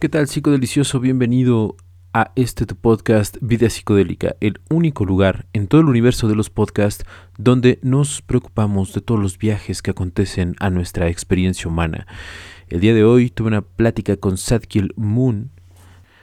¿Qué 0.00 0.08
tal, 0.08 0.28
psicodelicioso? 0.28 1.00
Bienvenido 1.00 1.74
a 2.12 2.30
este 2.36 2.66
podcast 2.66 3.36
Vida 3.40 3.68
Psicodélica, 3.68 4.36
el 4.40 4.60
único 4.70 5.04
lugar 5.04 5.46
en 5.52 5.66
todo 5.66 5.80
el 5.80 5.88
universo 5.88 6.28
de 6.28 6.36
los 6.36 6.50
podcasts 6.50 7.04
donde 7.36 7.80
nos 7.82 8.22
preocupamos 8.22 8.92
de 8.92 9.00
todos 9.00 9.20
los 9.20 9.38
viajes 9.38 9.82
que 9.82 9.90
acontecen 9.90 10.54
a 10.60 10.70
nuestra 10.70 11.08
experiencia 11.08 11.68
humana. 11.68 12.06
El 12.68 12.78
día 12.78 12.94
de 12.94 13.02
hoy 13.02 13.28
tuve 13.28 13.48
una 13.48 13.62
plática 13.62 14.16
con 14.16 14.36
Sadkiel 14.36 14.92
Moon. 14.94 15.50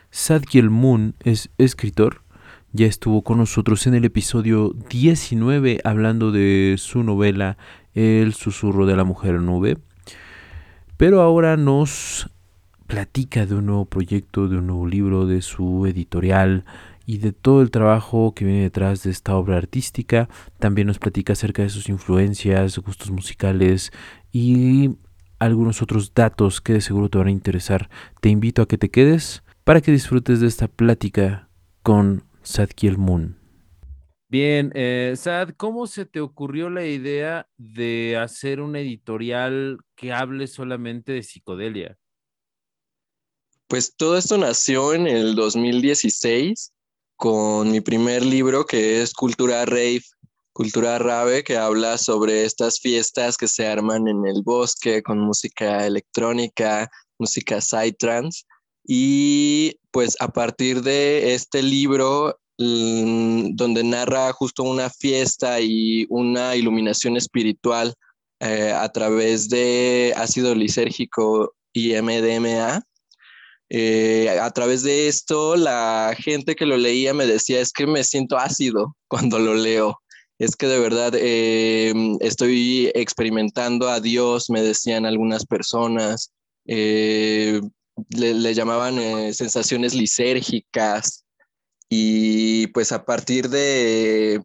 Sadkiel 0.10 0.70
Moon 0.70 1.16
es 1.20 1.50
escritor, 1.57 2.21
ya 2.71 2.86
estuvo 2.86 3.23
con 3.23 3.39
nosotros 3.39 3.88
en 3.88 3.96
el 3.96 4.05
episodio 4.05 4.73
19 4.89 5.82
hablando 5.84 6.32
de 6.32 6.76
su 6.78 7.04
novela 7.04 7.57
El 7.94 8.36
susurro 8.36 8.86
de 8.86 8.96
la 8.96 9.04
mujer 9.04 9.42
nube. 9.42 9.80
Pero 10.96 11.20
ahora 11.20 11.57
nos 11.57 12.30
platica 12.88 13.46
de 13.46 13.56
un 13.56 13.68
nuevo 13.68 13.86
proyecto, 13.86 14.48
de 14.48 14.57
un 14.57 14.68
nuevo 14.68 14.88
libro, 14.88 15.26
de 15.26 15.42
su 15.42 15.86
editorial 15.86 16.66
y 17.06 17.20
de 17.20 17.34
todo 17.34 17.62
el 17.62 17.71
trabajo 17.71 18.34
que 18.34 18.46
viene 18.46 18.64
detrás 18.64 19.04
de 19.04 19.12
esta 19.12 19.36
obra 19.36 19.57
artística. 19.57 20.30
También 20.60 20.88
nos 20.88 21.00
platica 21.00 21.34
acerca 21.34 21.62
de 21.62 21.70
sus 21.70 21.90
influencias, 21.90 22.78
gustos 22.79 23.12
musicales 23.12 23.92
y 24.32 24.92
algunos 25.40 25.82
otros 25.82 26.14
datos 26.14 26.62
que 26.62 26.74
de 26.74 26.82
seguro 26.82 27.10
te 27.10 27.18
van 27.18 27.28
a 27.28 27.32
interesar. 27.32 27.90
Te 28.21 28.29
invito 28.29 28.62
a 28.62 28.68
que 28.68 28.78
te 28.78 28.90
quedes 28.90 29.43
para 29.64 29.82
que 29.82 29.92
disfrutes 29.92 30.40
de 30.40 30.48
esta 30.48 30.68
plática 30.68 31.50
con 31.84 32.23
Sadkiel 32.42 32.98
Moon. 32.98 33.38
Bien, 34.28 34.72
eh, 34.73 35.14
Sad, 35.16 35.50
¿cómo 35.56 35.88
se 35.88 36.06
te 36.06 36.20
ocurrió 36.20 36.70
la 36.70 36.86
idea 36.86 37.48
de 37.58 38.17
hacer 38.17 38.59
una 38.59 38.80
editorial 38.80 39.80
que 39.95 40.12
hable 40.12 40.48
solamente 40.48 41.14
de 41.14 41.23
psicodelia? 41.23 41.98
Pues 43.67 43.95
todo 43.97 44.16
esto 44.17 44.38
nació 44.38 44.94
en 44.94 45.08
el 45.08 45.36
2016 45.36 46.72
con 47.16 47.72
mi 47.72 47.81
primer 47.81 48.23
libro 48.23 48.66
que 48.66 49.02
es 49.02 49.14
Cultura 49.14 49.66
Rave, 49.66 50.03
Cultura 50.53 51.00
Rave, 51.00 51.44
que 51.44 51.58
habla 51.58 51.98
sobre 51.98 52.45
estas 52.45 52.80
fiestas 52.80 53.38
que 53.38 53.48
se 53.48 53.66
arman 53.67 54.08
en 54.08 54.25
el 54.28 54.44
bosque 54.44 55.02
con 55.02 55.20
música 55.20 55.86
electrónica, 55.88 56.92
música 57.17 57.59
psytrance. 57.59 58.44
Y 58.86 59.80
pues 59.90 60.16
a 60.20 60.28
partir 60.28 60.84
de 60.84 61.34
este 61.34 61.64
libro, 61.64 62.40
mm, 62.59 63.56
donde 63.56 63.84
narra 63.84 64.31
justo 64.34 64.62
una 64.62 64.92
fiesta 64.92 65.59
y 65.59 66.06
una 66.09 66.56
iluminación 66.56 67.18
espiritual 67.18 67.95
eh, 68.42 68.72
a 68.72 68.88
través 68.90 69.50
de 69.50 70.14
ácido 70.16 70.53
lisérgico 70.53 71.56
y 71.73 71.94
MDMA, 71.95 72.84
eh, 73.78 74.30
a 74.30 74.50
través 74.52 74.84
de 74.84 75.09
esto, 75.09 75.58
la 75.58 76.16
gente 76.18 76.56
que 76.56 76.66
lo 76.66 76.78
leía 76.78 77.14
me 77.14 77.28
decía, 77.28 77.59
es 77.59 77.73
que 77.73 77.86
me 77.86 78.06
siento 78.06 78.38
ácido 78.38 78.95
cuando 79.09 79.38
lo 79.38 79.54
leo. 79.54 80.00
Es 80.40 80.56
que 80.56 80.68
de 80.68 80.80
verdad 80.80 81.14
eh, 81.18 81.94
estoy 82.22 82.90
experimentando 82.96 83.90
a 83.90 84.00
Dios, 84.00 84.50
me 84.50 84.62
decían 84.62 85.06
algunas 85.06 85.46
personas. 85.46 86.31
Eh, 86.66 87.59
le, 88.12 88.53
llamaban 88.53 89.34
sensaciones 89.34 89.94
lisérgicas. 89.94 91.26
Y 91.90 92.68
pues 92.68 92.94
a 92.94 93.03
partir 93.03 93.50
de, 93.50 94.42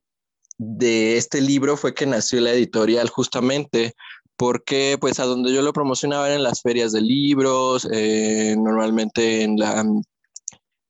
de 0.58 1.16
este 1.16 1.40
libro 1.40 1.76
fue 1.76 1.94
que 1.94 2.04
nació 2.04 2.40
la 2.40 2.50
editorial 2.50 3.08
justamente 3.08 3.94
porque 4.40 4.96
pues 4.98 5.20
a 5.20 5.26
donde 5.26 5.52
yo 5.52 5.60
lo 5.60 5.74
promocionaba 5.74 6.26
eran 6.26 6.38
en 6.38 6.44
las 6.44 6.62
ferias 6.62 6.92
de 6.92 7.02
libros, 7.02 7.86
eh, 7.92 8.56
normalmente 8.58 9.42
en 9.42 9.58
la, 9.58 9.84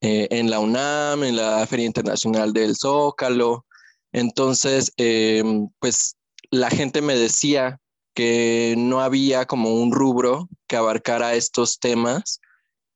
eh, 0.00 0.28
en 0.30 0.50
la 0.50 0.60
UNAM, 0.60 1.24
en 1.24 1.34
la 1.34 1.66
Feria 1.66 1.84
Internacional 1.84 2.52
del 2.52 2.76
Zócalo. 2.76 3.66
Entonces, 4.12 4.92
eh, 4.98 5.42
pues 5.80 6.14
la 6.52 6.70
gente 6.70 7.02
me 7.02 7.16
decía 7.16 7.80
que 8.14 8.76
no 8.78 9.00
había 9.00 9.46
como 9.46 9.74
un 9.74 9.90
rubro 9.90 10.48
que 10.68 10.76
abarcara 10.76 11.34
estos 11.34 11.80
temas 11.80 12.40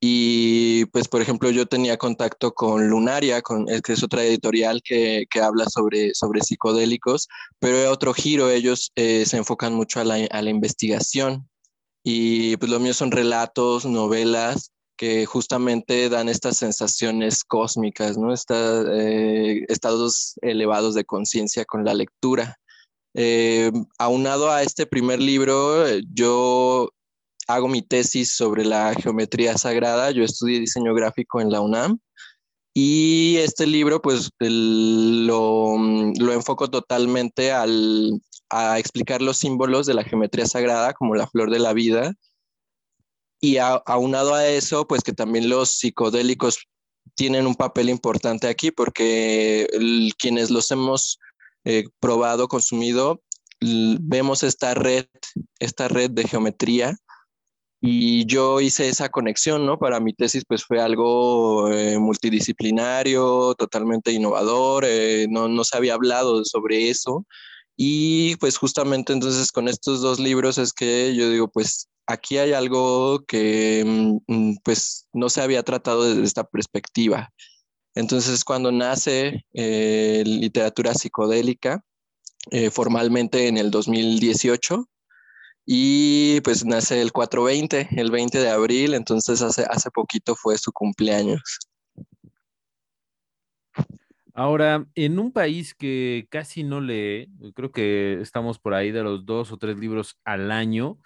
y 0.07 0.85
pues, 0.93 1.09
por 1.09 1.23
ejemplo, 1.23 1.49
yo 1.49 1.65
tenía 1.65 1.97
contacto 1.97 2.53
con 2.53 2.89
Lunaria, 2.91 3.41
con, 3.41 3.65
que 3.65 3.95
es 3.95 4.03
otra 4.03 4.23
editorial 4.23 4.83
que, 4.85 5.25
que 5.31 5.41
habla 5.41 5.65
sobre, 5.65 6.13
sobre 6.13 6.43
psicodélicos, 6.43 7.27
pero 7.59 7.79
es 7.79 7.89
otro 7.89 8.13
giro, 8.13 8.51
ellos 8.51 8.93
eh, 8.97 9.25
se 9.25 9.39
enfocan 9.39 9.73
mucho 9.73 10.01
a 10.01 10.05
la, 10.05 10.17
a 10.31 10.43
la, 10.43 10.51
investigación. 10.51 11.49
Y 12.03 12.59
pues 12.59 12.71
lo 12.71 12.81
mío 12.81 12.93
son 12.93 13.13
relatos, 13.13 13.87
novelas 13.87 14.73
que 14.99 15.25
justamente 15.25 16.11
dan 16.11 16.29
estas 16.29 16.59
sensaciones 16.59 17.43
cósmicas, 17.43 18.19
¿no? 18.19 18.35
eh, 18.35 19.65
estados 19.69 20.35
elevados 20.43 20.95
de 20.95 21.07
conciencia 21.07 21.65
con 21.65 21.83
la 21.83 21.95
lectura. 21.95 22.59
Eh, 23.15 23.73
aunado 23.99 24.51
a 24.51 24.63
este 24.65 24.85
primer 24.85 25.23
libro, 25.23 25.87
yo 26.13 26.91
hago 27.47 27.69
mi 27.69 27.83
tesis 27.83 28.35
sobre 28.37 28.65
la 28.65 28.95
geometría 28.95 29.57
sagrada. 29.59 30.11
Yo 30.11 30.25
estudié 30.25 30.61
diseño 30.61 30.95
gráfico 30.95 31.41
en 31.41 31.51
la 31.51 31.61
UNAM 31.61 31.99
y 32.75 33.37
este 33.37 33.67
libro 33.67 34.03
pues 34.03 34.31
lo, 34.41 35.77
lo, 36.19 36.33
enfoco 36.33 36.69
totalmente 36.69 37.53
al, 37.53 38.21
a 38.51 38.81
explicar 38.81 39.23
los 39.23 39.37
símbolos 39.39 39.87
de 39.87 39.95
la 39.95 40.03
geometría 40.03 40.47
sagrada 40.47 40.93
como 40.93 41.15
la 41.15 41.29
flor 41.29 41.51
de 41.51 41.61
la 41.61 41.73
vida. 41.73 42.13
Y 43.41 43.59
aunado 43.59 44.35
a 44.35 44.49
eso, 44.49 44.89
pues 44.89 45.03
que 45.03 45.13
también 45.13 45.49
los 45.49 45.71
psicodélicos 45.71 46.59
tienen 47.15 47.47
un 47.47 47.55
papel 47.55 47.91
importante 47.91 48.49
aquí 48.49 48.71
porque 48.71 49.69
quienes 50.19 50.51
los 50.51 50.71
hemos 50.71 51.21
eh, 51.65 51.85
probado, 52.01 52.49
consumido, 52.49 53.23
vemos 53.61 54.43
esta 54.43 54.75
red, 54.75 55.07
esta 55.61 55.89
red 55.89 56.11
de 56.11 56.27
geometría 56.27 56.97
y 57.87 58.25
yo 58.25 58.63
hice 58.63 58.89
esa 58.89 59.11
conexión, 59.11 59.67
¿no? 59.67 59.79
Para 59.79 60.01
mi 60.01 60.15
tesis, 60.15 60.45
pues 60.49 60.65
fue 60.65 60.81
algo 60.81 61.71
eh, 61.71 61.99
multidisciplinario, 61.99 63.55
totalmente 63.57 64.11
innovador, 64.11 64.87
eh, 64.87 65.27
no, 65.29 65.49
no 65.49 65.65
se 65.65 65.77
había 65.77 65.93
hablado 65.93 66.43
sobre 66.47 66.89
eso. 66.89 67.27
Y 67.77 68.37
pues 68.37 68.57
justamente 68.57 69.13
entonces 69.13 69.53
con 69.53 69.69
estos 69.69 70.01
dos 70.01 70.19
libros 70.19 70.57
es 70.57 70.73
que 70.73 71.15
yo 71.15 71.29
digo, 71.29 71.49
pues 71.49 71.89
aquí 72.07 72.39
hay 72.39 72.55
algo 72.55 73.23
que 73.27 73.85
mm, 73.85 74.35
mm, 74.35 74.57
pues 74.65 75.07
no 75.13 75.29
se 75.29 75.43
había 75.43 75.63
tratado 75.63 76.05
desde 76.05 76.25
esta 76.25 76.45
perspectiva. 76.45 77.35
Entonces 77.95 78.45
cuando 78.45 78.73
nace 78.73 79.45
eh, 79.53 80.23
literatura 80.25 80.95
psicodélica, 80.95 81.85
formalmente 82.73 83.49
en 83.49 83.59
el 83.59 83.71
2018, 83.71 84.87
y 85.67 86.41
pues 86.43 86.65
nace 86.65 87.01
el 87.01 87.13
420, 87.13 87.89
el 87.93 88.11
20 88.11 88.39
de 88.39 88.51
abril, 88.51 88.95
entonces 88.95 89.41
hace, 89.41 89.65
hace 89.69 89.91
poquito 89.91 90.35
fue 90.35 90.59
su 90.59 90.73
cumpleaños. 90.73 91.59
Ahora, 94.35 94.85
en 94.97 95.19
un 95.21 95.33
país 95.33 95.75
que 95.75 96.27
casi 96.29 96.65
no 96.65 96.81
lee, 96.81 97.31
creo 97.55 97.71
que 97.71 98.21
estamos 98.21 98.59
por 98.59 98.75
ahí 98.75 98.91
de 98.91 99.05
los 99.05 99.25
dos 99.25 99.53
o 99.53 99.59
tres 99.59 99.79
libros 99.79 100.19
al 100.25 100.51
año, 100.51 100.99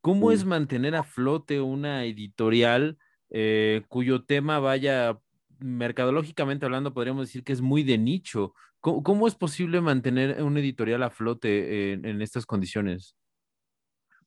¿cómo 0.00 0.30
es 0.30 0.44
mantener 0.44 0.94
a 0.94 1.02
flote 1.02 1.60
una 1.60 2.04
editorial 2.04 2.96
eh, 3.30 3.82
cuyo 3.88 4.24
tema 4.24 4.60
vaya, 4.60 5.18
mercadológicamente 5.58 6.64
hablando, 6.64 6.94
podríamos 6.94 7.26
decir 7.26 7.42
que 7.42 7.52
es 7.52 7.60
muy 7.60 7.82
de 7.82 7.98
nicho? 7.98 8.54
¿Cómo, 8.78 9.26
es 9.26 9.34
posible 9.34 9.80
mantener 9.80 10.40
una 10.44 10.60
editorial 10.60 11.02
a 11.02 11.10
flote 11.10 11.94
en 11.94 12.22
estas 12.22 12.46
condiciones? 12.46 13.16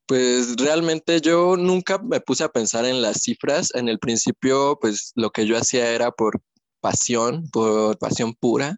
Pues 0.09 0.55
realmente 0.55 1.21
yo 1.21 1.55
nunca 1.55 1.99
me 1.99 2.19
puse 2.19 2.43
a 2.43 2.49
pensar 2.49 2.83
en 2.85 2.99
las 2.99 3.21
cifras. 3.21 3.69
En 3.75 3.87
el 3.89 3.99
principio, 3.99 4.79
pues 4.81 5.11
lo 5.13 5.29
que 5.29 5.45
yo 5.45 5.55
hacía 5.55 5.91
era 5.91 6.09
por 6.11 6.41
pasión, 6.81 7.47
por 7.51 7.95
pasión 7.99 8.33
pura 8.33 8.77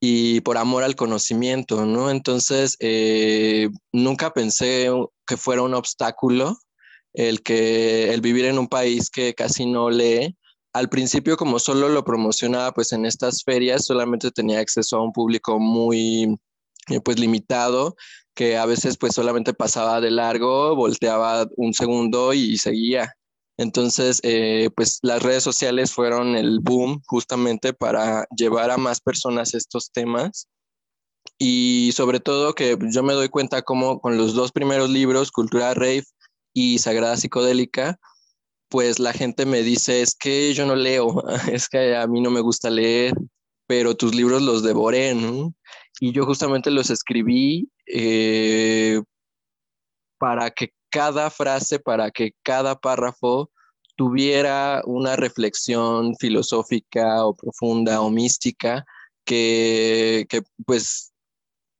y 0.00 0.40
por 0.40 0.58
amor 0.58 0.82
al 0.82 0.96
conocimiento, 0.96 1.86
¿no? 1.86 2.10
Entonces, 2.10 2.76
eh, 2.80 3.68
nunca 3.92 4.32
pensé 4.32 4.88
que 5.24 5.36
fuera 5.36 5.62
un 5.62 5.74
obstáculo 5.74 6.58
el 7.12 7.42
que 7.44 8.12
el 8.12 8.20
vivir 8.20 8.46
en 8.46 8.58
un 8.58 8.66
país 8.66 9.08
que 9.08 9.34
casi 9.34 9.66
no 9.66 9.88
lee. 9.88 10.36
Al 10.72 10.88
principio, 10.88 11.36
como 11.36 11.60
solo 11.60 11.88
lo 11.88 12.04
promocionaba, 12.04 12.72
pues 12.72 12.90
en 12.92 13.06
estas 13.06 13.44
ferias 13.44 13.84
solamente 13.84 14.32
tenía 14.32 14.58
acceso 14.58 14.96
a 14.96 15.02
un 15.04 15.12
público 15.12 15.60
muy, 15.60 16.36
pues 17.04 17.18
limitado 17.18 17.96
que 18.34 18.56
a 18.56 18.66
veces 18.66 18.96
pues 18.96 19.14
solamente 19.14 19.52
pasaba 19.52 20.00
de 20.00 20.10
largo, 20.10 20.74
volteaba 20.74 21.46
un 21.56 21.74
segundo 21.74 22.32
y, 22.32 22.56
seguía. 22.58 23.14
Entonces, 23.58 24.20
eh, 24.22 24.70
pues 24.74 24.98
las 25.02 25.22
redes 25.22 25.42
sociales 25.42 25.92
fueron 25.92 26.36
el 26.36 26.60
boom 26.60 27.02
justamente 27.06 27.74
para 27.74 28.26
llevar 28.34 28.70
a 28.70 28.78
más 28.78 29.00
personas 29.00 29.54
estos 29.54 29.90
temas. 29.92 30.48
Y 31.38 31.90
sobre 31.94 32.20
todo 32.20 32.54
que 32.54 32.78
yo 32.90 33.02
me 33.02 33.12
doy 33.12 33.28
cuenta 33.28 33.62
como 33.62 34.00
con 34.00 34.16
los 34.16 34.34
dos 34.34 34.52
primeros 34.52 34.88
libros, 34.88 35.30
Cultura 35.30 35.74
Rave 35.74 36.04
y 36.54 36.78
Sagrada 36.78 37.16
Psicodélica, 37.16 37.98
pues 38.70 38.98
la 38.98 39.12
gente 39.12 39.44
me 39.44 39.62
dice, 39.62 40.00
es 40.00 40.14
que 40.14 40.54
yo 40.54 40.64
no 40.64 40.76
leo, 40.76 41.24
es 41.52 41.68
que 41.68 41.96
a 41.96 42.06
mí 42.06 42.20
no 42.20 42.30
me 42.30 42.40
gusta 42.40 42.70
leer, 42.70 43.12
pero 43.66 43.96
tus 43.96 44.14
libros 44.14 44.42
los 44.42 44.62
devoré, 44.62 45.14
¿no? 45.14 45.52
Y 46.00 46.12
yo 46.12 46.24
justamente 46.24 46.70
los 46.70 46.90
escribí 46.90 47.70
eh, 47.86 49.00
para 50.18 50.50
que 50.50 50.72
cada 50.88 51.30
frase, 51.30 51.78
para 51.78 52.10
que 52.10 52.32
cada 52.42 52.74
párrafo 52.80 53.50
tuviera 53.96 54.82
una 54.86 55.14
reflexión 55.14 56.16
filosófica 56.16 57.24
o 57.26 57.36
profunda 57.36 58.00
o 58.00 58.10
mística 58.10 58.84
que, 59.26 60.26
que 60.30 60.42
pues 60.64 61.12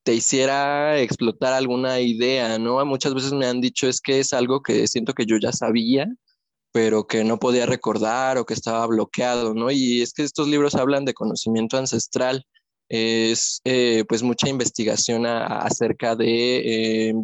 te 0.02 0.14
hiciera 0.14 1.00
explotar 1.00 1.54
alguna 1.54 2.00
idea, 2.00 2.58
¿no? 2.58 2.84
Muchas 2.84 3.14
veces 3.14 3.32
me 3.32 3.46
han 3.46 3.60
dicho 3.62 3.88
es 3.88 4.00
que 4.02 4.20
es 4.20 4.32
algo 4.34 4.62
que 4.62 4.86
siento 4.86 5.14
que 5.14 5.26
yo 5.26 5.36
ya 5.38 5.52
sabía, 5.52 6.06
pero 6.72 7.06
que 7.06 7.24
no 7.24 7.38
podía 7.38 7.66
recordar 7.66 8.38
o 8.38 8.44
que 8.44 8.54
estaba 8.54 8.86
bloqueado, 8.86 9.54
¿no? 9.54 9.70
Y 9.70 10.02
es 10.02 10.12
que 10.12 10.22
estos 10.22 10.48
libros 10.48 10.74
hablan 10.74 11.04
de 11.04 11.14
conocimiento 11.14 11.78
ancestral, 11.78 12.44
es 12.90 13.60
eh, 13.64 14.04
pues 14.08 14.22
mucha 14.22 14.48
investigación 14.48 15.24
acerca 15.24 16.16
de 16.16 17.10
eh, 17.10 17.14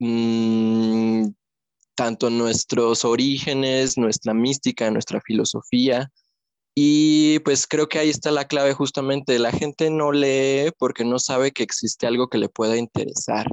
mm, 0.00 1.28
tanto 1.94 2.30
nuestros 2.30 3.04
orígenes, 3.04 3.96
nuestra 3.96 4.34
mística, 4.34 4.90
nuestra 4.90 5.20
filosofía. 5.20 6.10
Y 6.76 7.38
pues 7.40 7.68
creo 7.68 7.88
que 7.88 8.00
ahí 8.00 8.10
está 8.10 8.32
la 8.32 8.46
clave 8.46 8.74
justamente. 8.74 9.38
La 9.38 9.52
gente 9.52 9.88
no 9.90 10.10
lee 10.10 10.72
porque 10.78 11.04
no 11.04 11.20
sabe 11.20 11.52
que 11.52 11.62
existe 11.62 12.08
algo 12.08 12.28
que 12.28 12.38
le 12.38 12.48
pueda 12.48 12.76
interesar. 12.76 13.46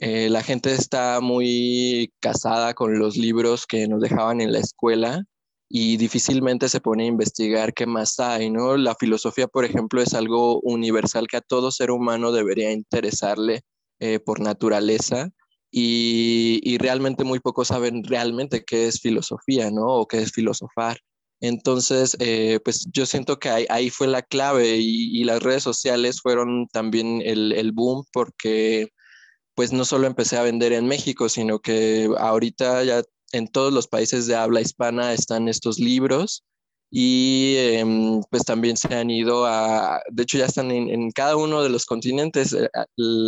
Eh, 0.00 0.28
la 0.28 0.42
gente 0.42 0.74
está 0.74 1.20
muy 1.20 2.12
casada 2.20 2.74
con 2.74 2.98
los 2.98 3.16
libros 3.16 3.66
que 3.66 3.86
nos 3.86 4.00
dejaban 4.00 4.40
en 4.40 4.52
la 4.52 4.58
escuela 4.58 5.24
y 5.68 5.98
difícilmente 5.98 6.68
se 6.68 6.80
pone 6.80 7.04
a 7.04 7.06
investigar 7.08 7.74
qué 7.74 7.86
más 7.86 8.18
hay, 8.20 8.50
¿no? 8.50 8.76
La 8.76 8.94
filosofía, 8.94 9.48
por 9.48 9.64
ejemplo, 9.64 10.00
es 10.00 10.14
algo 10.14 10.60
universal 10.60 11.26
que 11.28 11.36
a 11.36 11.42
todo 11.42 11.70
ser 11.70 11.90
humano 11.90 12.32
debería 12.32 12.72
interesarle 12.72 13.62
eh, 14.00 14.18
por 14.18 14.40
naturaleza 14.40 15.30
y, 15.70 16.78
realmente 16.78 17.24
muy 17.24 17.40
pocos 17.40 17.68
saben 17.68 18.04
realmente 18.04 18.64
qué 18.64 18.86
es 18.86 19.00
filosofía, 19.00 19.70
¿no? 19.70 19.86
O 19.86 20.06
qué 20.06 20.18
es 20.22 20.32
filosofar. 20.32 20.98
Entonces, 21.40 22.16
eh, 22.20 22.60
pues 22.64 22.86
yo 22.92 23.06
siento 23.06 23.38
que 23.38 23.66
ahí, 23.68 23.90
fue 23.90 24.06
la 24.08 24.22
clave 24.22 24.76
y, 24.78 25.24
las 25.24 25.42
redes 25.42 25.62
sociales 25.62 26.20
fueron 26.22 26.68
también 26.68 27.22
el, 27.24 27.52
el 27.52 27.72
boom 27.72 28.04
porque 28.12 28.88
pues 29.54 29.72
no 29.72 29.84
solo 29.84 30.06
empecé 30.06 30.36
a 30.38 30.42
vender 30.42 30.72
en 30.72 30.86
México, 30.86 31.28
sino 31.28 31.58
que 31.60 32.08
ahorita 32.18 32.84
ya 32.84 33.02
en 33.32 33.48
todos 33.48 33.72
los 33.72 33.88
países 33.88 34.26
de 34.26 34.36
habla 34.36 34.60
hispana 34.60 35.12
están 35.12 35.48
estos 35.48 35.78
libros 35.78 36.44
y 36.90 37.56
em, 37.58 38.22
pues 38.30 38.44
también 38.44 38.76
se 38.76 38.94
han 38.94 39.10
ido 39.10 39.46
a, 39.46 40.00
de 40.10 40.22
hecho 40.22 40.38
ya 40.38 40.46
están 40.46 40.70
en, 40.70 41.10
cada 41.12 41.36
uno 41.36 41.62
de 41.62 41.68
los 41.70 41.84
continentes. 41.86 42.52
Eh, 42.54 42.68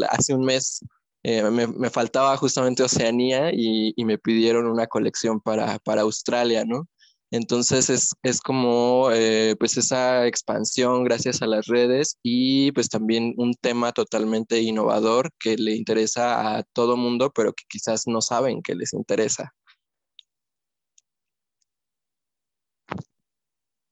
hace 0.09 0.35
un 0.35 0.45
mes 0.45 0.81
eh, 1.23 1.43
me, 1.51 1.91
faltaba 1.91 2.37
justamente 2.37 2.83
Oceanía 2.83 3.51
y, 3.53 3.93
y, 3.97 4.05
me 4.07 4.19
pidieron 4.19 4.67
una 4.67 4.87
colección 4.87 5.41
para, 5.41 5.79
para 5.81 6.03
Australia, 6.03 6.65
¿no? 6.65 6.89
Entonces 7.33 7.91
es, 8.23 8.41
como 8.41 9.11
eh, 9.13 9.55
pues 9.59 9.77
esa 9.77 10.27
expansión 10.27 11.05
gracias 11.05 11.43
a 11.43 11.47
las 11.47 11.67
redes 11.67 12.19
y 12.25 12.73
pues 12.73 12.89
también 12.89 13.35
un 13.37 13.55
tema 13.55 13.93
totalmente 13.93 14.61
innovador 14.61 15.31
que 15.39 15.57
le 15.57 15.77
interesa 15.77 16.57
a 16.57 16.65
todo 16.73 16.97
mundo, 16.97 17.31
pero 17.33 17.53
que 17.53 17.65
quizás 17.69 18.09
no 18.09 18.21
saben 18.21 18.63
que 18.63 18.75
les 18.75 18.93
interesa. 18.93 19.55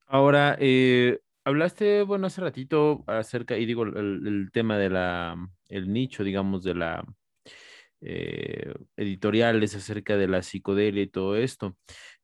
Ahora, 0.08 0.56
eh, 0.58 1.20
hablaste, 1.44 2.02
bueno, 2.02 2.26
hace 2.26 2.40
ratito 2.40 3.04
acerca, 3.06 3.58
y 3.58 3.66
digo, 3.66 3.84
el, 3.84 4.48
tema 4.52 4.78
de 4.78 4.88
la, 4.88 5.36
el 5.68 5.92
nicho, 5.92 6.24
digamos, 6.24 6.64
de 6.64 6.74
la 6.74 7.04
eh, 8.00 8.72
editoriales 8.96 9.74
acerca 9.74 10.16
de 10.16 10.28
la 10.28 10.42
psicodelia 10.42 11.02
y 11.02 11.08
todo 11.08 11.36
esto. 11.36 11.76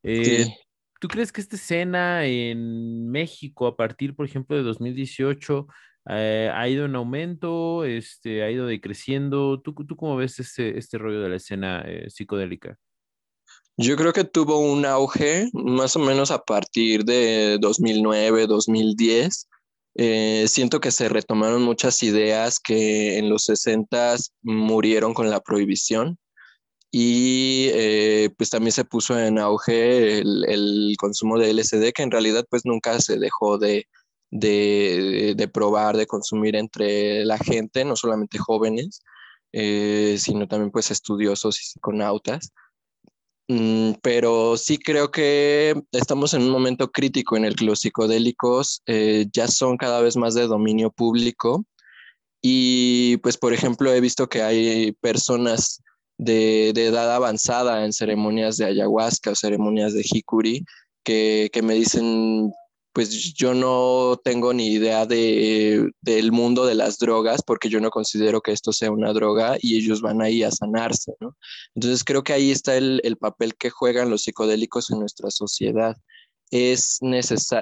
Eh, 0.02 0.46
¿Tú 0.98 1.08
crees 1.08 1.30
que 1.30 1.42
esta 1.42 1.56
escena 1.56 2.24
en 2.24 3.10
México 3.10 3.66
a 3.66 3.76
partir, 3.76 4.16
por 4.16 4.24
ejemplo, 4.24 4.56
de 4.56 4.62
2018 4.62 5.66
eh, 6.08 6.50
ha 6.52 6.68
ido 6.68 6.86
en 6.86 6.94
aumento, 6.94 7.84
este, 7.84 8.42
ha 8.42 8.50
ido 8.50 8.66
decreciendo? 8.66 9.60
¿Tú, 9.60 9.74
tú 9.74 9.96
cómo 9.96 10.16
ves 10.16 10.40
este, 10.40 10.78
este 10.78 10.96
rollo 10.96 11.20
de 11.20 11.28
la 11.28 11.36
escena 11.36 11.82
eh, 11.86 12.08
psicodélica? 12.08 12.78
Yo 13.76 13.96
creo 13.96 14.12
que 14.12 14.24
tuvo 14.24 14.58
un 14.58 14.86
auge 14.86 15.48
más 15.52 15.96
o 15.96 15.98
menos 15.98 16.30
a 16.30 16.38
partir 16.44 17.04
de 17.04 17.58
2009, 17.60 18.46
2010. 18.46 19.48
Eh, 19.96 20.46
siento 20.48 20.80
que 20.80 20.90
se 20.90 21.08
retomaron 21.08 21.62
muchas 21.62 22.02
ideas 22.02 22.60
que 22.60 23.18
en 23.18 23.28
los 23.30 23.44
60 23.44 24.16
murieron 24.42 25.14
con 25.14 25.30
la 25.30 25.40
prohibición 25.40 26.18
y 26.96 27.70
eh, 27.72 28.30
pues 28.38 28.50
también 28.50 28.72
se 28.72 28.84
puso 28.84 29.18
en 29.18 29.40
auge 29.40 30.18
el, 30.18 30.94
consumo 30.96 31.38
de 31.38 31.52
LSD 31.52 31.92
que 31.92 32.04
en 32.04 32.12
realidad 32.12 32.44
pues 32.48 32.62
nunca 32.64 33.00
se 33.00 33.18
dejó 33.18 33.58
de, 33.58 33.88
de, 34.30 35.50
probar, 35.52 35.96
de 35.96 36.06
consumir 36.06 36.54
entre 36.54 37.24
la 37.24 37.38
gente, 37.38 37.84
no 37.84 37.96
solamente 37.96 38.38
jóvenes, 38.38 39.02
eh, 39.52 40.16
sino 40.20 40.46
también 40.46 40.70
pues 40.70 40.92
estudiosos 40.92 41.60
y 41.60 41.64
psiconautas. 41.64 42.52
Mm, 43.48 43.92
pero 44.02 44.56
sí 44.56 44.78
creo 44.78 45.10
que 45.10 45.74
estamos 45.92 46.32
en 46.32 46.42
un 46.42 46.50
momento 46.50 46.90
crítico 46.90 47.36
en 47.36 47.44
el 47.44 47.54
que 47.56 47.66
los 47.66 47.80
psicodélicos 47.80 48.82
eh, 48.86 49.26
ya 49.32 49.48
son 49.48 49.76
cada 49.76 50.00
vez 50.00 50.16
más 50.16 50.34
de 50.34 50.46
dominio 50.46 50.90
público. 50.90 51.64
Y 52.42 53.18
pues 53.18 53.36
por 53.38 53.52
ejemplo 53.54 53.92
he 53.92 54.00
visto 54.00 54.28
que 54.28 54.42
hay 54.42 54.92
personas 54.92 55.82
de, 56.18 56.70
edad 56.70 57.14
avanzada 57.14 57.84
en 57.84 57.92
ceremonias 57.92 58.56
de 58.56 58.66
ayahuasca 58.66 59.30
o 59.30 59.34
ceremonias 59.34 59.94
de 59.94 60.02
jicuri 60.02 60.64
que, 61.04 61.50
me 61.62 61.74
dicen, 61.74 62.52
pues 62.94 63.34
yo 63.34 63.54
no 63.54 64.20
tengo 64.22 64.54
ni 64.54 64.68
idea 64.68 65.04
de, 65.04 65.90
del 66.00 66.30
mundo 66.30 66.64
de 66.64 66.76
las 66.76 66.98
drogas 66.98 67.42
porque 67.44 67.68
yo 67.68 67.80
no 67.80 67.90
considero 67.90 68.40
que 68.40 68.52
esto 68.52 68.72
sea 68.72 68.92
una 68.92 69.12
droga 69.12 69.56
y 69.60 69.76
ellos 69.76 70.00
van 70.00 70.22
ahí 70.22 70.44
a 70.44 70.52
sanarse, 70.52 71.12
¿no? 71.20 71.36
Entonces 71.74 72.04
creo 72.04 72.22
que 72.22 72.32
ahí 72.32 72.52
está 72.52 72.76
el, 72.76 73.16
papel 73.18 73.56
que 73.56 73.68
juegan 73.68 74.10
los 74.10 74.22
psicodélicos 74.22 74.90
en 74.90 75.00
nuestra 75.00 75.30
sociedad. 75.32 75.96
Es 76.52 77.00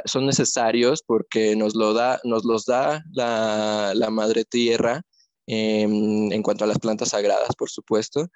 son 0.04 0.26
necesarios 0.26 1.02
porque 1.06 1.56
nos, 1.56 1.74
lo 1.74 1.94
da, 1.94 2.20
nos 2.24 2.44
los 2.44 2.66
da 2.66 3.02
la, 3.14 4.08
madre 4.10 4.44
tierra 4.44 5.00
en 5.46 6.42
cuanto 6.42 6.64
a 6.64 6.68
las 6.68 6.78
plantas 6.78 7.08
sagradas, 7.08 7.56
por 7.56 7.70
supuesto, 7.70 8.28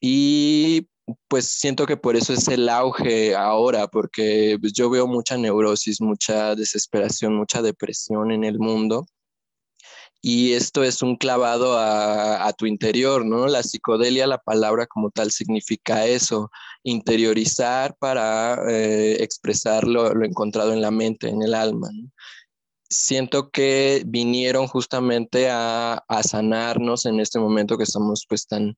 y 0.00 0.88
pues 1.28 1.46
siento 1.46 1.86
que 1.86 1.96
por 1.96 2.16
eso 2.16 2.32
es 2.32 2.48
el 2.48 2.68
auge 2.68 3.34
ahora, 3.34 3.88
porque 3.88 4.58
pues, 4.60 4.72
yo 4.72 4.90
veo 4.90 5.06
mucha 5.06 5.36
neurosis, 5.36 6.00
mucha 6.00 6.54
desesperación, 6.54 7.34
mucha 7.34 7.62
depresión 7.62 8.30
en 8.30 8.44
el 8.44 8.58
mundo. 8.58 9.06
Y 10.20 10.54
esto 10.54 10.82
es 10.82 11.00
un 11.02 11.16
clavado 11.16 11.78
a, 11.78 12.52
tu 12.54 12.66
interior, 12.66 13.24
¿no? 13.24 13.46
La 13.46 13.62
psicodelia, 13.62 14.26
la 14.26 14.38
palabra 14.38 14.86
como 14.86 15.10
tal, 15.10 15.30
significa 15.30 16.06
eso, 16.06 16.50
interiorizar 16.82 17.96
para 17.98 18.58
eh, 18.68 19.22
expresar 19.22 19.86
lo, 19.86 20.24
encontrado 20.24 20.72
en 20.72 20.80
la 20.82 20.90
mente, 20.90 21.28
en 21.28 21.42
el 21.42 21.54
alma. 21.54 21.88
Siento 22.90 23.50
que 23.50 24.02
vinieron 24.06 24.66
justamente 24.66 25.50
a, 25.50 26.02
a 26.08 26.22
sanarnos 26.24 27.06
en 27.06 27.20
este 27.20 27.38
momento 27.38 27.78
que 27.78 27.84
estamos 27.84 28.26
pues 28.28 28.46
tan 28.48 28.76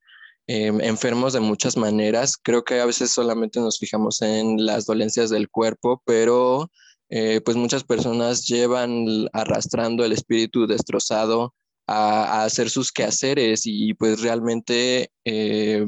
Em, 0.52 0.80
enfermos 0.80 1.32
de 1.32 1.38
muchas 1.38 1.76
maneras. 1.76 2.36
Creo 2.36 2.64
que 2.64 2.80
a 2.80 2.84
veces 2.84 3.12
solamente 3.12 3.60
nos 3.60 3.78
fijamos 3.78 4.20
en 4.20 4.66
las 4.66 4.84
dolencias 4.84 5.30
del 5.30 5.48
cuerpo, 5.48 6.02
pero 6.04 6.72
eh, 7.08 7.40
pues 7.40 7.56
muchas 7.56 7.84
personas 7.84 8.46
llevan 8.46 9.28
arrastrando 9.32 10.04
el 10.04 10.10
espíritu 10.10 10.66
destrozado 10.66 11.54
a, 11.86 12.42
hacer 12.42 12.68
sus 12.68 12.90
quehaceres 12.90 13.62
y 13.64 13.94
pues 13.94 14.22
realmente 14.22 15.12
eh, 15.24 15.86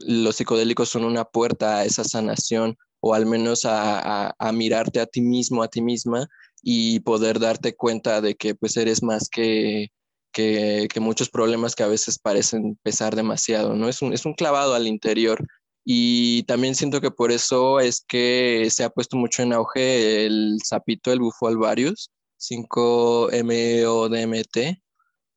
los 0.00 0.36
psicodélicos 0.36 0.90
son 0.90 1.04
una 1.04 1.24
puerta 1.24 1.78
a 1.78 1.84
esa 1.86 2.04
sanación 2.04 2.76
o 3.00 3.14
al 3.14 3.24
menos 3.24 3.64
a, 3.64 4.34
a, 4.38 4.52
mirarte 4.52 5.00
a 5.00 5.06
ti 5.06 5.22
mismo, 5.22 5.62
a 5.62 5.68
ti 5.68 5.80
misma 5.80 6.28
y 6.62 7.00
poder 7.00 7.40
darte 7.40 7.74
cuenta 7.74 8.20
de 8.20 8.34
que 8.34 8.54
pues 8.54 8.76
eres 8.76 9.02
más 9.02 9.30
que, 9.30 9.90
que, 10.32 10.88
muchos 11.00 11.30
problemas 11.30 11.74
que 11.74 11.82
a 11.82 11.88
veces 11.88 12.18
parecen 12.18 12.78
pesar 12.82 13.16
demasiado, 13.16 13.74
¿no? 13.74 13.88
Es 13.88 14.02
un, 14.02 14.12
es 14.12 14.26
un 14.26 14.34
clavado 14.34 14.74
al 14.74 14.86
interior. 14.86 15.44
Y 15.84 16.44
también 16.44 16.74
siento 16.74 17.00
que 17.00 17.10
por 17.10 17.32
eso 17.32 17.80
es 17.80 18.04
que 18.06 18.68
se 18.70 18.84
ha 18.84 18.90
puesto 18.90 19.16
mucho 19.16 19.42
en 19.42 19.52
auge 19.52 20.26
el 20.26 20.58
sapito, 20.64 21.12
el 21.12 21.20
bufo 21.20 21.48
alvarius, 21.48 22.10
5-MODMT. 22.38 24.78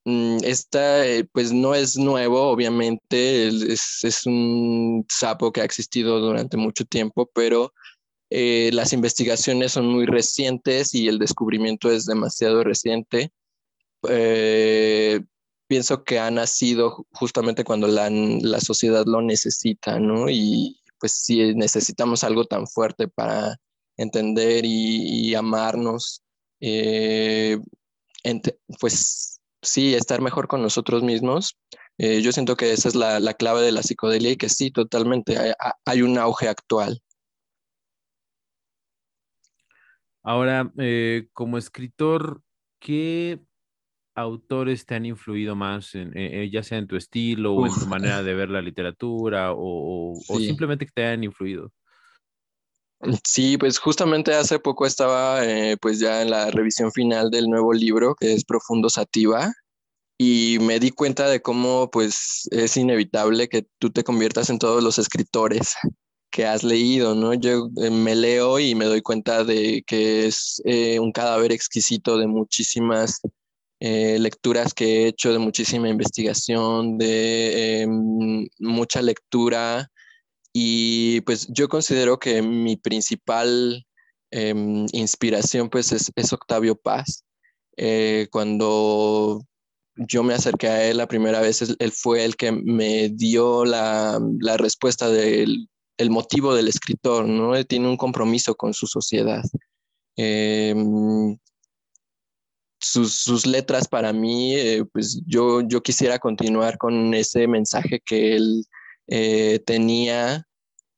Mm, 0.06 0.38
esta, 0.44 1.06
eh, 1.08 1.28
pues 1.32 1.52
no 1.52 1.74
es 1.74 1.98
nuevo, 1.98 2.50
obviamente, 2.50 3.48
es, 3.48 4.04
es, 4.04 4.26
un 4.28 5.04
sapo 5.10 5.52
que 5.52 5.62
ha 5.62 5.64
existido 5.64 6.20
durante 6.20 6.58
mucho 6.58 6.86
tiempo, 6.86 7.28
pero 7.34 7.74
eh, 8.30 8.70
las 8.74 8.94
investigaciones 8.94 9.72
son 9.72 9.88
muy 9.88 10.06
recientes 10.06 10.94
y 10.94 11.08
el 11.08 11.20
descubrimiento 11.20 11.92
es 11.92 12.06
demasiado 12.06 12.64
reciente. 12.64 13.32
Eh, 14.10 15.22
pienso 15.68 16.04
que 16.04 16.20
ha 16.20 16.32
nacido 16.32 17.06
justamente 17.12 17.64
cuando 17.64 17.88
la, 17.88 18.10
la, 18.10 18.60
sociedad 18.60 19.06
lo 19.06 19.22
necesita, 19.22 20.00
¿no? 20.00 20.30
Y 20.30 20.80
pues 21.00 21.14
si 21.14 21.54
necesitamos 21.56 22.24
algo 22.24 22.46
tan 22.46 22.68
fuerte 22.68 23.08
para 23.08 23.58
entender 23.98 24.64
y, 24.66 25.34
amarnos, 25.36 26.24
eh, 26.60 27.60
pues 28.80 29.40
sí, 29.62 29.94
estar 29.94 30.22
mejor 30.22 30.48
con 30.48 30.62
nosotros 30.62 31.04
mismos. 31.04 31.58
Eh, 31.98 32.22
yo 32.22 32.32
siento 32.32 32.56
que 32.58 32.74
esa 32.74 32.90
es 32.90 32.96
la, 32.96 33.20
la, 33.20 33.34
clave 33.34 33.62
de 33.62 33.72
la 33.72 33.84
psicodelia 33.84 34.32
y 34.32 34.38
que 34.38 34.50
sí, 34.50 34.72
totalmente 34.72 35.38
hay, 35.86 36.02
un 36.02 36.18
auge 36.18 36.48
actual. 36.50 37.02
Ahora, 40.24 40.72
como 41.34 41.58
escritor, 41.58 42.42
¿qué 42.80 43.40
autores 44.16 44.86
te 44.86 44.96
han 44.96 45.06
influido 45.06 45.56
más, 45.56 45.94
en, 45.94 46.12
eh, 46.16 46.50
ya 46.52 46.64
sea 46.64 46.78
en 46.78 46.88
tu 46.88 46.96
estilo 46.96 47.54
o 47.54 47.68
en 47.68 47.74
tu 47.74 47.86
manera 47.86 48.24
de 48.24 48.34
ver 48.34 48.50
la 48.50 48.62
literatura 48.62 49.52
o, 49.52 50.14
o, 50.28 50.40
simplemente 50.40 50.86
que 50.86 50.92
te 50.94 51.06
hayan 51.06 51.26
influido? 51.26 51.72
Sí, 53.26 53.58
pues 53.58 53.78
justamente 53.78 54.34
hace 54.34 54.58
poco 54.58 54.86
estaba 54.86 55.46
eh, 55.46 55.78
pues 55.80 56.00
ya 56.00 56.22
en 56.22 56.30
la 56.30 56.50
revisión 56.50 56.92
final 56.94 57.30
del 57.30 57.48
nuevo 57.50 57.74
libro 57.74 58.16
que 58.16 58.34
es 58.34 58.46
Profundo 58.46 58.90
Sativa 58.90 59.52
y 60.18 60.58
me 60.62 60.80
di 60.80 60.92
cuenta 60.92 61.28
de 61.28 61.42
cómo 61.42 61.92
pues 61.92 62.48
es 62.52 62.78
inevitable 62.78 63.50
que 63.50 63.68
tú 63.80 63.92
te 63.92 64.06
conviertas 64.06 64.50
en 64.50 64.60
todos 64.60 64.82
los 64.82 64.98
escritores 64.98 65.76
que 66.32 66.46
has 66.46 66.64
leído, 66.64 67.16
¿no? 67.16 67.34
Yo 67.34 67.70
eh, 67.84 67.90
me 67.90 68.16
leo 68.16 68.60
y 68.60 68.76
me 68.76 68.86
doy 68.86 69.02
cuenta 69.02 69.44
de 69.44 69.84
que 69.86 70.26
es 70.26 70.62
un 71.00 71.12
cadáver 71.12 71.52
exquisito 71.52 72.18
de 72.18 72.28
muchísimas 72.28 73.20
eh, 73.80 74.18
lecturas 74.20 74.74
que 74.74 75.04
he 75.04 75.08
hecho, 75.08 75.34
de 75.34 75.40
muchísima 75.40 75.90
investigación, 75.90 76.98
de 76.98 77.82
em, 77.82 78.48
mucha 78.60 79.02
lectura. 79.02 79.92
Y 80.54 81.22
pues 81.22 81.48
yo 81.50 81.68
considero 81.70 82.18
que 82.20 82.42
mi 82.42 82.78
principal 82.78 83.86
em, 84.32 84.86
inspiración 84.94 85.70
pues 85.70 85.92
es, 85.92 86.34
Octavio 86.34 86.76
Paz. 86.76 87.26
Eh, 87.78 88.28
cuando 88.32 89.42
yo 89.98 90.24
me 90.24 90.34
acerqué 90.34 90.68
a 90.68 90.86
él 90.86 90.98
la 90.98 91.08
primera 91.08 91.42
vez, 91.42 91.62
él 91.62 91.92
fue 91.92 92.26
el 92.26 92.36
que 92.38 92.52
me 92.52 93.10
dio 93.10 93.66
la, 93.66 94.20
respuesta 94.58 95.10
del 95.10 95.68
el 95.98 96.10
motivo 96.10 96.54
del 96.54 96.68
escritor, 96.68 97.26
¿no? 97.26 97.56
Él 97.56 97.68
tiene 97.68 97.88
un 97.88 97.98
compromiso 97.98 98.56
con 98.56 98.74
su 98.74 98.88
sociedad. 98.88 99.44
Em, 100.18 101.38
sus, 102.86 103.46
letras 103.46 103.88
para 103.88 104.14
mí, 104.14 104.56
eh, 104.56 104.84
pues 104.92 105.22
yo, 105.26 105.62
yo 105.62 105.82
quisiera 105.82 106.20
continuar 106.20 106.78
con 106.78 107.14
ese 107.14 107.48
mensaje 107.48 108.00
que 108.06 108.36
él 108.36 108.66
eh, 109.08 109.60
tenía 109.66 110.48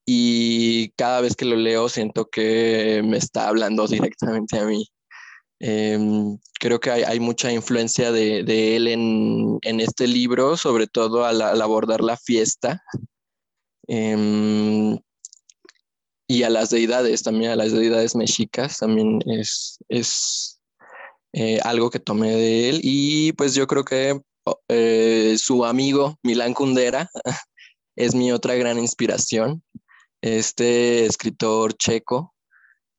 y 0.05 0.89
cada 0.91 1.21
vez 1.21 1.35
que 1.35 1.45
lo 1.45 1.55
leo 1.55 1.89
siento 1.89 2.29
que 2.29 3.01
me 3.03 3.17
está 3.17 3.47
hablando 3.47 3.87
directamente 3.87 4.59
a 4.59 4.65
mí. 4.65 4.85
Em, 5.59 6.37
creo 6.59 6.79
que 6.79 6.91
hay, 6.91 7.19
mucha 7.19 7.51
influencia 7.51 8.11
de, 8.11 8.75
él 8.75 8.87
en, 8.87 9.59
este 9.79 10.07
libro, 10.07 10.55
sobre 10.55 10.87
todo 10.87 11.25
al, 11.25 11.41
abordar 11.41 12.01
la 12.01 12.17
fiesta. 12.17 12.81
Em, 13.87 14.97
y 16.29 16.43
a 16.43 16.49
las 16.49 16.69
deidades, 16.69 17.23
también 17.23 17.51
a 17.51 17.55
las 17.55 17.71
deidades 17.71 18.15
mexicas, 18.15 18.77
también 18.79 19.19
es, 19.25 19.79
es 19.87 20.56
eh, 21.39 21.59
algo 21.63 21.91
que 21.91 21.99
tomé 21.99 22.31
de 22.31 22.69
él 22.69 22.79
y 22.81 23.31
pues 23.33 23.53
yo 23.53 23.67
creo 23.67 23.85
que 23.85 24.19
eh, 24.69 25.35
su 25.37 25.65
amigo 25.65 26.17
Milán 26.23 26.55
Kundera 26.55 27.11
es 27.95 28.15
mi 28.15 28.31
otra 28.31 28.55
gran 28.55 28.79
inspiración. 28.79 29.61
Este 30.19 31.05
escritor 31.05 31.75
checo 31.75 32.33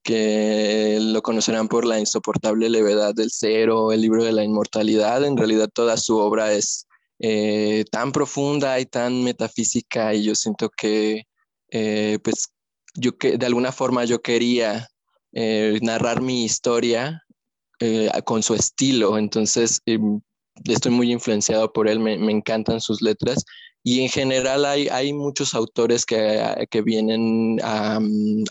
que 0.04 0.98
lo 1.00 1.20
conocerán 1.20 1.66
por 1.66 1.84
la 1.84 1.98
insoportable 1.98 2.70
levedad 2.70 3.12
del 3.12 3.30
cero, 3.32 3.90
el 3.90 4.02
libro 4.02 4.22
de 4.22 4.30
la 4.30 4.44
inmortalidad. 4.44 5.24
En 5.24 5.36
realidad 5.36 5.68
toda 5.74 5.96
su 5.96 6.16
obra 6.18 6.52
es 6.52 6.86
eh, 7.18 7.86
tan 7.90 8.12
profunda 8.12 8.78
y 8.78 8.86
tan 8.86 9.24
metafísica 9.24 10.14
y 10.14 10.22
yo 10.22 10.36
siento 10.36 10.70
que 10.70 11.24
pues 12.22 12.52
yo 12.94 13.18
que 13.18 13.36
de 13.36 13.46
alguna 13.46 13.72
forma 13.72 14.04
yo 14.04 14.22
quería 14.22 14.88
narrar 15.32 16.22
mi 16.22 16.44
historia 16.44 17.24
eh, 17.80 18.10
con 18.24 18.42
su 18.42 18.54
estilo, 18.54 19.18
entonces 19.18 19.80
em, 19.86 20.20
estoy 20.64 20.92
muy 20.92 21.12
influenciado 21.12 21.72
por 21.72 21.88
él, 21.88 22.00
me, 22.00 22.14
encantan 22.30 22.80
sus 22.80 23.02
letras 23.02 23.44
y 23.84 24.00
en 24.00 24.08
general 24.08 24.64
hay, 24.64 24.88
hay 24.88 25.12
muchos 25.12 25.54
autores 25.54 26.04
que, 26.04 26.66
que 26.70 26.82
vienen 26.82 27.60
a, 27.62 28.00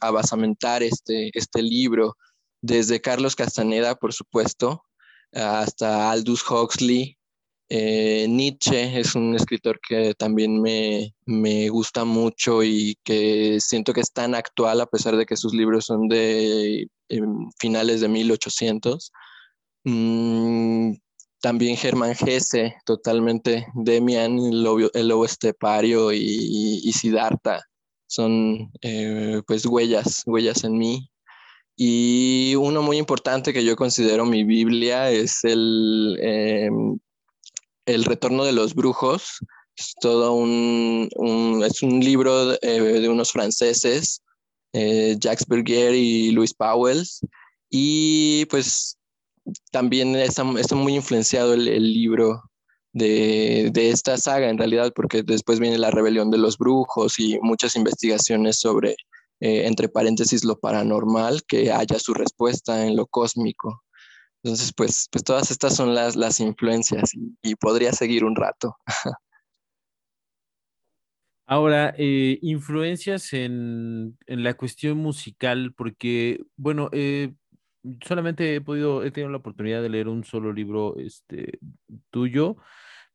a, 0.01 0.11
basamentar 0.11 0.83
este, 0.83 1.29
este 1.33 1.61
libro, 1.61 2.15
desde 2.61 3.01
Carlos 3.01 3.35
Castaneda, 3.35 3.95
por 3.95 4.13
supuesto, 4.13 4.83
hasta 5.33 6.11
Aldous 6.11 6.43
Huxley. 6.49 7.17
Eh, 7.69 8.27
Nietzsche 8.29 8.97
es 8.97 9.13
un 9.15 9.35
escritor 9.35 9.79
que 9.85 10.13
también 10.13 10.61
me, 10.61 11.13
me, 11.25 11.67
gusta 11.67 12.05
mucho 12.05 12.63
y 12.63 12.95
que 13.03 13.59
siento 13.59 13.93
que 13.93 13.99
es 13.99 14.13
tan 14.13 14.35
actual 14.35 14.79
a 14.79 14.85
pesar 14.85 15.17
de 15.17 15.25
que 15.25 15.35
sus 15.35 15.53
libros 15.53 15.85
son 15.85 16.07
de 16.07 16.87
finales 17.59 18.01
de 18.01 18.07
1800. 18.07 19.11
Mm, 19.83 20.93
también 21.41 21.77
Germán 21.77 22.15
Gese, 22.15 22.75
totalmente. 22.85 23.67
Demian, 23.75 24.39
el 24.39 24.63
lobo, 24.63 25.25
estepario 25.25 26.11
y, 26.11 26.81
y, 26.83 26.91
son 28.09 28.71
eh, 28.81 29.41
pues 29.45 29.65
huellas, 29.65 30.23
huellas 30.25 30.63
en 30.63 30.77
mí. 30.77 31.09
Y 31.75 32.55
uno 32.55 32.81
muy 32.81 32.97
importante 32.97 33.53
que 33.53 33.63
yo 33.63 33.75
considero 33.75 34.25
mi 34.25 34.43
Biblia 34.43 35.11
es 35.11 35.43
el, 35.43 36.17
em, 36.21 36.97
el 37.85 38.03
Retorno 38.05 38.43
de 38.43 38.53
los 38.53 38.73
Brujos. 38.73 39.39
Es 39.75 39.93
todo 40.01 40.33
un, 40.33 41.09
es 41.63 41.83
un 41.83 41.99
libro 41.99 42.53
eh, 42.61 42.81
de 42.81 43.09
unos 43.09 43.31
franceses 43.31 44.23
eh, 44.77 45.17
Jacques 45.19 45.47
Berger 45.47 45.95
y 45.95 46.31
Louis 46.31 46.53
Powell. 46.53 47.03
Y 47.69 48.45
pues 48.45 48.97
también 49.71 50.15
está, 50.15 50.43
muy 50.43 50.95
influenciado 50.95 51.53
el, 51.53 51.93
libro 51.93 52.43
de, 52.93 53.71
esta 53.73 54.17
saga 54.17 54.49
en 54.49 54.57
realidad, 54.57 54.93
porque 54.95 55.23
después 55.23 55.59
viene 55.59 55.77
la 55.77 55.91
rebelión 55.91 56.29
de 56.31 56.37
los 56.37 56.57
brujos 56.57 57.19
y 57.19 57.39
muchas 57.41 57.75
investigaciones 57.75 58.59
sobre, 58.59 58.91
eh, 59.39 59.65
entre 59.65 59.89
paréntesis, 59.89 60.43
lo 60.43 60.59
paranormal, 60.59 61.43
que 61.47 61.71
haya 61.71 61.99
su 61.99 62.13
respuesta 62.13 62.85
en 62.85 62.95
lo 62.95 63.07
cósmico. 63.07 63.83
Entonces, 64.43 64.71
pues, 64.75 65.07
pues 65.11 65.23
todas 65.23 65.49
estas 65.49 65.75
son 65.75 65.95
las, 65.95 66.15
las 66.15 66.39
influencias 66.39 67.11
y 67.41 67.55
podría 67.55 67.91
seguir 67.93 68.23
un 68.23 68.35
rato. 68.35 68.75
Ahora, 71.49 71.95
eh, 71.97 72.39
influencias 72.41 73.31
en, 73.31 74.17
la 74.27 74.55
cuestión 74.55 74.97
musical, 74.97 75.73
porque, 75.73 76.41
bueno, 76.57 76.89
eh, 76.91 77.33
solamente 78.05 78.55
he 78.55 78.61
podido, 78.61 79.05
he 79.05 79.11
tenido 79.11 79.31
la 79.31 79.37
oportunidad 79.37 79.81
de 79.81 79.87
leer 79.87 80.09
un 80.09 80.25
solo 80.25 80.51
libro 80.51 80.97
este, 80.97 81.59
tuyo, 82.09 82.57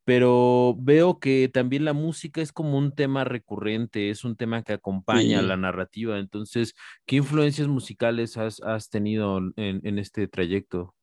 pero 0.05 0.75
veo 0.79 1.21
que 1.21 1.51
también 1.53 1.85
la 1.85 1.93
música 1.93 2.41
es 2.41 2.53
como 2.53 2.79
un 2.79 2.95
tema 2.95 3.25
recurrente, 3.25 4.09
es 4.09 4.25
un 4.25 4.35
tema 4.35 4.63
que 4.63 4.73
acompaña 4.73 5.43
la 5.43 5.59
narrativa. 5.59 6.19
Entonces, 6.19 6.75
¿qué 7.05 7.17
influencias 7.17 7.69
musicales 7.69 8.39
has, 8.39 8.89
tenido 8.89 9.41
en, 9.57 9.81
en 9.85 9.99
este 9.99 10.27
trayecto? 10.27 10.95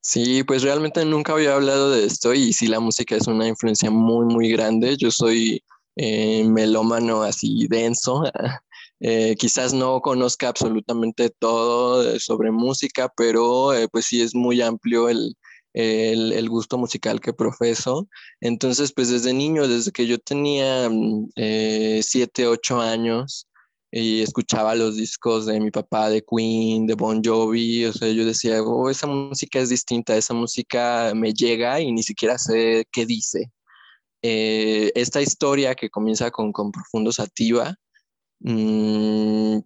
Sí, 0.00 0.44
pues 0.44 0.62
realmente 0.62 1.04
nunca 1.04 1.32
había 1.32 1.56
hablado 1.56 1.90
de 1.90 2.04
esto 2.04 2.32
y 2.32 2.52
sí, 2.52 2.68
la 2.68 2.78
música 2.78 3.16
es 3.16 3.26
una 3.26 3.48
influencia 3.48 3.90
muy, 3.90 4.26
muy 4.32 4.50
grande. 4.50 4.96
Yo 4.96 5.10
soy 5.10 5.64
eh, 5.96 6.44
melómano 6.44 7.22
así 7.22 7.66
denso. 7.68 8.22
Eh, 9.00 9.34
quizás 9.38 9.74
no 9.74 10.00
conozca 10.00 10.48
absolutamente 10.48 11.28
todo 11.28 12.18
sobre 12.20 12.50
música, 12.50 13.12
pero 13.14 13.74
eh, 13.74 13.86
pues 13.88 14.06
sí 14.06 14.22
es 14.22 14.34
muy 14.34 14.62
amplio 14.62 15.10
el, 15.10 15.36
el, 15.74 16.48
gusto 16.48 16.78
musical 16.78 17.20
que 17.20 17.34
profeso. 17.34 18.08
Entonces, 18.40 18.92
pues 18.94 19.10
desde 19.10 19.34
niño, 19.34 19.68
desde 19.68 19.92
que 19.92 20.06
yo 20.06 20.18
tenía 20.18 20.88
7, 20.88 22.46
mm, 22.46 22.48
8 22.48 22.80
años, 22.80 23.46
y 23.96 24.22
escuchaba 24.22 24.74
los 24.74 24.96
discos 24.96 25.46
de 25.46 25.60
mi 25.60 25.70
papá, 25.70 26.08
de 26.08 26.24
Queen, 26.24 26.86
de 26.86 26.94
Bon 26.94 27.22
Jovi, 27.22 27.84
o 27.84 27.92
sea, 27.92 28.08
yo 28.10 28.24
decía, 28.24 28.60
oh, 28.62 28.90
esa 28.90 29.06
música 29.06 29.60
es 29.60 29.68
distinta, 29.68 30.16
esa 30.16 30.34
música 30.34 31.12
me 31.14 31.32
llega 31.32 31.80
y 31.80 31.92
ni 31.92 32.02
siquiera 32.02 32.36
sé 32.36 32.86
qué 32.90 33.06
dice. 33.06 33.52
Eh, 34.26 34.90
esta 34.94 35.20
historia 35.20 35.74
que 35.74 35.90
comienza 35.90 36.30
con, 36.30 36.50
con 36.50 36.72
Profundo 36.72 37.12
Sativa, 37.12 37.76
mm, 38.40 39.58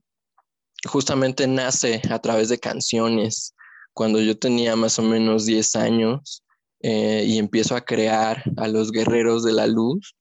justamente 0.85 1.47
nace 1.47 2.03
a 2.11 2.19
través 2.19 2.49
de 2.49 2.59
canciones. 2.59 3.55
Cuando 3.93 4.21
yo 4.21 4.37
tenía 4.37 4.75
más 4.75 4.99
o 4.99 5.03
menos 5.03 5.47
10 5.47 5.77
años 5.77 6.43
eh, 6.83 7.25
y 7.25 7.39
empiezo 7.39 7.77
a 7.77 7.83
crear 7.83 8.43
a 8.57 8.67
los 8.67 8.91
guerreros 8.91 9.45
de 9.45 9.53
la 9.53 9.69
luz, 9.69 10.17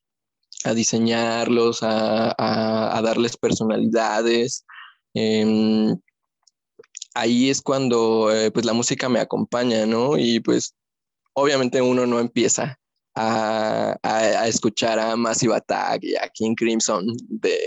a 0.65 0.75
diseñarlos, 0.75 1.79
a, 1.81 3.01
darles 3.03 3.37
personalidades. 3.37 4.65
Em, 5.15 5.97
ahí 7.15 7.49
es 7.49 7.61
cuando 7.63 8.31
eh, 8.31 8.51
pues 8.51 8.65
la 8.67 8.73
música 8.73 9.09
me 9.09 9.19
acompaña, 9.19 9.87
¿no? 9.87 10.15
Y 10.15 10.41
pues 10.41 10.75
obviamente 11.33 11.81
uno 11.81 12.05
no 12.05 12.19
empieza 12.19 12.77
a, 13.17 14.47
escuchar 14.47 14.99
a 14.99 15.15
Massive 15.15 15.55
Attack 15.55 16.03
y 16.03 16.15
a 16.15 16.29
King 16.33 16.55
Crimson 16.55 17.05
de, 17.27 17.59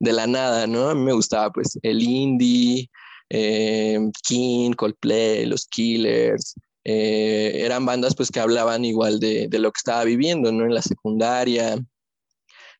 la 0.00 0.26
nada, 0.26 0.66
¿no? 0.66 0.88
A 0.90 0.94
mí 0.94 1.02
me 1.02 1.12
gustaba 1.12 1.50
pues 1.50 1.78
el 1.82 2.02
indie, 2.02 2.88
eh, 3.30 3.98
King, 4.26 4.72
Coldplay, 4.72 5.46
los 5.46 5.66
Killers, 5.66 6.54
eh, 6.84 7.64
eran 7.64 7.84
bandas 7.84 8.14
pues 8.14 8.30
que 8.30 8.40
hablaban 8.40 8.84
igual 8.84 9.20
de, 9.20 9.48
lo 9.52 9.70
que 9.70 9.78
estaba 9.78 10.04
viviendo, 10.04 10.50
¿no? 10.52 10.64
En 10.64 10.74
la 10.74 10.82
secundaria. 10.82 11.78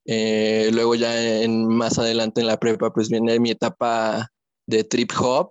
Eh, 0.07 0.71
luego 0.73 0.95
ya 0.95 1.43
en, 1.43 1.69
más 1.69 1.99
adelante 1.99 2.41
en 2.41 2.47
la 2.47 2.59
prepa 2.59 2.91
pues 2.91 3.11
viene 3.11 3.39
mi 3.39 3.51
etapa 3.51 4.31
de 4.67 4.85
trip 4.85 5.13
hop, 5.21 5.51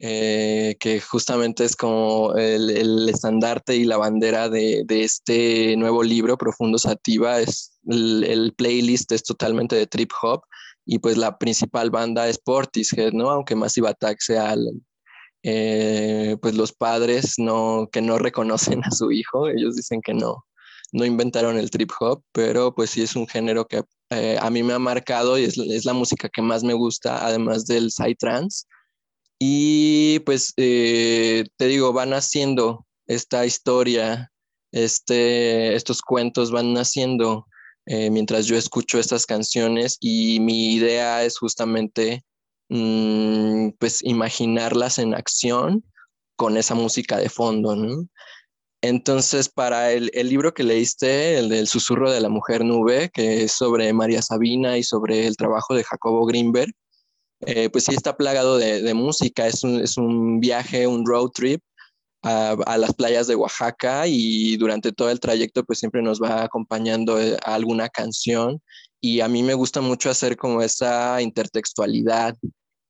eh, 0.00 0.76
que 0.78 1.00
justamente 1.00 1.64
es 1.64 1.74
como 1.74 2.34
el, 2.36 3.08
estandarte 3.08 3.74
y 3.74 3.84
la 3.84 3.96
bandera 3.96 4.48
de, 4.48 4.84
este 4.88 5.76
nuevo 5.76 6.02
libro, 6.02 6.38
Profundo 6.38 6.78
Sativa, 6.78 7.40
es 7.40 7.78
el, 7.86 8.54
playlist 8.56 9.10
es 9.12 9.24
totalmente 9.24 9.74
de 9.74 9.86
trip 9.86 10.12
hop 10.22 10.42
y 10.86 11.00
pues 11.00 11.16
la 11.16 11.36
principal 11.36 11.90
banda 11.90 12.28
es 12.28 12.38
Portishead, 12.38 13.12
¿no? 13.12 13.30
Aunque 13.30 13.56
Massive 13.56 13.88
Attack 13.88 14.20
sea 14.20 14.54
eh, 15.42 16.36
pues 16.40 16.54
los 16.54 16.72
padres 16.72 17.34
no, 17.38 17.88
que 17.90 18.00
no 18.00 18.18
reconocen 18.18 18.82
a 18.84 18.90
su 18.90 19.10
hijo, 19.10 19.48
ellos 19.48 19.74
dicen 19.74 20.00
que 20.00 20.14
no, 20.14 20.46
no 20.92 21.04
inventaron 21.04 21.58
el 21.58 21.70
trip 21.70 21.90
hop, 21.98 22.22
pero 22.32 22.74
pues 22.74 22.90
sí 22.90 23.02
es 23.02 23.16
un 23.16 23.26
género 23.26 23.66
que 23.66 23.82
eh, 24.10 24.38
a 24.40 24.48
mí 24.50 24.62
me 24.62 24.72
ha 24.72 24.78
marcado 24.78 25.38
y 25.38 25.44
es, 25.44 25.58
es, 25.58 25.84
la 25.84 25.92
música 25.92 26.28
que 26.28 26.40
más 26.40 26.64
me 26.64 26.74
gusta, 26.74 27.26
además 27.26 27.66
del 27.66 27.90
psytrance. 27.90 28.64
Y 29.38 30.18
pues 30.20 30.52
eh, 30.56 31.44
te 31.56 31.66
digo, 31.66 31.92
van 31.92 32.12
haciendo 32.12 32.86
esta 33.06 33.46
historia, 33.46 34.32
este, 34.72 35.74
estos 35.74 36.02
cuentos 36.02 36.50
van 36.50 36.72
naciendo 36.72 37.46
eh, 37.86 38.10
mientras 38.10 38.46
yo 38.46 38.56
escucho 38.56 38.98
estas 38.98 39.24
canciones 39.24 39.96
y 40.00 40.40
mi 40.40 40.74
idea 40.74 41.24
es 41.24 41.38
justamente 41.38 42.22
mm, 42.68 43.70
pues 43.78 44.04
imaginarlas 44.04 44.98
en 44.98 45.14
acción 45.14 45.84
con 46.36 46.56
esa 46.58 46.74
música 46.74 47.16
de 47.16 47.30
fondo. 47.30 47.74
Entonces, 48.82 49.48
para 49.48 49.92
el, 49.92 50.10
el, 50.14 50.28
libro 50.28 50.52
que 50.52 50.64
leíste, 50.64 51.38
el 51.38 51.48
del 51.48 51.66
susurro 51.66 52.12
de 52.12 52.20
la 52.20 52.28
mujer 52.28 52.64
nube, 52.64 53.10
que 53.12 53.44
es 53.44 53.52
sobre 53.52 53.92
María 53.92 54.22
Sabina 54.22 54.76
y 54.78 54.82
sobre 54.82 55.26
el 55.26 55.36
trabajo 55.36 55.74
de 55.74 55.82
Jacobo 55.82 56.26
Greenberg, 56.26 56.72
eh, 57.46 57.70
pues 57.70 57.84
sí 57.84 57.94
está 57.94 58.16
plagado 58.16 58.58
de, 58.58 58.94
música, 58.94 59.46
es 59.46 59.62
un, 59.62 60.40
viaje, 60.40 60.86
un 60.86 61.06
road 61.06 61.30
trip 61.30 61.62
a, 62.22 62.76
las 62.78 62.94
playas 62.94 63.26
de 63.26 63.36
Oaxaca 63.36 64.06
y 64.06 64.56
durante 64.56 64.92
todo 64.92 65.10
el 65.10 65.20
trayecto 65.20 65.64
pues 65.64 65.78
siempre 65.78 66.02
nos 66.02 66.20
va 66.20 66.42
acompañando 66.42 67.20
eh, 67.20 67.36
alguna 67.44 67.88
canción 67.88 68.60
y 69.00 69.20
a 69.20 69.28
mí 69.28 69.42
me 69.42 69.54
gusta 69.54 69.80
mucho 69.80 70.10
hacer 70.10 70.36
como 70.36 70.62
esa 70.62 71.22
intertextualidad 71.22 72.36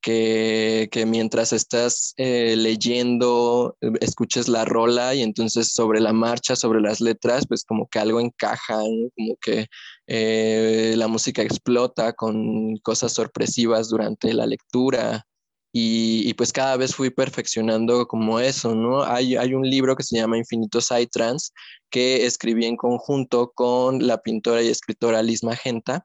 que, 0.01 1.05
mientras 1.07 1.53
estás 1.53 2.15
eh, 2.17 2.57
leyendo, 2.57 3.77
escuches 4.01 4.49
la 4.49 4.65
rola 4.65 5.15
y 5.15 5.23
entonces 5.23 5.73
sobre 5.73 6.01
la 6.01 6.13
marcha, 6.13 6.57
sobre 6.57 6.81
las 6.81 7.01
letras, 7.01 7.47
pues 7.47 7.65
como 7.65 7.89
que 7.89 7.99
algo 7.99 8.21
encaja, 8.21 8.79
como 8.79 9.37
que 9.41 9.67
eh, 10.09 10.95
la 10.97 11.07
música 11.07 11.43
explota 11.43 12.13
con 12.15 12.77
cosas 12.79 13.13
sorpresivas 13.13 13.89
durante 13.89 14.35
la 14.35 14.47
lectura. 14.47 15.25
Y, 15.73 16.35
pues 16.35 16.53
cada 16.53 16.77
vez 16.77 16.95
fui 16.95 17.11
perfeccionando 17.11 18.09
como 18.09 18.41
eso, 18.41 18.75
¿no? 18.75 19.05
Hay, 19.05 19.37
hay 19.37 19.55
un 19.55 19.69
libro 19.69 19.95
que 19.95 20.03
se 20.03 20.17
llama 20.17 20.39
Infinito 20.39 20.81
Trans 21.13 21.53
que 21.91 22.27
escribí 22.27 22.65
en 22.67 22.77
conjunto 22.77 23.53
con 23.55 24.05
la 24.05 24.19
pintora 24.19 24.63
y 24.63 24.69
escritora 24.69 25.23
Liz 25.23 25.45
Magenta 25.45 26.05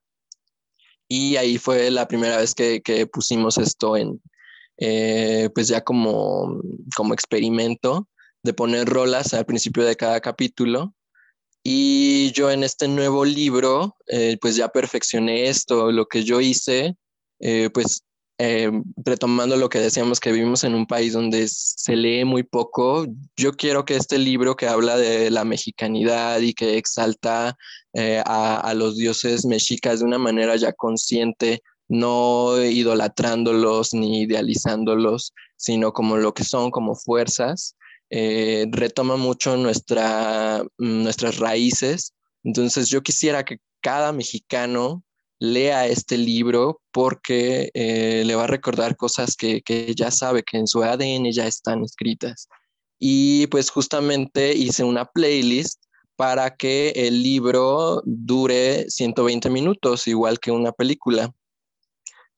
y 1.07 1.35
ahí 1.35 1.59
fue 1.59 1.91
la 1.91 2.07
primera 2.07 2.37
vez 2.37 2.55
que, 2.55 2.81
pusimos 3.11 3.59
esto 3.59 3.97
en, 3.97 4.19
eh, 4.77 5.47
pues 5.53 5.67
ya 5.67 5.83
como, 5.83 6.59
como 6.95 7.13
experimento 7.13 8.07
de 8.41 8.53
poner 8.53 8.87
rolas 8.87 9.33
al 9.35 9.45
principio 9.45 9.83
de 9.85 9.95
cada 9.95 10.19
capítulo. 10.21 10.95
Y 11.63 12.31
yo 12.33 12.51
en 12.51 12.63
este 12.63 12.87
nuevo 12.87 13.23
libro, 13.25 13.95
eh, 14.07 14.37
pues 14.41 14.55
ya 14.55 14.67
perfeccioné 14.69 15.47
esto, 15.47 15.91
lo 15.91 16.07
que 16.07 16.23
yo 16.23 16.41
hice, 16.41 16.97
eh, 17.39 17.69
pues 17.73 18.03
eh, 18.39 18.71
retomando 18.97 19.55
lo 19.57 19.69
que 19.69 19.79
decíamos 19.79 20.19
que 20.19 20.31
vivimos 20.31 20.63
en 20.63 20.73
un 20.73 20.87
país 20.87 21.13
donde 21.13 21.47
se 21.47 21.95
lee 21.95 22.25
muy 22.25 22.43
poco, 22.43 23.05
yo 23.37 23.53
quiero 23.53 23.85
que 23.85 23.95
este 23.95 24.17
libro 24.17 24.55
que 24.55 24.67
habla 24.67 24.97
de 24.97 25.29
la 25.29 25.45
mexicanidad 25.45 26.39
y 26.39 26.53
que 26.53 26.77
exalta 26.77 27.55
eh, 27.93 28.23
a, 28.25 28.73
los 28.75 28.97
dioses 28.97 29.45
mexicas 29.45 29.99
de 29.99 30.05
una 30.05 30.17
manera 30.17 30.55
ya 30.55 30.73
consciente, 30.73 31.61
no 31.87 32.61
idolatrándolos 32.61 33.93
ni 33.93 34.23
idealizándolos, 34.23 35.33
sino 35.55 35.93
como 35.93 36.17
lo 36.17 36.33
que 36.33 36.43
son, 36.43 36.71
como 36.71 36.95
fuerzas, 36.95 37.75
eh, 38.15 38.67
retoma 38.69 39.17
mucho 39.17 39.57
nuestra, 39.57 40.63
nuestras 40.77 41.39
raíces. 41.39 42.13
Entonces 42.43 42.87
yo 42.89 43.01
quisiera 43.01 43.43
que 43.43 43.57
cada 43.81 44.11
mexicano 44.11 45.03
lea 45.39 45.87
este 45.87 46.19
libro 46.19 46.79
porque 46.91 47.71
eh, 47.73 48.21
le 48.23 48.35
va 48.35 48.43
a 48.43 48.47
recordar 48.47 48.95
cosas 48.97 49.35
que, 49.35 49.63
ya 49.97 50.11
sabe, 50.11 50.43
que 50.43 50.57
en 50.57 50.67
su 50.67 50.83
ADN 50.83 51.31
ya 51.31 51.47
están 51.47 51.83
escritas. 51.83 52.47
Y 52.99 53.47
pues 53.47 53.71
justamente 53.71 54.53
hice 54.53 54.83
una 54.83 55.05
playlist 55.05 55.81
para 56.15 56.55
que 56.55 56.89
el 56.95 57.23
libro 57.23 58.03
dure 58.05 58.85
120 58.91 59.49
minutos, 59.49 60.07
igual 60.07 60.39
que 60.39 60.51
una 60.51 60.71
película. 60.71 61.33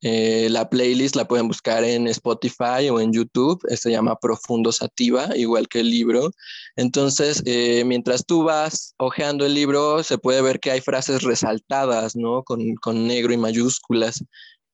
Eh, 0.07 0.49
la 0.51 0.69
playlist 0.69 1.15
la 1.15 1.27
pueden 1.27 1.47
buscar 1.47 1.83
en 1.83 2.05
Spotify 2.07 2.89
o 2.91 2.99
en 2.99 3.11
YouTube, 3.11 3.59
eh, 3.67 3.75
se 3.75 3.89
llama 3.89 4.15
Profundo 4.19 4.71
Sativa, 4.71 5.35
igual 5.35 5.67
que 5.67 5.79
el 5.79 5.89
libro. 5.89 6.29
Entonces, 6.75 7.41
eh, 7.47 7.83
mientras 7.85 8.23
tú 8.23 8.43
vas 8.43 8.93
hojeando 8.97 9.47
el 9.47 9.55
libro, 9.55 10.03
se 10.03 10.19
puede 10.19 10.43
ver 10.43 10.59
que 10.59 10.69
hay 10.69 10.81
frases 10.81 11.23
resaltadas, 11.23 12.15
¿no? 12.15 12.43
Con, 12.43 12.75
con 12.75 13.07
negro 13.07 13.33
y 13.33 13.37
mayúsculas. 13.37 14.23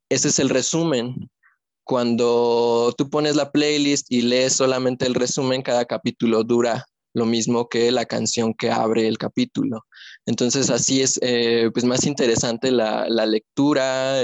Ese 0.10 0.28
es 0.28 0.40
el 0.40 0.50
resumen. 0.50 1.30
Cuando 1.86 2.94
tú 2.98 3.10
pones 3.10 3.38
la 3.38 3.54
playlist 3.54 4.12
y 4.12 4.24
lees 4.24 4.52
solamente 4.52 5.06
el 5.06 5.16
resumen, 5.16 5.62
cada 5.62 5.86
capítulo 5.86 6.44
dura 6.44 6.86
lo 7.14 7.26
mismo 7.26 7.70
que 7.70 7.90
la 7.92 8.06
canción 8.06 8.54
que 8.54 8.70
abre 8.70 9.08
el 9.08 9.18
capítulo. 9.18 9.86
Entonces 10.26 10.70
así 10.70 11.02
es 11.02 11.20
pues 11.74 11.86
más 11.86 12.06
interesante 12.06 12.70
la, 12.72 13.08
la 13.10 13.26
lectura, 13.26 14.22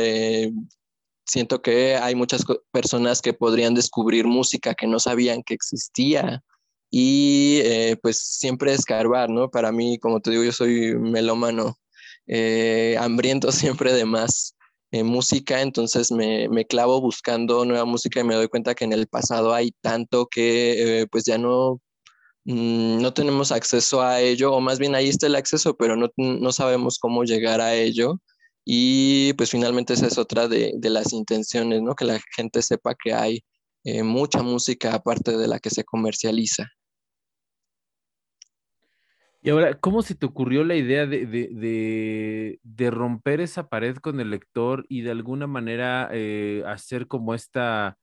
siento 1.28 1.62
que 1.62 1.98
hay 1.98 2.16
muchas 2.16 2.44
personas 2.72 3.22
que 3.22 3.34
podrían 3.34 3.74
descubrir 3.74 4.26
música 4.26 4.74
que 4.74 4.88
no 4.88 5.00
sabían 5.00 5.44
que 5.44 5.54
existía 5.54 6.44
y 6.90 7.60
eh, 7.64 7.98
pues 8.02 8.18
siempre 8.18 8.74
escarbar, 8.74 9.30
¿no? 9.30 9.50
Para 9.50 9.72
mí, 9.72 10.00
como 10.00 10.22
te 10.22 10.32
digo, 10.32 10.44
yo 10.44 10.54
soy 10.54 10.96
melómano, 10.96 11.78
eh, 12.28 12.96
hambriento 13.00 13.52
siempre 13.52 13.94
de 13.94 14.06
más 14.06 14.56
eh, 14.92 15.04
música, 15.04 15.62
entonces 15.62 16.12
me, 16.12 16.48
me, 16.50 16.66
clavo 16.66 17.02
buscando 17.02 17.66
nueva 17.66 17.86
música 17.86 18.22
y 18.22 18.24
me 18.24 18.36
doy 18.36 18.48
cuenta 18.48 18.74
que 18.74 18.86
en 18.86 18.94
el 18.94 19.08
pasado 19.08 19.54
hay 19.54 19.74
tanto 19.82 20.28
que 20.28 21.06
pues 21.12 21.26
ya 21.26 21.38
no, 21.38 21.82
mm, 22.46 23.02
no 23.02 23.14
tenemos 23.14 23.52
acceso 23.52 24.02
a 24.02 24.22
ello, 24.22 24.54
o 24.54 24.62
más 24.62 24.80
bien 24.80 24.96
ahí 24.96 25.10
está 25.10 25.28
el 25.28 25.36
acceso, 25.36 25.76
pero 25.76 25.98
no, 25.98 26.10
no 26.16 26.52
sabemos 26.54 27.00
cómo 27.00 27.24
llegar 27.26 27.60
a 27.62 27.76
ello. 27.76 28.22
Y 28.70 29.32
pues 29.36 29.52
finalmente 29.52 29.94
esa 29.94 30.08
es 30.08 30.18
otra 30.18 30.50
de, 30.50 30.78
las 30.84 31.14
intenciones, 31.14 31.82
¿no? 31.82 31.96
Que 31.96 32.04
la 32.04 32.20
gente 32.36 32.62
sepa 32.62 32.96
que 33.02 33.14
hay 33.14 33.46
eh, 33.86 34.04
mucha 34.04 34.44
música 34.44 34.94
aparte 34.94 35.38
de 35.38 35.48
la 35.48 35.60
que 35.60 35.70
se 35.70 35.86
comercializa. 35.86 36.70
Y 39.42 39.52
ahora, 39.52 39.80
¿cómo 39.80 40.02
se 40.02 40.16
te 40.16 40.26
ocurrió 40.26 40.66
la 40.66 40.76
idea 40.76 41.06
de, 41.06 42.60
romper 42.92 43.40
esa 43.40 43.70
pared 43.70 43.96
con 43.96 44.20
el 44.20 44.32
lector 44.32 44.86
y 44.90 45.00
de 45.00 45.12
alguna 45.12 45.48
manera 45.48 46.10
eh, 46.12 46.62
hacer 46.68 47.08
como 47.08 47.34
esta, 47.34 47.98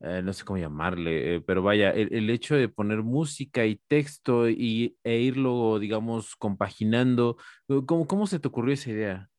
eh, 0.00 0.22
no 0.24 0.32
sé 0.32 0.46
cómo 0.46 0.56
llamarle, 0.56 1.42
pero 1.42 1.62
vaya, 1.62 1.90
el, 1.90 2.30
hecho 2.30 2.56
de 2.56 2.70
poner 2.70 3.02
música 3.02 3.66
y 3.66 3.76
texto 3.86 4.48
y, 4.48 4.96
e 5.04 5.18
irlo, 5.18 5.78
digamos, 5.78 6.36
compaginando, 6.36 7.36
¿cómo, 7.84 8.06
cómo 8.06 8.26
se 8.26 8.38
te 8.38 8.48
ocurrió 8.48 8.72
esa 8.72 8.90
idea? 8.90 9.30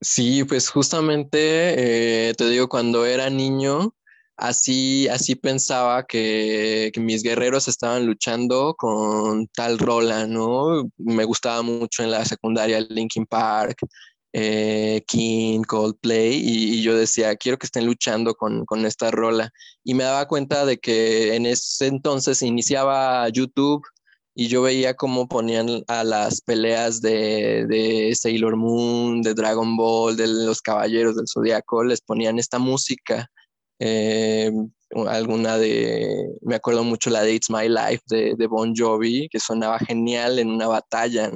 Sí, 0.00 0.44
pues 0.44 0.70
justamente, 0.70 2.28
eh, 2.30 2.34
te 2.34 2.48
digo, 2.48 2.68
cuando 2.68 3.04
era 3.04 3.30
niño, 3.30 3.94
así, 4.36 5.08
así 5.08 5.34
pensaba 5.34 6.06
que, 6.06 6.92
mis 6.96 7.22
guerreros 7.24 7.66
estaban 7.66 8.06
luchando 8.06 8.74
con 8.76 9.48
tal 9.48 9.78
rola, 9.78 10.26
¿no? 10.26 10.88
Me 10.98 11.24
gustaba 11.24 11.62
mucho 11.62 12.04
en 12.04 12.12
la 12.12 12.24
secundaria 12.24 12.80
Linkin 12.80 13.26
Park, 13.26 13.78
eh, 14.32 15.02
King, 15.08 15.62
Coldplay, 15.62 16.34
y, 16.44 16.82
yo 16.82 16.96
decía, 16.96 17.34
quiero 17.36 17.58
que 17.58 17.66
estén 17.66 17.86
luchando 17.86 18.34
con, 18.34 18.64
con, 18.66 18.86
esta 18.86 19.10
rola. 19.10 19.50
Y 19.84 19.94
me 19.94 20.04
daba 20.04 20.28
cuenta 20.28 20.64
de 20.64 20.78
que 20.78 21.34
en 21.34 21.46
ese 21.46 21.86
entonces 21.88 22.42
iniciaba 22.42 23.28
YouTube 23.30 23.82
y 24.40 24.46
yo 24.46 24.62
veía 24.62 24.94
cómo 24.94 25.26
ponían 25.26 25.82
a 25.88 26.04
las 26.04 26.40
peleas 26.42 27.00
de, 27.00 27.66
de 27.66 28.14
Sailor 28.14 28.54
Moon, 28.54 29.20
de 29.20 29.34
Dragon 29.34 29.76
Ball, 29.76 30.16
de 30.16 30.28
los 30.28 30.62
Caballeros 30.62 31.16
del 31.16 31.26
Zodiaco, 31.26 31.82
les 31.82 32.00
ponían 32.00 32.38
esta 32.38 32.60
música. 32.60 33.28
Eh, 33.80 34.52
alguna 35.08 35.58
de, 35.58 36.28
me 36.42 36.54
acuerdo 36.54 36.84
mucho 36.84 37.10
la 37.10 37.22
de 37.22 37.34
It's 37.34 37.50
My 37.50 37.68
Life 37.68 38.04
de, 38.06 38.36
de 38.38 38.46
Bon 38.46 38.72
Jovi, 38.76 39.28
que 39.28 39.40
sonaba 39.40 39.80
genial 39.80 40.38
en 40.38 40.50
una 40.52 40.68
batalla. 40.68 41.32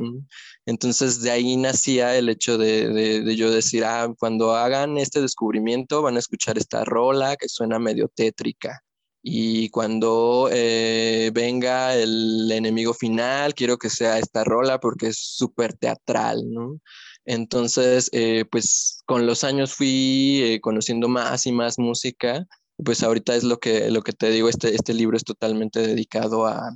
Entonces 0.64 1.20
de 1.22 1.32
ahí 1.32 1.56
nacía 1.56 2.16
el 2.16 2.28
hecho 2.28 2.56
de, 2.56 2.88
de, 2.88 3.34
yo 3.34 3.50
decir, 3.50 3.84
ah, 3.84 4.14
cuando 4.16 4.54
hagan 4.54 4.96
este 4.96 5.20
descubrimiento 5.20 6.02
van 6.02 6.14
a 6.14 6.20
escuchar 6.20 6.56
esta 6.56 6.84
rola 6.84 7.34
que 7.34 7.48
suena 7.48 7.80
medio 7.80 8.06
tétrica. 8.06 8.80
Y 9.22 9.68
cuando 9.70 10.48
eh, 10.52 11.30
venga 11.32 11.94
el 11.94 12.50
enemigo 12.50 12.92
final, 12.92 13.54
quiero 13.54 13.78
que 13.78 13.88
sea 13.88 14.18
esta 14.18 14.42
rola 14.42 14.80
porque 14.80 15.08
es 15.08 15.18
súper 15.18 15.74
teatral, 15.74 16.50
¿no? 16.50 16.80
Entonces, 17.24 18.11
eh, 18.12 18.44
pues 18.50 19.00
con 19.06 19.26
los 19.26 19.44
años 19.44 19.74
fui 19.74 20.40
eh, 20.42 20.61
conociendo 20.61 21.08
más 21.08 21.46
y 21.46 21.52
más 21.52 21.78
música. 21.78 22.46
Pues 22.85 23.04
ahorita 23.04 23.37
es 23.37 23.44
lo 23.44 23.58
que, 23.61 23.90
lo 23.90 24.02
que 24.02 24.12
te 24.12 24.30
digo, 24.30 24.48
este, 24.48 24.74
este 24.74 24.92
libro 24.92 25.16
es 25.16 25.22
totalmente 25.24 25.80
dedicado 25.87 26.46
a, 26.46 26.74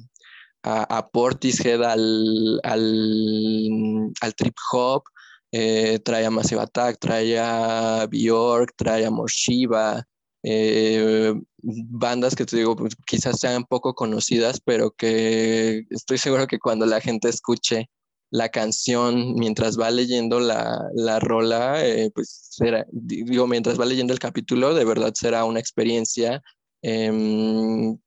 a, 0.62 0.98
a 0.98 1.08
Portishead, 1.08 1.82
al, 1.82 2.60
al, 2.62 4.12
al 4.20 4.34
trip 4.36 4.54
hop, 4.72 5.02
trae 5.50 6.26
a 6.26 6.30
Massive 6.30 6.60
Attack, 6.60 6.98
trae 7.00 7.38
a 7.40 8.06
Bjork, 8.08 8.74
trae 8.76 9.04
a 9.04 9.10
Morshiva, 9.10 10.06
eh, 10.48 11.34
bandas 11.58 12.36
que 12.36 12.44
te 12.46 12.56
digo, 12.56 12.76
pues, 12.76 12.94
quizás 13.04 13.40
sean 13.40 13.64
poco 13.64 13.94
conocidas, 13.94 14.60
pero 14.64 14.92
que 14.92 15.86
estoy 15.90 16.18
seguro 16.18 16.46
que 16.46 16.60
cuando 16.60 16.86
la 16.86 17.00
gente 17.00 17.28
escuche 17.28 17.90
la 18.30 18.48
canción 18.48 19.34
mientras 19.34 19.76
va 19.76 19.90
leyendo 19.90 20.38
la, 20.38 20.80
la 20.94 21.18
rola, 21.18 21.84
eh, 21.84 22.12
pues 22.14 22.48
será, 22.50 22.86
digo, 22.92 23.48
mientras 23.48 23.80
va 23.80 23.86
leyendo 23.86 24.12
el 24.12 24.20
capítulo, 24.20 24.72
de 24.72 24.84
verdad 24.84 25.12
será 25.14 25.44
una 25.44 25.58
experiencia, 25.58 26.40
em, 26.82 27.98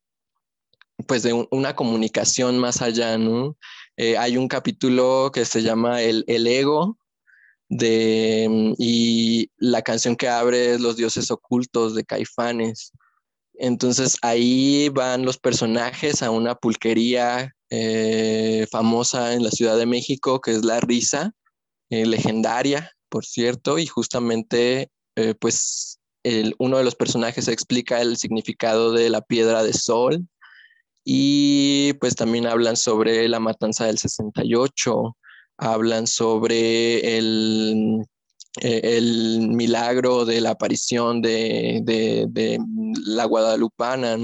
pues 1.07 1.23
de 1.23 1.45
una 1.51 1.75
comunicación 1.75 2.57
más 2.57 2.81
allá, 2.81 3.17
¿no? 3.17 3.57
Eh, 3.97 4.17
hay 4.17 4.37
un 4.37 4.47
capítulo 4.47 5.31
que 5.33 5.43
se 5.43 5.61
llama 5.61 6.01
El, 6.01 6.23
el 6.27 6.47
Ego, 6.47 6.98
de, 7.69 8.47
mm, 8.49 8.73
y 8.77 9.51
la 9.57 9.81
canción 9.81 10.15
que 10.15 10.27
abre 10.27 10.73
es 10.73 10.81
Los 10.81 10.97
dioses 10.97 11.31
ocultos 11.31 11.95
de 11.95 12.03
Caifanes. 12.03 12.91
Entonces 13.53 14.17
ahí 14.21 14.89
van 14.89 15.25
los 15.25 15.37
personajes 15.37 16.23
a 16.23 16.31
una 16.31 16.55
pulquería 16.55 17.53
eh, 17.69 18.65
famosa 18.71 19.33
en 19.33 19.43
la 19.43 19.51
Ciudad 19.51 19.77
de 19.77 19.85
México, 19.85 20.41
que 20.41 20.51
es 20.51 20.65
La 20.65 20.79
Risa, 20.79 21.33
eh, 21.89 22.05
legendaria, 22.05 22.91
por 23.09 23.25
cierto, 23.25 23.79
y 23.79 23.85
justamente 23.85 24.89
eh, 25.15 25.35
pues 25.35 25.99
el, 26.23 26.55
uno 26.59 26.77
de 26.77 26.83
los 26.83 26.95
personajes 26.95 27.47
explica 27.47 28.01
el 28.01 28.17
significado 28.17 28.91
de 28.93 29.09
la 29.09 29.21
piedra 29.21 29.63
de 29.63 29.73
sol 29.73 30.27
y 31.03 31.93
pues 31.93 32.15
también 32.15 32.47
hablan 32.47 32.77
sobre 32.77 33.27
la 33.29 33.39
matanza 33.39 33.85
del 33.85 33.97
68 33.97 35.15
hablan 35.59 36.07
sobre 36.07 37.17
el, 37.17 38.05
eh, 38.61 38.81
el 38.83 39.49
milagro 39.49 40.25
de 40.25 40.41
la 40.41 40.51
aparición 40.51 41.21
de, 41.21 41.81
de, 41.83 42.59
la 43.05 43.25
guadalupana, 43.25 44.17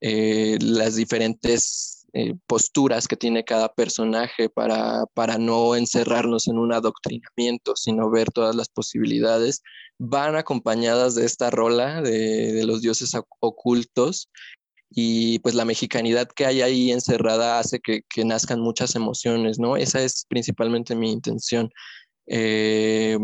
eh, 0.00 0.58
las 0.60 0.96
diferentes 0.96 2.06
eh, 2.12 2.34
posturas 2.46 3.08
que 3.08 3.16
tiene 3.16 3.44
cada 3.44 3.72
personaje 3.72 4.48
para, 4.48 5.06
para 5.14 5.38
no 5.38 5.76
encerrarnos 5.76 6.48
en 6.48 6.58
un 6.58 6.72
adoctrinamiento, 6.72 7.76
sino 7.76 8.10
ver 8.10 8.30
todas 8.30 8.54
las 8.56 8.68
posibilidades, 8.68 9.62
van 9.98 10.36
acompañadas 10.36 11.14
de 11.14 11.24
esta 11.24 11.50
rola 11.50 12.02
de, 12.02 12.52
de 12.52 12.66
los 12.66 12.82
dioses 12.82 13.12
ocultos 13.40 14.28
y 14.98 15.40
pues 15.40 15.54
la 15.54 15.66
mexicanidad 15.66 16.26
que 16.26 16.46
hay 16.46 16.62
ahí 16.62 16.90
encerrada 16.90 17.58
hace 17.58 17.80
que, 17.80 18.02
nazcan 18.24 18.60
muchas 18.60 18.96
emociones, 18.96 19.58
¿no? 19.58 19.76
Esa 19.76 20.00
es 20.00 20.24
principalmente 20.26 20.94
mi 20.94 21.12
intención. 21.12 21.70
Eh, 22.26 23.18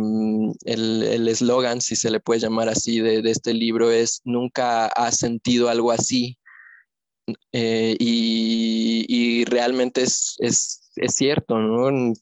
el 0.67 1.29
eslogan, 1.29 1.81
si 1.81 1.97
se 1.97 2.11
le 2.11 2.21
puede 2.21 2.41
llamar 2.41 2.69
así, 2.69 3.01
de, 3.01 3.23
este 3.25 3.55
libro 3.55 3.91
es, 3.91 4.21
nunca 4.25 4.87
has 4.89 5.17
sentido 5.17 5.71
algo 5.71 5.93
así. 5.93 6.37
Eh, 7.53 7.97
y, 7.99 9.45
realmente 9.47 10.03
es, 10.03 10.37
es, 10.41 10.91
es 10.97 11.15
cierto, 11.15 11.59
¿no? 11.59 12.13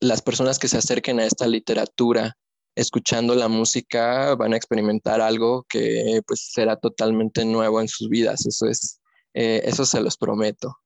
Las 0.00 0.22
personas 0.22 0.58
que 0.58 0.68
se 0.68 0.78
acerquen 0.78 1.20
a 1.20 1.26
esta 1.26 1.46
literatura 1.46 2.38
escuchando 2.80 3.34
la 3.34 3.48
música 3.48 4.34
van 4.34 4.54
a 4.54 4.56
experimentar 4.56 5.20
algo 5.20 5.64
que 5.68 6.20
pues 6.26 6.50
será 6.52 6.76
totalmente 6.76 7.44
nuevo 7.44 7.80
en 7.80 7.88
sus 7.88 8.08
vidas. 8.08 8.46
Eso 8.46 8.66
es, 8.66 9.00
eh, 9.34 9.60
eso 9.64 9.84
se 9.84 10.00
los 10.00 10.16
prometo. 10.16 10.76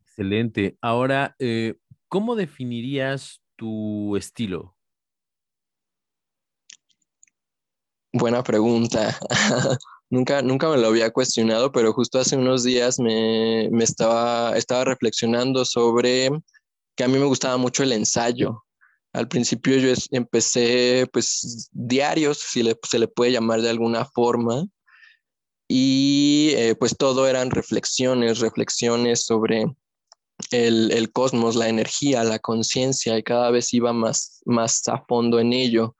Excelente. 0.00 0.76
Ahora, 0.80 1.34
eh, 1.38 1.76
¿cómo 2.08 2.36
definirías 2.36 3.40
tu 3.56 4.16
estilo? 4.16 4.76
Buena 8.12 8.42
pregunta. 8.42 9.18
nunca, 10.10 10.42
nunca 10.42 10.68
me 10.68 10.76
lo 10.76 10.88
había 10.88 11.10
cuestionado, 11.10 11.72
pero 11.72 11.92
justo 11.92 12.18
hace 12.18 12.36
unos 12.36 12.64
días 12.64 12.98
me, 12.98 13.68
me 13.70 13.84
estaba, 13.84 14.56
estaba 14.56 14.84
reflexionando 14.84 15.64
sobre 15.64 16.30
que 16.96 17.04
a 17.04 17.08
mí 17.08 17.18
me 17.18 17.26
gustaba 17.26 17.56
mucho 17.56 17.82
el 17.82 17.92
ensayo. 17.92 18.64
Al 19.12 19.28
principio 19.28 19.76
yo 19.78 19.92
empecé 20.10 21.06
pues 21.12 21.68
diarios, 21.72 22.38
si 22.38 22.62
se 22.82 22.98
le 22.98 23.08
puede 23.08 23.32
llamar 23.32 23.62
de 23.62 23.70
alguna 23.70 24.04
forma, 24.04 24.66
y 25.68 26.52
eh, 26.56 26.74
pues 26.74 26.96
todo 26.96 27.28
eran 27.28 27.50
reflexiones, 27.50 28.40
reflexiones 28.40 29.24
sobre 29.24 29.66
el, 30.50 31.10
cosmos, 31.12 31.56
la 31.56 31.68
energía, 31.68 32.24
la 32.24 32.38
conciencia, 32.38 33.18
y 33.18 33.22
cada 33.22 33.50
vez 33.50 33.72
iba 33.74 33.92
más, 33.92 34.40
más 34.46 34.86
a 34.88 35.04
fondo 35.06 35.38
en 35.40 35.52
ello. 35.52 35.94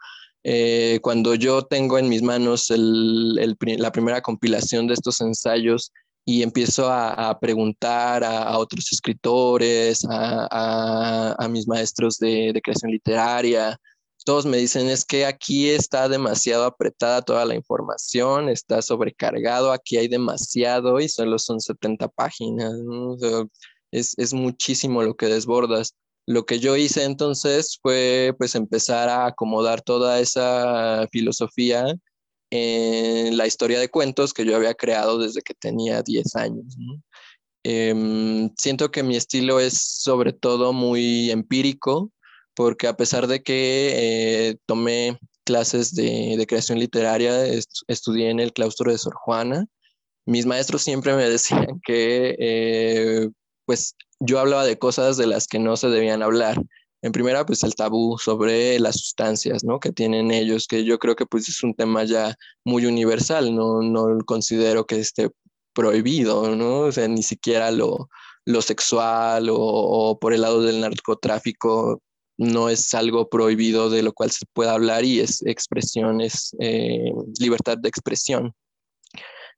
Eh, 0.45 1.01
cuando 1.03 1.35
yo 1.35 1.63
tengo 1.63 1.99
en 1.99 2.09
mis 2.09 2.23
manos 2.23 2.71
la 2.71 3.93
primera 3.93 4.23
compilación 4.23 4.87
de 4.87 4.95
estos 4.95 5.21
ensayos, 5.21 5.93
y 6.25 6.43
empiezo 6.43 6.91
a, 6.91 7.39
preguntar 7.41 8.23
a, 8.23 8.59
otros 8.59 8.93
escritores, 8.93 10.07
a, 10.11 11.49
mis 11.51 11.67
maestros 11.67 12.19
de, 12.19 12.61
creación 12.63 12.91
literaria. 12.91 13.81
Todos 14.25 14.45
me 14.45 14.59
dicen 14.59 14.89
es 14.89 15.07
que 15.07 15.25
aquí 15.25 15.71
está 15.71 16.09
demasiado 16.09 16.65
apretada 16.65 17.23
toda 17.23 17.47
la 17.47 17.55
información, 17.55 18.51
está 18.51 18.83
sobrecargado, 18.83 19.73
aquí 19.73 19.97
hay 19.97 20.09
demasiado 20.09 21.01
y 21.01 21.09
solo 21.09 21.39
son 21.39 21.61
70 21.61 22.09
páginas. 22.09 22.75
es, 23.91 24.15
es 24.19 24.35
muchísimo 24.35 25.03
lo 25.03 25.17
que 25.17 25.27
desbordas. 25.27 25.95
Lo 26.27 26.45
que 26.45 26.59
yo 26.59 26.77
hice 26.77 27.05
entonces 27.05 27.79
fue 27.81 28.35
pues 28.37 28.55
empezar 28.55 29.09
a 29.09 29.25
acomodar 29.25 29.81
toda 29.81 30.21
esa 30.21 31.07
filosofía 31.11 31.95
en 32.51 33.37
la 33.37 33.47
historia 33.47 33.79
de 33.79 33.89
cuentos 33.89 34.33
que 34.33 34.45
yo 34.45 34.57
había 34.57 34.75
creado 34.75 35.19
desde 35.19 35.43
que 35.43 35.55
tenía 35.55 36.03
10 36.03 36.37
años. 36.37 36.77
Em, 37.65 38.51
siento 38.57 38.91
que 38.91 39.03
mi 39.03 39.17
estilo 39.17 39.61
es 39.61 40.01
sobre 40.03 40.33
todo 40.33 40.73
muy 40.73 41.31
empírico, 41.31 42.11
porque 42.55 42.87
a 42.87 42.97
pesar 42.97 43.27
de 43.27 43.43
que 43.43 43.93
eh, 44.51 44.57
tomé 44.67 45.19
clases 45.45 45.95
de, 45.95 46.45
creación 46.49 46.79
literaria, 46.79 47.45
estudié 47.89 48.31
en 48.31 48.41
el 48.41 48.53
claustro 48.53 48.91
de 48.91 48.99
Sor 48.99 49.15
Juana, 49.15 49.67
mis 50.27 50.47
maestros 50.47 50.83
siempre 50.83 51.15
me 51.17 51.25
decían 51.29 51.81
que 51.85 52.37
eh, 52.39 53.29
pues 53.65 53.95
yo 54.21 54.39
hablaba 54.39 54.65
de 54.65 54.79
cosas 54.79 55.17
de 55.17 55.27
las 55.27 55.47
que 55.47 55.59
no 55.59 55.77
se 55.77 55.89
debían 55.89 56.23
hablar 56.23 56.61
en 57.03 57.13
primera, 57.13 57.47
pues 57.47 57.63
el 57.63 57.75
tabú 57.75 58.19
sobre 58.19 58.79
las 58.81 58.97
sustancias, 58.97 59.65
¿no? 59.65 59.79
Que 59.81 59.93
tienen 59.93 60.31
ellos, 60.31 60.67
que 60.67 60.85
yo 60.85 60.99
creo 60.99 61.15
que 61.17 61.27
pues 61.27 61.49
es 61.49 61.63
un 61.63 61.75
tema 61.75 62.05
ya 62.05 62.35
muy 62.65 62.87
universal, 62.87 63.55
no, 63.55 63.83
no 63.83 64.19
considero 64.27 64.87
que 64.87 64.99
esté 65.01 65.31
prohibido, 65.73 66.57
¿no? 66.57 66.81
O 66.81 66.93
sea, 66.93 67.07
ni 67.07 67.23
siquiera 67.23 67.71
lo, 67.71 68.09
lo 68.49 68.63
sexual 68.63 69.49
o, 69.51 70.19
por 70.19 70.33
el 70.33 70.41
lado 70.41 70.63
del 70.63 70.81
narcotráfico, 70.81 72.03
no 72.39 72.71
es 72.71 72.95
algo 72.95 73.29
prohibido 73.29 73.91
de 73.91 74.03
lo 74.03 74.13
cual 74.13 74.31
se 74.31 74.47
pueda 74.53 74.73
hablar 74.73 75.05
y 75.05 75.21
es 75.21 75.43
expresión, 75.45 76.21
es 76.21 76.57
eh, 76.59 77.13
libertad 77.39 77.77
de 77.79 77.89
expresión. 77.89 78.55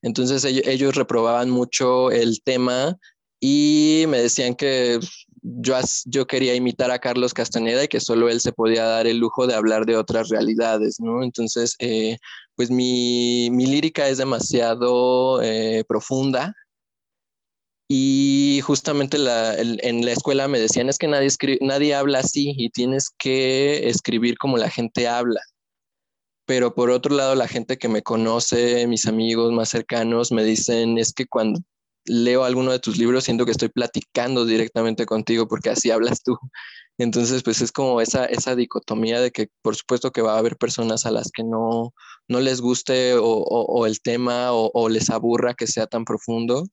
Entonces 0.03 0.45
ellos, 0.45 0.95
reprobaban 0.95 1.51
mucho 1.51 2.11
el 2.11 2.43
tema 2.43 2.97
y 3.39 4.05
me 4.09 4.23
decían 4.23 4.55
que 4.55 4.99
yo, 5.43 5.75
yo 6.07 6.27
quería 6.27 6.55
imitar 6.55 6.91
a 6.91 6.99
Carlos 6.99 7.35
Castaneda 7.35 7.85
y 7.85 7.89
que 7.89 8.01
solo 8.01 8.29
él 8.29 8.41
se 8.41 8.53
podía 8.53 8.85
dar 8.85 9.07
el 9.07 9.19
lujo 9.19 9.47
de 9.47 9.55
hablar 9.55 9.87
de 9.87 9.97
otras 9.97 10.29
realidades, 10.29 11.01
¿no? 11.01 11.23
Entonces, 11.23 11.77
eh, 11.79 12.19
pues 12.57 12.71
mi, 12.71 13.51
lírica 13.51 14.09
es 14.09 14.19
demasiado 14.19 15.43
eh, 15.43 15.85
profunda 15.89 16.55
y 17.89 18.61
justamente 18.63 19.17
en 19.17 20.05
la 20.05 20.13
escuela 20.13 20.47
me 20.49 20.61
decían 20.61 20.89
es 20.89 20.99
que 20.99 21.09
nadie, 21.09 21.29
nadie 21.61 21.95
habla 21.95 22.21
así 22.21 22.55
y 22.57 22.71
tienes 22.71 23.11
que 23.19 23.89
escribir 23.89 24.39
como 24.39 24.59
la 24.59 24.71
gente 24.71 25.09
habla 25.09 25.41
pero 26.51 26.75
por 26.75 26.91
otro 26.91 27.15
lado 27.15 27.37
la 27.37 27.47
gente 27.47 27.79
que 27.79 27.87
me 27.87 28.03
conoce, 28.03 28.85
mis 28.89 29.07
amigos 29.07 29.53
más 29.53 29.69
cercanos, 29.69 30.33
me 30.33 30.43
dicen 30.43 30.99
es 30.99 31.13
que 31.13 31.25
cuando 31.25 31.61
leo 32.11 32.43
alguno 32.43 32.73
de 32.73 32.81
tus 32.81 32.99
libros 32.99 33.25
siento 33.25 33.45
que 33.45 33.53
estoy 33.53 33.69
platicando 33.69 34.45
directamente 34.45 35.07
contigo 35.07 35.47
porque 35.47 35.71
así 35.71 35.91
hablas 35.91 36.23
tú. 36.23 36.37
Entonces, 36.99 37.43
pues 37.43 37.61
es 37.63 37.73
como 37.73 38.01
esa, 38.01 38.27
esa 38.27 38.57
dicotomía 38.57 39.21
de 39.21 39.31
que 39.31 39.49
por 39.63 39.77
supuesto 39.77 40.11
que 40.11 40.21
va 40.21 40.35
a 40.35 40.39
haber 40.39 40.57
personas 40.57 41.07
a 41.07 41.13
las 41.13 41.31
que 41.31 41.45
no, 41.45 41.95
no 42.29 42.41
les 42.41 42.61
guste 42.61 43.15
o, 43.17 43.87
el 43.87 44.01
tema 44.01 44.53
o, 44.53 44.89
les 44.89 45.09
aburra 45.09 45.55
que 45.55 45.67
sea 45.67 45.87
tan 45.87 46.05
profundo, 46.05 46.65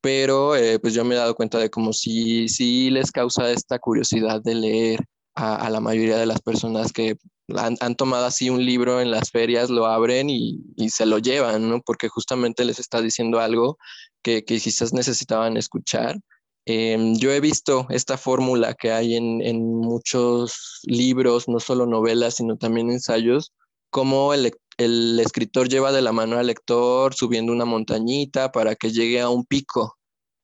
pero 0.00 0.56
eh, 0.56 0.78
pues 0.78 0.94
yo 0.94 1.04
me 1.04 1.14
he 1.14 1.18
dado 1.18 1.34
cuenta 1.34 1.58
de 1.58 1.70
como 1.70 1.92
si, 1.92 2.48
si 2.48 2.90
les 2.90 3.10
causa 3.10 3.50
esta 3.50 3.78
curiosidad 3.78 4.42
de 4.42 4.54
leer 4.54 5.00
a, 5.34 5.70
la 5.70 5.80
mayoría 5.80 6.18
de 6.18 6.26
las 6.26 6.42
personas 6.42 6.92
que 6.92 7.16
han, 7.56 7.96
tomado 7.96 8.26
así 8.26 8.50
un 8.50 8.64
libro 8.64 9.00
en 9.00 9.10
las 9.10 9.30
ferias, 9.30 9.70
lo 9.70 9.86
abren 9.86 10.28
y, 10.30 10.60
se 10.90 11.06
lo 11.06 11.18
llevan, 11.18 11.68
¿no? 11.68 11.80
Porque 11.80 12.08
justamente 12.08 12.64
les 12.64 12.78
está 12.78 13.00
diciendo 13.00 13.40
algo 13.40 13.78
que, 14.22 14.44
quizás 14.44 14.92
necesitaban 14.92 15.56
escuchar. 15.56 16.18
Em, 16.64 17.16
yo 17.16 17.32
he 17.32 17.40
visto 17.40 17.86
esta 17.90 18.16
fórmula 18.16 18.74
que 18.74 18.92
hay 18.92 19.16
en, 19.16 19.42
en, 19.42 19.64
muchos 19.64 20.80
libros, 20.84 21.48
no 21.48 21.58
solo 21.60 21.86
novelas, 21.86 22.36
sino 22.36 22.56
también 22.56 22.90
ensayos, 22.90 23.52
cómo 23.90 24.32
el, 24.32 24.52
el 24.78 25.18
escritor 25.20 25.68
lleva 25.68 25.92
de 25.92 26.02
la 26.02 26.12
mano 26.12 26.38
al 26.38 26.46
lector 26.46 27.14
subiendo 27.14 27.52
una 27.52 27.64
montañita 27.64 28.52
para 28.52 28.76
que 28.76 28.92
llegue 28.92 29.20
a 29.20 29.28
un 29.28 29.44
pico 29.44 29.98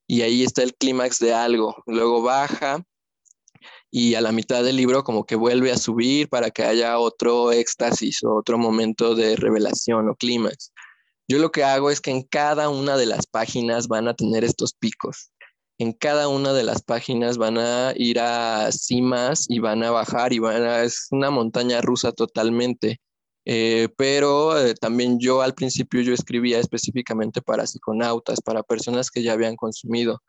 y 0.08 0.22
ahí 0.22 0.42
está 0.42 0.62
el 0.62 0.74
clímax 0.74 1.18
de 1.20 1.34
algo. 1.34 1.76
Luego 1.86 2.22
baja 2.22 2.82
y 3.90 4.14
a 4.14 4.20
la 4.20 4.32
mitad 4.32 4.64
del 4.64 4.76
libro 4.76 5.04
como 5.04 5.24
que 5.24 5.36
vuelve 5.36 5.70
a 5.70 5.76
subir 5.76 6.28
para 6.28 6.50
que 6.50 6.64
haya 6.64 6.98
otro 6.98 7.52
éxtasis 7.52 8.24
o 8.24 8.34
otro 8.34 8.58
momento 8.58 9.14
de 9.14 9.36
revelación 9.36 10.08
o 10.08 10.16
clímax. 10.16 10.72
Yo 11.28 11.38
lo 11.38 11.50
que 11.52 11.62
hago 11.62 11.90
es 11.90 12.00
que 12.00 12.10
en 12.10 12.22
cada 12.22 12.70
una 12.70 12.96
de 12.96 13.04
las 13.04 13.26
páginas 13.26 13.86
van 13.86 14.08
a 14.08 14.14
tener 14.14 14.44
estos 14.44 14.72
picos. 14.72 15.30
En 15.78 15.92
cada 15.92 16.26
una 16.28 16.54
de 16.54 16.64
las 16.64 16.82
páginas 16.82 17.36
van 17.36 17.58
a 17.58 17.92
ir 17.96 18.18
a 18.18 18.72
cimas 18.72 19.44
y 19.48 19.58
van 19.58 19.84
a 19.84 19.90
bajar 19.90 20.32
y 20.32 20.38
van 20.38 20.62
a, 20.62 20.82
es 20.82 21.08
una 21.10 21.30
montaña 21.30 21.82
rusa 21.82 22.12
totalmente. 22.12 23.00
Eh, 23.44 23.88
pero 23.96 24.58
eh, 24.58 24.74
también 24.74 25.18
yo 25.20 25.42
al 25.42 25.54
principio 25.54 26.00
yo 26.00 26.14
escribía 26.14 26.58
específicamente 26.58 27.42
para 27.42 27.66
psiconautas, 27.66 28.40
para 28.40 28.62
personas 28.62 29.10
que 29.10 29.22
ya 29.22 29.34
habían 29.34 29.56
consumido 29.56 30.22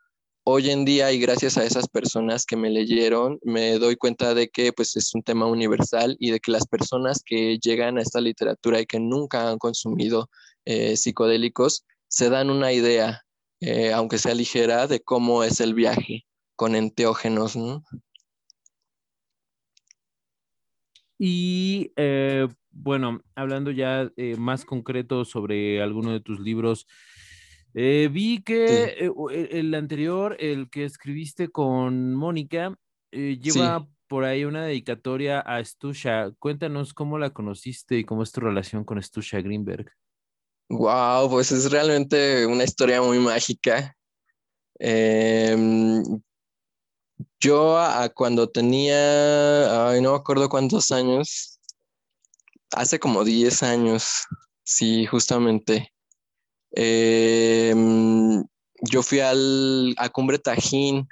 hoy 0.44 0.70
en 0.70 0.84
día 0.84 1.12
y 1.12 1.18
gracias 1.18 1.58
a 1.58 1.64
esas 1.64 1.88
personas 1.88 2.46
que 2.46 2.56
me 2.56 2.70
leyeron, 2.70 3.38
me 3.42 3.78
doy 3.78 3.96
cuenta 3.96 4.34
de 4.34 4.48
que 4.48 4.72
pues 4.72 4.96
es 4.96 5.14
un 5.14 5.22
tema 5.22 5.46
universal 5.46 6.16
y 6.18 6.30
de 6.30 6.40
que 6.40 6.52
las 6.52 6.66
personas 6.66 7.22
que 7.24 7.58
llegan 7.58 7.98
a 7.98 8.02
esta 8.02 8.20
literatura 8.20 8.80
y 8.80 8.86
que 8.86 9.00
nunca 9.00 9.50
han 9.50 9.58
consumido 9.58 10.28
eh, 10.64 10.96
psicodélicos 10.96 11.84
se 12.08 12.30
dan 12.30 12.50
una 12.50 12.72
idea, 12.72 13.22
eh, 13.60 13.92
aunque 13.92 14.18
sea 14.18 14.34
ligera, 14.34 14.86
de 14.86 15.00
cómo 15.00 15.44
es 15.44 15.60
el 15.60 15.74
viaje 15.74 16.26
con 16.56 16.74
enteógenos. 16.74 17.56
Y 21.18 21.92
eh, 21.96 22.48
bueno, 22.70 23.20
hablando 23.34 23.70
ya 23.70 24.10
más 24.38 24.64
concreto 24.64 25.24
sobre 25.24 25.82
alguno 25.82 26.12
de 26.12 26.20
tus 26.20 26.40
libros, 26.40 26.86
eh, 27.74 28.08
vi 28.10 28.42
que 28.42 28.84
eh, 28.84 29.10
e, 29.30 29.58
el 29.58 29.74
anterior, 29.74 30.36
el 30.40 30.68
que 30.70 30.84
escribiste 30.84 31.48
con 31.48 32.14
Mónica, 32.14 32.76
eh, 33.12 33.38
lleva 33.40 33.86
por 34.08 34.24
ahí 34.24 34.44
una 34.44 34.64
dedicatoria 34.64 35.40
a 35.40 35.64
Stusha. 35.64 36.32
Cuéntanos 36.38 36.94
cómo 36.94 37.18
la 37.18 37.30
conociste 37.30 37.96
y 37.98 38.04
cómo 38.04 38.22
es 38.22 38.32
tu 38.32 38.40
relación 38.40 38.84
con 38.84 39.00
Stusha 39.02 39.40
Greenberg. 39.40 39.92
Wow, 40.68 41.30
pues 41.30 41.52
es 41.52 41.70
realmente 41.70 42.46
una 42.46 42.64
historia 42.64 43.02
muy 43.02 43.18
mágica. 43.18 43.96
Em, 44.78 46.02
yo 47.40 47.78
cuando 48.14 48.48
tenía, 48.48 49.88
ay, 49.90 50.00
no 50.00 50.12
me 50.12 50.16
acuerdo 50.16 50.48
cuántos 50.48 50.90
años, 50.90 51.60
hace 52.72 52.98
como 52.98 53.24
10 53.24 53.62
años, 53.62 54.26
sí, 54.62 55.06
justamente. 55.06 55.92
Em, 56.72 58.44
yo 58.90 59.02
fui 59.02 59.20
al, 59.20 59.94
a 59.96 60.08
Cumbre 60.08 60.38
Tajín 60.38 61.08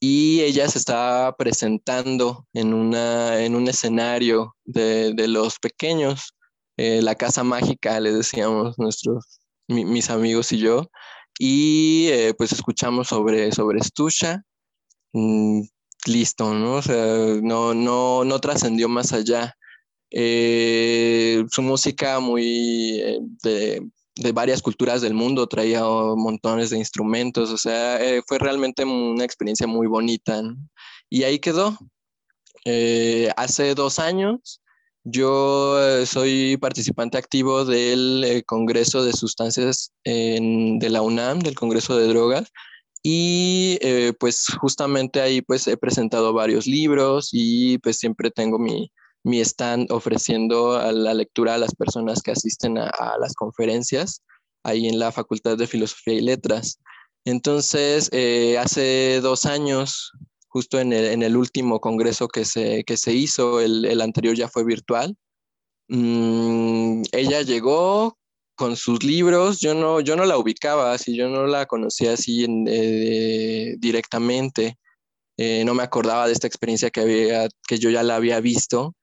y 0.00 0.40
ella 0.40 0.68
se 0.68 0.78
estaba 0.78 1.36
presentando 1.36 2.46
en, 2.52 2.74
una, 2.74 3.44
en 3.44 3.54
un 3.54 3.68
escenario 3.68 4.56
de, 4.64 5.14
los 5.28 5.58
pequeños, 5.60 6.34
eh, 6.76 7.00
la 7.02 7.14
casa 7.14 7.44
mágica, 7.44 8.00
le 8.00 8.12
decíamos 8.12 8.78
nuestros, 8.78 9.40
mis 9.68 10.10
amigos 10.10 10.52
y 10.52 10.58
yo, 10.58 10.90
y 11.38 12.08
eh, 12.10 12.34
pues 12.36 12.52
escuchamos 12.52 13.08
sobre, 13.08 13.52
sobre 13.52 13.80
Stusha, 13.80 14.42
mm, 15.12 15.62
listo, 16.06 16.52
¿no? 16.54 16.74
O 16.74 16.82
sea, 16.82 17.16
no, 17.42 17.74
no, 17.74 18.24
no 18.24 18.40
trascendió 18.40 18.88
más 18.88 19.12
allá. 19.12 19.56
Eh, 20.10 21.44
su 21.50 21.62
música 21.62 22.20
muy 22.20 23.00
de 23.42 23.82
de 24.16 24.32
varias 24.32 24.60
culturas 24.62 25.00
del 25.00 25.14
mundo, 25.14 25.46
traía 25.46 25.82
montones 25.82 26.70
de 26.70 26.78
instrumentos, 26.78 27.50
o 27.50 27.56
sea, 27.56 28.02
eh, 28.02 28.22
fue 28.26 28.38
realmente 28.38 28.84
una 28.84 29.24
experiencia 29.24 29.66
muy 29.66 29.86
bonita. 29.86 30.42
Y 31.08 31.24
ahí 31.24 31.38
quedó. 31.38 31.76
Eh, 32.64 33.30
hace 33.36 33.74
dos 33.74 33.98
años 33.98 34.60
yo 35.04 35.82
eh, 35.82 36.06
soy 36.06 36.56
participante 36.58 37.18
activo 37.18 37.64
del 37.64 38.44
Congreso 38.46 39.04
de 39.04 39.12
Sustancias 39.12 39.92
de 40.04 40.88
la 40.90 41.02
UNAM, 41.02 41.40
del 41.40 41.56
Congreso 41.56 41.96
de 41.96 42.06
Drogas, 42.06 42.52
y 43.02 43.78
pues 44.20 44.46
justamente 44.60 45.20
ahí 45.20 45.42
pues 45.42 45.66
he 45.66 45.76
presentado 45.76 46.32
varios 46.32 46.68
libros 46.68 47.30
y 47.32 47.78
pues 47.78 47.96
siempre 47.98 48.30
tengo 48.30 48.60
mi, 48.60 48.92
mi 49.24 49.40
stand 49.40 49.90
ofreciendo 49.90 50.76
a 50.76 50.92
la 50.92 51.14
lectura 51.14 51.54
a 51.54 51.58
las 51.58 51.74
personas 51.74 52.22
que 52.22 52.32
asisten 52.32 52.78
a, 52.78 53.16
las 53.20 53.34
conferencias 53.34 54.22
ahí 54.64 54.88
en 54.88 54.98
la 54.98 55.12
Facultad 55.12 55.56
de 55.56 55.66
Filosofía 55.66 56.14
y 56.14 56.20
Letras. 56.20 56.80
Entonces, 57.24 58.08
eh, 58.12 58.58
hace 58.58 59.20
dos 59.20 59.46
años, 59.46 60.12
justo 60.48 60.78
en 60.80 60.92
el, 60.92 61.36
último 61.36 61.80
congreso 61.80 62.28
que 62.28 62.44
se, 62.44 62.84
que 62.84 62.96
se 62.96 63.12
hizo, 63.12 63.60
el, 63.60 64.00
anterior 64.00 64.36
ya 64.36 64.48
fue 64.48 64.64
virtual, 64.64 65.16
mm, 65.88 67.02
ella 67.12 67.42
llegó 67.42 68.18
con 68.54 68.76
sus 68.76 69.02
libros, 69.02 69.60
yo 69.60 69.74
no, 69.74 70.00
yo 70.00 70.14
no 70.14 70.24
la 70.24 70.38
ubicaba 70.38 70.92
así, 70.92 71.16
yo 71.16 71.28
no 71.28 71.46
la 71.46 71.66
conocía 71.66 72.12
así 72.12 72.46
eh, 72.68 73.76
directamente, 73.78 74.78
eh, 75.36 75.64
no 75.64 75.74
me 75.74 75.82
acordaba 75.82 76.26
de 76.26 76.32
esta 76.32 76.46
experiencia 76.46 76.90
que, 76.90 77.00
había, 77.00 77.48
que 77.66 77.78
yo 77.78 77.90
ya 77.90 78.02
la 78.02 78.16
había 78.16 78.40
visto, 78.40 78.94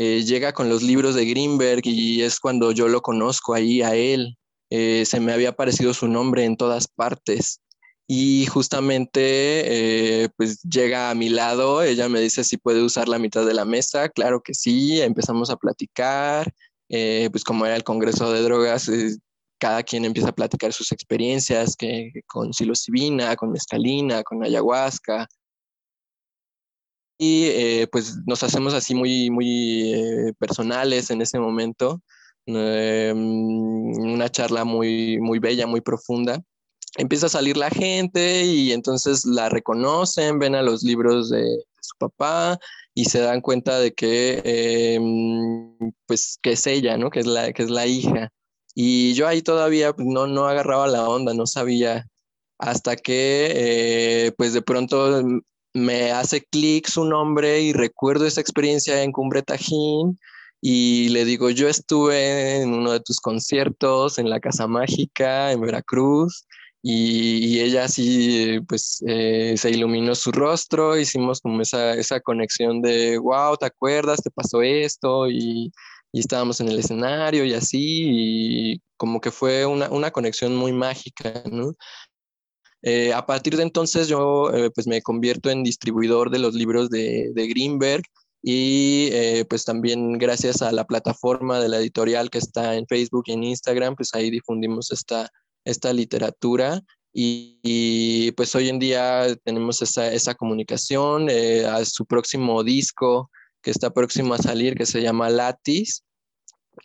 eh, 0.00 0.22
llega 0.22 0.52
con 0.52 0.68
los 0.68 0.84
libros 0.84 1.16
de 1.16 1.26
Greenberg 1.26 1.84
y 1.84 2.22
es 2.22 2.38
cuando 2.38 2.70
yo 2.70 2.86
lo 2.86 3.02
conozco 3.02 3.54
ahí 3.54 3.82
a 3.82 3.96
él. 3.96 4.38
Eh, 4.70 5.04
se 5.04 5.18
me 5.18 5.32
había 5.32 5.48
aparecido 5.48 5.92
su 5.92 6.06
nombre 6.06 6.44
en 6.44 6.56
todas 6.56 6.86
partes 6.86 7.60
y 8.06 8.46
justamente 8.46 10.22
eh, 10.22 10.28
pues 10.36 10.62
llega 10.62 11.10
a 11.10 11.16
mi 11.16 11.30
lado, 11.30 11.82
ella 11.82 12.08
me 12.08 12.20
dice 12.20 12.44
si 12.44 12.58
puede 12.58 12.80
usar 12.80 13.08
la 13.08 13.18
mitad 13.18 13.44
de 13.44 13.54
la 13.54 13.64
mesa, 13.64 14.08
claro 14.08 14.40
que 14.40 14.54
sí, 14.54 15.00
empezamos 15.00 15.50
a 15.50 15.56
platicar, 15.56 16.52
pues 16.88 17.42
como 17.42 17.66
era 17.66 17.74
el 17.74 17.82
Congreso 17.82 18.32
de 18.32 18.42
Drogas, 18.42 18.88
cada 19.58 19.82
quien 19.82 20.04
empieza 20.04 20.28
a 20.28 20.34
platicar 20.34 20.72
sus 20.72 20.92
experiencias 20.92 21.74
que, 21.74 22.12
con 22.28 22.54
psilocibina, 22.54 23.34
con 23.34 23.50
mescalina, 23.50 24.22
con 24.22 24.44
ayahuasca, 24.44 25.26
y 27.18 27.46
eh, 27.46 27.88
pues 27.90 28.16
nos 28.26 28.44
hacemos 28.44 28.74
así 28.74 28.94
muy, 28.94 29.28
muy 29.28 29.92
eh, 29.92 30.32
personales 30.38 31.10
en 31.10 31.20
ese 31.20 31.40
momento. 31.40 32.00
Eh, 32.46 33.12
una 33.12 34.28
charla 34.30 34.64
muy, 34.64 35.18
muy 35.20 35.40
bella, 35.40 35.66
muy 35.66 35.80
profunda. 35.80 36.40
Empieza 36.96 37.26
a 37.26 37.30
salir 37.30 37.56
la 37.56 37.70
gente 37.70 38.44
y 38.44 38.72
entonces 38.72 39.24
la 39.26 39.48
reconocen, 39.48 40.38
ven 40.38 40.54
a 40.54 40.62
los 40.62 40.84
libros 40.84 41.28
de 41.28 41.64
su 41.80 41.96
papá 41.98 42.58
y 42.94 43.06
se 43.06 43.20
dan 43.20 43.40
cuenta 43.40 43.78
de 43.80 43.92
que, 43.92 44.40
em, 44.44 45.92
pues, 46.06 46.38
que 46.40 46.52
es 46.52 46.66
ella, 46.66 46.96
¿no? 46.96 47.10
Que 47.10 47.20
es 47.20 47.26
la, 47.26 47.52
que 47.52 47.62
es 47.64 47.70
la 47.70 47.86
hija. 47.86 48.30
Y 48.74 49.14
yo 49.14 49.26
ahí 49.28 49.42
todavía 49.42 49.92
pues, 49.92 50.06
no, 50.06 50.26
no 50.26 50.46
agarraba 50.46 50.86
la 50.86 51.08
onda, 51.08 51.34
no 51.34 51.46
sabía, 51.46 52.08
hasta 52.58 52.96
que, 52.96 54.32
pues, 54.38 54.52
de 54.52 54.62
pronto 54.62 55.22
me 55.78 56.12
hace 56.12 56.44
clic 56.44 56.86
su 56.88 57.04
nombre 57.04 57.60
y 57.62 57.72
recuerdo 57.72 58.26
esa 58.26 58.40
experiencia 58.40 59.02
en 59.02 59.12
Cumbre 59.12 59.42
Tajín 59.42 60.18
y 60.60 61.08
le 61.10 61.24
digo, 61.24 61.50
yo 61.50 61.68
estuve 61.68 62.62
en 62.62 62.74
uno 62.74 62.92
de 62.92 63.00
tus 63.00 63.20
conciertos 63.20 64.18
en 64.18 64.28
la 64.28 64.40
Casa 64.40 64.66
Mágica 64.66 65.52
en 65.52 65.60
Veracruz 65.60 66.46
y, 66.82 67.60
ella 67.60 67.84
así, 67.84 68.60
pues, 68.68 69.02
eh, 69.06 69.54
se 69.56 69.70
iluminó 69.70 70.14
su 70.14 70.30
rostro, 70.32 70.96
hicimos 70.98 71.40
como 71.40 71.60
esa, 71.60 71.94
esa 71.94 72.20
conexión 72.20 72.80
de, 72.82 73.18
wow, 73.18 73.56
¿te 73.56 73.66
acuerdas? 73.66 74.22
¿Te 74.22 74.30
pasó 74.30 74.62
esto? 74.62 75.28
Y, 75.28 75.72
y 76.12 76.20
estábamos 76.20 76.60
en 76.60 76.68
el 76.68 76.78
escenario 76.78 77.44
y 77.44 77.52
así, 77.52 78.06
y 78.10 78.82
como 78.96 79.20
que 79.20 79.30
fue 79.30 79.66
una, 79.66 79.90
una 79.90 80.10
conexión 80.10 80.56
muy 80.56 80.72
mágica. 80.72 81.42
Eh, 82.82 83.12
a 83.12 83.26
partir 83.26 83.56
de 83.56 83.64
entonces 83.64 84.08
yo 84.08 84.52
eh, 84.54 84.70
pues 84.70 84.86
me 84.86 85.02
convierto 85.02 85.50
en 85.50 85.64
distribuidor 85.64 86.30
de 86.30 86.38
los 86.38 86.54
libros 86.54 86.90
de, 86.90 87.32
de 87.34 87.48
Greenberg 87.48 88.02
y 88.40 89.08
eh, 89.12 89.44
pues 89.48 89.64
también 89.64 90.12
gracias 90.12 90.62
a 90.62 90.70
la 90.70 90.84
plataforma 90.86 91.58
de 91.58 91.68
la 91.68 91.78
editorial 91.78 92.30
que 92.30 92.38
está 92.38 92.76
en 92.76 92.86
Facebook 92.86 93.24
y 93.26 93.32
en 93.32 93.42
Instagram, 93.42 93.96
pues 93.96 94.14
ahí 94.14 94.30
difundimos 94.30 94.92
esta, 94.92 95.28
esta 95.64 95.92
literatura 95.92 96.80
y, 97.12 98.30
pues 98.36 98.54
hoy 98.54 98.68
en 98.68 98.78
día 98.78 99.26
tenemos 99.42 99.82
esa, 99.82 100.12
esa 100.12 100.34
comunicación 100.34 101.28
a 101.30 101.84
su 101.84 102.06
próximo 102.06 102.62
disco 102.62 103.28
que 103.60 103.72
está 103.72 103.90
próximo 103.90 104.34
a 104.34 104.38
salir, 104.38 104.76
que 104.76 104.86
se 104.86 105.02
llama 105.02 105.28
Latis. 105.28 106.04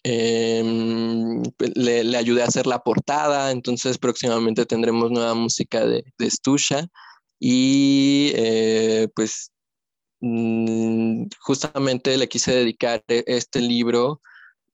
Em, 0.04 1.44
le, 1.76 2.04
le, 2.04 2.18
ayudé 2.18 2.42
a 2.44 2.48
hacer 2.48 2.68
la 2.68 2.80
portada, 2.80 3.52
entonces 3.52 3.98
próximamente 3.98 4.66
tendremos 4.66 5.12
nueva 5.12 5.34
música 5.34 5.86
de, 5.86 6.04
de 6.18 6.30
Stusha 6.30 6.88
y 7.40 8.32
eh, 8.36 9.08
pues 9.16 9.52
mm, 10.22 11.26
justamente 11.42 12.18
le 12.18 12.30
quise 12.30 12.54
dedicar 12.54 13.04
e, 13.08 13.24
este 13.28 13.62
libro 13.62 14.22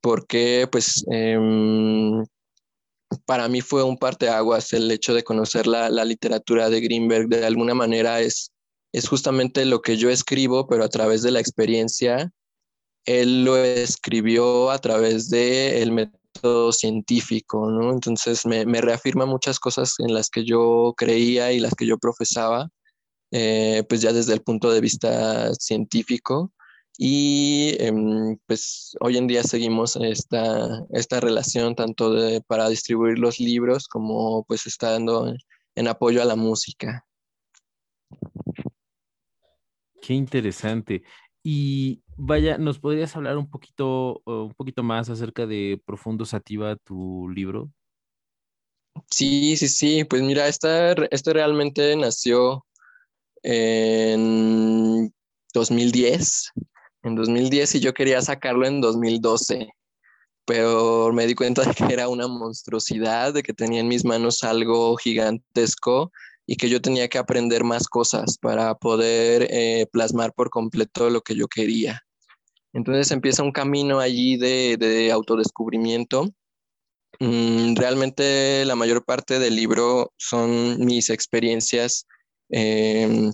porque 0.00 0.68
pues 0.70 1.04
em, 1.10 2.24
para 3.26 3.48
mí 3.48 3.60
fue 3.60 3.82
un 3.84 3.98
parteaguas 3.98 4.72
el 4.72 4.90
hecho 4.90 5.14
de 5.14 5.24
conocer 5.24 5.66
la, 5.66 5.90
la, 5.90 6.04
literatura 6.04 6.70
de 6.70 6.80
Greenberg. 6.80 7.28
De 7.28 7.44
alguna 7.44 7.74
manera 7.74 8.20
es, 8.20 8.52
es 8.92 9.08
justamente 9.08 9.64
lo 9.64 9.82
que 9.82 9.96
yo 9.96 10.10
escribo, 10.10 10.66
pero 10.68 10.84
a 10.84 10.88
través 10.88 11.22
de 11.22 11.32
la 11.32 11.40
experiencia 11.40 12.32
él 13.04 13.44
lo 13.44 13.56
escribió 13.56 14.70
a 14.70 14.78
través 14.78 15.30
del 15.30 15.92
método 15.92 16.72
científico, 16.72 17.70
¿no? 17.70 17.92
Entonces 17.92 18.46
me, 18.46 18.64
reafirma 18.80 19.26
muchas 19.26 19.58
cosas 19.58 19.94
en 19.98 20.14
las 20.14 20.30
que 20.30 20.44
yo 20.44 20.94
creía 20.96 21.52
y 21.52 21.60
las 21.60 21.74
que 21.74 21.86
yo 21.86 21.98
profesaba, 21.98 22.68
eh, 23.32 23.84
pues 23.88 24.02
ya 24.02 24.12
desde 24.12 24.34
el 24.34 24.42
punto 24.42 24.70
de 24.70 24.80
vista 24.80 25.54
científico. 25.54 26.52
Y 26.98 27.76
em, 27.78 28.36
pues 28.46 28.94
hoy 29.00 29.16
en 29.16 29.26
día 29.26 29.42
seguimos 29.42 29.96
esta, 29.96 30.84
esta 30.90 31.20
relación 31.20 31.74
tanto 31.74 32.12
de, 32.12 32.42
para 32.42 32.68
distribuir 32.68 33.18
los 33.18 33.40
libros 33.40 33.88
como 33.88 34.44
pues 34.44 34.66
estando 34.66 35.32
en 35.74 35.88
apoyo 35.88 36.20
a 36.20 36.26
la 36.26 36.36
música. 36.36 37.06
Qué 40.02 40.14
interesante. 40.14 41.02
Y 41.42 42.02
vaya, 42.20 42.58
¿nos 42.58 42.78
podrías 42.78 43.16
hablar 43.16 43.36
un 43.38 43.48
poquito, 43.48 44.22
un 44.24 44.54
poquito 44.54 44.82
más 44.82 45.08
acerca 45.08 45.46
de 45.46 45.80
Profundo 45.84 46.24
Sativa, 46.24 46.76
tu 46.76 47.28
libro? 47.28 47.70
Sí, 49.10 49.56
sí, 49.56 49.68
sí. 49.68 50.04
Pues 50.04 50.22
mira, 50.22 50.46
esta, 50.48 50.92
este 51.10 51.32
realmente 51.32 51.96
nació 51.96 52.64
en 53.42 55.12
2010. 55.54 56.52
En 57.02 57.14
2010 57.14 57.76
y 57.76 57.80
yo 57.80 57.94
quería 57.94 58.20
sacarlo 58.20 58.66
en 58.66 58.80
2012, 58.82 59.70
pero 60.44 61.12
me 61.14 61.26
di 61.26 61.34
cuenta 61.34 61.62
de 61.64 61.72
que 61.72 61.92
era 61.92 62.08
una 62.08 62.28
monstruosidad, 62.28 63.32
de 63.32 63.42
que 63.42 63.54
tenía 63.54 63.80
en 63.80 63.88
mis 63.88 64.04
manos 64.04 64.44
algo 64.44 64.96
gigantesco 64.96 66.12
y 66.46 66.56
que 66.56 66.68
yo 66.68 66.82
tenía 66.82 67.08
que 67.08 67.18
aprender 67.18 67.64
más 67.64 67.88
cosas 67.88 68.36
para 68.38 68.74
poder 68.74 69.46
eh, 69.50 69.86
plasmar 69.90 70.34
por 70.34 70.50
completo 70.50 71.08
lo 71.08 71.22
que 71.22 71.34
yo 71.34 71.48
quería. 71.48 72.02
Entonces 72.72 73.10
empieza 73.10 73.42
un 73.42 73.52
camino 73.52 74.00
allí 74.00 74.36
de, 74.36 75.10
autodescubrimiento. 75.12 76.28
Mm, 77.18 77.74
realmente 77.74 78.64
la 78.64 78.76
mayor 78.76 79.04
parte 79.04 79.38
del 79.38 79.56
libro 79.56 80.12
son 80.16 80.84
mis 80.84 81.10
experiencias 81.10 82.06
em, 82.48 83.32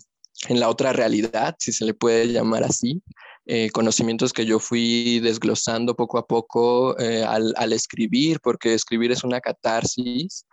en 0.48 0.60
la 0.60 0.68
otra 0.68 0.92
realidad, 0.92 1.54
si 1.58 1.72
se 1.72 1.84
le 1.84 1.94
puede 1.94 2.32
llamar 2.32 2.64
así, 2.64 3.02
eh, 3.46 3.70
conocimientos 3.70 4.32
que 4.32 4.44
yo 4.44 4.58
fui 4.58 5.20
desglosando 5.20 5.94
poco 5.94 6.18
a 6.18 6.26
poco 6.26 6.98
eh, 6.98 7.22
al, 7.22 7.54
al, 7.56 7.72
escribir, 7.72 8.40
porque 8.42 8.74
escribir 8.74 9.12
es 9.12 9.22
una 9.24 9.40
catarsis 9.40 10.46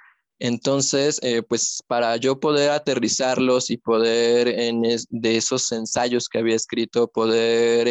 entonces, 0.44 1.20
eh, 1.24 1.42
pues 1.42 1.82
para 1.88 2.18
yo 2.18 2.40
poder 2.40 2.72
aterrizarlos 2.72 3.70
y 3.70 3.78
poder 3.78 4.48
en 4.48 4.82
de 4.82 5.38
esos 5.38 5.72
ensayos 5.72 6.28
que 6.28 6.40
había 6.40 6.58
escrito, 6.58 7.08
poder 7.08 7.88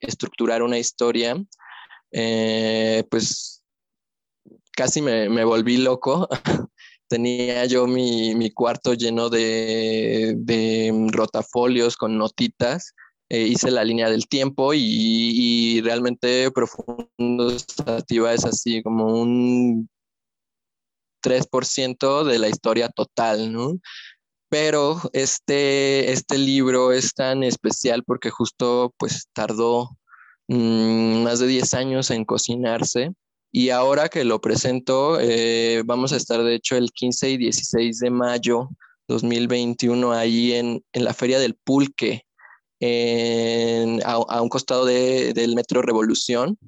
estructurar 0.00 0.62
una 0.62 0.78
historia, 0.78 1.36
eh, 2.12 3.04
pues 3.10 3.62
casi 4.72 5.02
me, 5.02 5.44
volví 5.44 5.76
loco. 5.76 6.28
Tenía 7.08 7.66
yo 7.66 7.86
mi, 7.86 8.50
cuarto 8.52 8.94
lleno 8.94 9.28
de, 9.30 11.08
rotafolios 11.12 11.96
con 11.96 12.16
notitas. 12.16 12.94
Eh, 13.28 13.42
hice 13.42 13.70
la 13.70 13.84
línea 13.84 14.10
del 14.10 14.26
tiempo 14.26 14.74
y, 14.74 14.80
y 14.80 15.80
realmente 15.82 16.50
Profundo 16.50 17.50
es 17.50 18.44
así 18.44 18.82
como 18.82 19.20
un 19.20 19.88
3% 21.22 22.24
de 22.24 22.38
la 22.38 22.48
historia 22.48 22.88
total, 22.88 23.52
¿no? 23.52 23.78
Pero 24.50 25.00
este, 25.14 26.12
este 26.12 26.36
libro 26.36 26.92
es 26.92 27.14
tan 27.14 27.42
especial 27.42 28.04
porque 28.04 28.30
justo 28.30 28.92
pues 28.98 29.28
tardó 29.32 29.96
mm, 30.48 31.22
más 31.22 31.38
de 31.38 31.46
10 31.46 31.74
años 31.74 32.10
en 32.10 32.26
cocinarse 32.26 33.12
y 33.52 33.70
ahora 33.70 34.08
que 34.08 34.24
lo 34.24 34.40
presento, 34.40 35.18
eh, 35.20 35.82
vamos 35.84 36.12
a 36.12 36.16
estar 36.16 36.42
de 36.42 36.54
hecho 36.54 36.76
el 36.76 36.92
15 36.92 37.30
y 37.30 37.36
16 37.36 37.98
de 37.98 38.10
mayo 38.10 38.68
2021 39.08 40.12
ahí 40.12 40.52
en, 40.52 40.84
la 40.92 41.12
Feria 41.14 41.40
del 41.40 41.56
Pulque, 41.56 42.22
a, 44.04 44.40
un 44.40 44.48
costado 44.48 44.84
del 44.84 45.54
Metro 45.56 45.82
Revolución, 45.82 46.58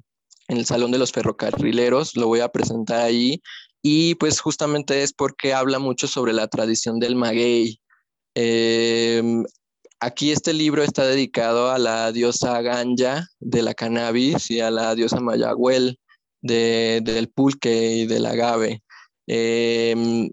en 0.49 0.57
el 0.57 0.65
Salón 0.65 0.91
de 0.91 0.97
los 0.97 1.13
Ferrocarrileros. 1.13 2.17
Lo 2.17 2.27
voy 2.27 2.41
a 2.41 2.49
presentar 2.49 2.99
ahí 2.99 3.41
y 3.85 4.15
pues 4.15 4.39
justamente 4.39 5.03
es 5.03 5.11
porque 5.13 5.53
habla 5.53 5.77
mucho 5.77 6.07
sobre 6.07 6.31
la 6.31 6.47
tradición 6.47 6.99
del 6.99 7.17
maguey. 7.17 7.81
Em, 8.33 9.43
aquí 9.99 10.31
este 10.31 10.53
libro 10.53 10.83
está 10.83 11.05
dedicado 11.05 11.69
a 11.69 11.77
la 11.77 12.11
diosa 12.13 12.61
Ganja 12.61 13.27
de 13.41 13.61
la 13.61 13.73
cannabis 13.73 14.49
y 14.49 14.61
a 14.61 14.71
la 14.71 14.95
diosa 14.95 15.19
Mayagüel 15.19 15.99
del 16.41 17.29
pulque 17.29 17.97
y 17.97 18.05
del 18.07 18.25
agave. 18.25 18.81
Em, 19.27 20.31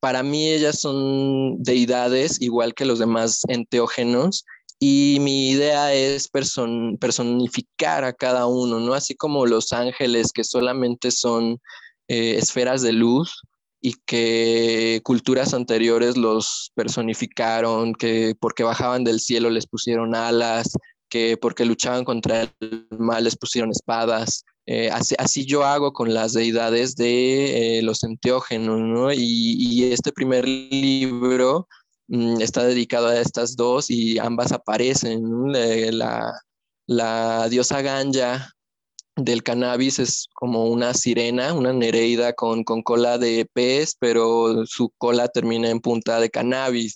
para 0.00 0.22
mí 0.22 0.48
ellas 0.48 0.80
son 0.80 1.60
deidades 1.60 2.40
igual 2.40 2.74
que 2.74 2.84
los 2.84 3.00
demás 3.00 3.42
enteógenos 3.48 4.44
y 4.78 5.18
mi 5.20 5.50
idea 5.50 5.92
es 5.94 6.28
personificar 6.28 8.04
a 8.04 8.12
cada 8.12 8.46
uno, 8.46 8.78
¿no? 8.78 8.94
Así 8.94 9.16
como 9.16 9.46
los 9.46 9.72
ángeles 9.72 10.30
que 10.32 10.44
solamente 10.44 11.10
son 11.10 11.60
eh, 12.08 12.36
esferas 12.38 12.82
de 12.82 12.92
luz 12.92 13.42
y 13.80 13.94
que 14.06 15.00
culturas 15.04 15.54
anteriores 15.54 16.16
los 16.16 16.72
personificaron, 16.74 17.94
que 17.94 18.34
porque 18.40 18.64
bajaban 18.64 19.04
del 19.04 19.20
cielo 19.20 19.50
les 19.50 19.66
pusieron 19.66 20.14
alas, 20.14 20.72
que 21.08 21.36
porque 21.36 21.64
luchaban 21.64 22.04
contra 22.04 22.42
el 22.42 22.86
mal 22.98 23.24
les 23.24 23.36
pusieron 23.36 23.70
espadas. 23.70 24.44
Eh, 24.66 24.90
así, 24.90 25.46
yo 25.46 25.64
hago 25.64 25.92
con 25.92 26.12
las 26.12 26.34
deidades 26.34 26.96
de 26.96 27.78
eh, 27.78 27.82
los 27.82 28.04
enteógenos, 28.04 28.80
¿no? 28.80 29.12
Y, 29.12 29.84
este 29.92 30.12
primer 30.12 30.46
libro 30.46 31.68
mm, 32.08 32.40
está 32.40 32.64
dedicado 32.64 33.08
a 33.08 33.20
estas 33.20 33.56
dos 33.56 33.90
y 33.90 34.18
ambas 34.18 34.52
aparecen. 34.52 35.22
La, 35.52 36.32
la 36.86 37.48
diosa 37.48 37.80
Ganja 37.82 38.52
del 39.18 39.42
cannabis 39.42 39.98
es 39.98 40.28
como 40.34 40.66
una 40.66 40.94
sirena, 40.94 41.52
una 41.52 41.72
nereida 41.72 42.32
con, 42.32 42.64
cola 42.64 43.18
de 43.18 43.48
pez, 43.52 43.96
pero 43.98 44.64
su 44.66 44.90
cola 44.98 45.28
termina 45.28 45.70
en 45.70 45.80
punta 45.80 46.20
de 46.20 46.30
cannabis. 46.30 46.94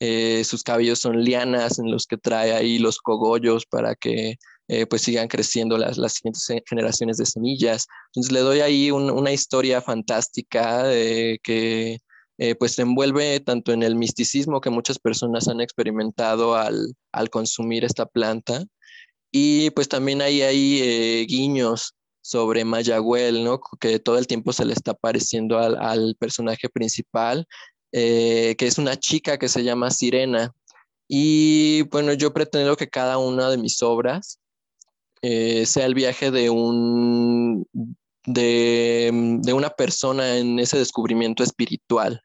eh, 0.00 0.44
sus 0.44 0.62
cabellos 0.62 1.00
son 1.00 1.24
lianas 1.24 1.78
en 1.78 1.90
los 1.90 2.06
que 2.06 2.18
trae 2.18 2.52
ahí 2.52 2.78
los 2.78 2.98
cogollos 2.98 3.66
para 3.66 3.94
que 3.94 4.36
eh, 4.68 4.86
pues 4.86 5.02
sigan 5.02 5.28
creciendo 5.28 5.78
las, 5.78 5.98
las 5.98 6.14
siguientes 6.14 6.46
generaciones 6.68 7.16
de 7.16 7.26
semillas. 7.26 7.86
Entonces 8.08 8.32
le 8.32 8.40
doy 8.40 8.60
ahí 8.60 8.90
una 8.90 9.32
historia 9.32 9.80
fantástica 9.82 10.84
que 11.42 11.98
eh, 12.38 12.54
pues 12.54 12.72
se 12.72 12.82
envuelve 12.82 13.40
tanto 13.40 13.72
en 13.72 13.82
el 13.82 13.96
misticismo 13.96 14.60
que 14.60 14.70
muchas 14.70 14.98
personas 15.00 15.48
han 15.48 15.60
experimentado 15.60 16.54
al, 16.54 16.94
al 17.12 17.30
consumir 17.30 17.84
esta 17.84 18.06
planta 18.06 18.64
y 19.30 19.70
pues 19.70 19.88
también 19.88 20.22
hay, 20.22 20.42
hay 20.42 20.80
eh, 20.82 21.26
guiños 21.28 21.94
sobre 22.20 22.64
Mayagüel, 22.64 23.44
¿no? 23.44 23.60
Que 23.80 23.98
todo 23.98 24.18
el 24.18 24.26
tiempo 24.26 24.52
se 24.52 24.64
le 24.64 24.72
está 24.74 24.94
pareciendo 24.94 25.58
al, 25.58 25.76
al 25.76 26.16
personaje 26.18 26.68
principal, 26.68 27.46
que 27.90 28.56
es 28.58 28.76
una 28.78 28.96
chica 28.96 29.38
que 29.38 29.48
se 29.48 29.64
llama 29.64 29.90
Sirena. 29.90 30.52
Y 31.08 31.82
bueno, 31.90 32.12
yo 32.12 32.34
pretendo 32.34 32.76
que 32.76 32.88
cada 32.88 33.16
una 33.16 33.48
de 33.48 33.56
mis 33.56 33.82
obras 33.82 34.38
eh, 35.22 35.66
sea 35.66 35.86
el 35.86 35.94
viaje 35.94 36.30
de 36.30 36.48
un 36.48 37.66
de, 38.24 39.10
de, 39.42 39.52
una 39.52 39.70
persona 39.70 40.36
en 40.36 40.58
ese 40.58 40.78
descubrimiento 40.78 41.42
espiritual. 41.42 42.22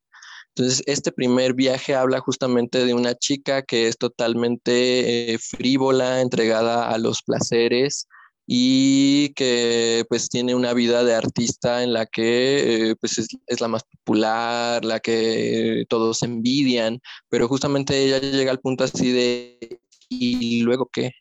Entonces, 0.56 0.84
este 0.86 1.12
primer 1.12 1.54
viaje 1.56 1.96
habla 1.96 2.20
justamente 2.20 2.86
de 2.86 2.94
una 2.94 3.16
chica 3.16 3.64
que 3.64 3.88
es 3.88 3.98
totalmente 3.98 5.34
eh, 5.34 5.40
frívola, 5.40 6.22
entregada 6.22 6.90
a 6.90 6.98
los 7.00 7.24
placeres 7.24 8.08
y 8.46 9.34
que 9.34 10.06
pues 10.10 10.30
tiene 10.30 10.54
una 10.54 10.74
vida 10.74 11.04
de 11.04 11.16
artista 11.16 11.82
en 11.84 11.94
la 11.94 12.06
que 12.06 12.92
eh, 12.92 12.96
pues 12.98 13.18
es, 13.18 13.62
la 13.62 13.68
más 13.68 13.84
popular, 13.84 14.86
la 14.86 15.00
que 15.00 15.86
todos 15.90 16.22
envidian, 16.24 17.00
pero 17.30 17.48
justamente 17.48 17.98
ella 18.04 18.20
llega 18.20 18.52
al 18.52 18.60
punto 18.60 18.84
así 18.84 19.12
de, 19.12 19.80
¿y 20.10 20.62
luego 20.62 20.90
qué? 20.92 21.12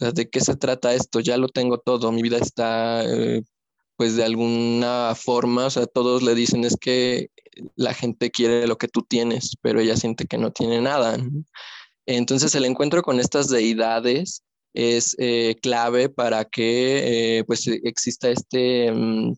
¿De 0.00 0.28
qué 0.28 0.40
se 0.40 0.56
trata 0.56 0.94
esto? 0.94 1.20
Ya 1.20 1.36
lo 1.36 1.48
tengo 1.48 1.78
todo, 1.78 2.10
mi 2.12 2.22
vida 2.22 2.38
está, 2.38 3.04
eh, 3.04 3.42
pues 3.96 4.16
de 4.16 4.24
alguna 4.24 5.14
forma, 5.14 5.66
o 5.66 5.70
sea, 5.70 5.86
todos 5.86 6.22
le 6.22 6.34
dicen 6.34 6.64
es 6.64 6.76
que 6.76 7.30
la 7.76 7.94
gente 7.94 8.30
quiere 8.30 8.66
lo 8.66 8.78
que 8.78 8.88
tú 8.88 9.02
tienes, 9.02 9.56
pero 9.62 9.80
ella 9.80 9.96
siente 9.96 10.26
que 10.26 10.38
no 10.38 10.50
tiene 10.50 10.80
nada. 10.80 11.16
Entonces 12.06 12.54
el 12.54 12.64
encuentro 12.64 13.02
con 13.02 13.20
estas 13.20 13.48
deidades 13.48 14.42
es 14.74 15.14
eh, 15.18 15.56
clave 15.62 16.08
para 16.08 16.44
que 16.44 17.38
eh, 17.38 17.44
pues 17.44 17.66
exista 17.66 18.28
este, 18.28 18.90
mm, 18.90 19.34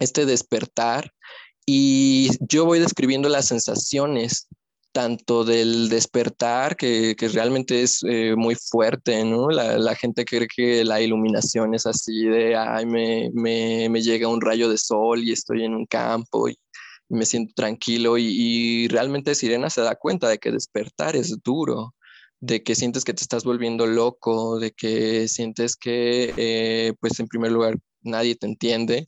este 0.00 0.26
despertar 0.26 1.12
y 1.64 2.30
yo 2.48 2.64
voy 2.64 2.80
describiendo 2.80 3.28
las 3.28 3.46
sensaciones 3.46 4.48
tanto 4.92 5.44
del 5.44 5.88
despertar, 5.88 6.76
que, 6.76 7.16
que 7.16 7.28
realmente 7.28 7.82
es 7.82 8.00
eh, 8.08 8.34
muy 8.36 8.54
fuerte, 8.54 9.24
¿no? 9.24 9.50
La, 9.50 9.94
gente 9.96 10.24
cree 10.24 10.48
que 10.54 10.84
la 10.84 11.00
iluminación 11.00 11.74
es 11.74 11.86
así 11.86 12.24
de, 12.26 12.56
ay, 12.56 12.86
me, 12.86 13.30
me, 13.34 13.88
me, 13.88 14.02
llega 14.02 14.28
un 14.28 14.40
rayo 14.40 14.68
de 14.68 14.78
sol 14.78 15.22
y 15.22 15.32
estoy 15.32 15.64
en 15.64 15.74
un 15.74 15.86
campo 15.86 16.48
y 16.48 16.56
me 17.08 17.26
siento 17.26 17.52
tranquilo 17.54 18.18
y, 18.18 18.24
y, 18.26 18.88
realmente 18.88 19.34
Sirena 19.34 19.70
se 19.70 19.82
da 19.82 19.96
cuenta 19.96 20.28
de 20.28 20.38
que 20.38 20.50
despertar 20.52 21.16
es 21.16 21.36
duro, 21.42 21.94
de 22.40 22.62
que 22.62 22.74
sientes 22.74 23.04
que 23.04 23.14
te 23.14 23.22
estás 23.22 23.44
volviendo 23.44 23.86
loco, 23.86 24.58
de 24.58 24.72
que 24.72 25.28
sientes 25.28 25.76
que, 25.76 26.34
eh, 26.36 26.94
pues 27.00 27.18
en 27.20 27.28
primer 27.28 27.52
lugar, 27.52 27.76
nadie 28.02 28.36
te 28.36 28.46
entiende 28.46 29.06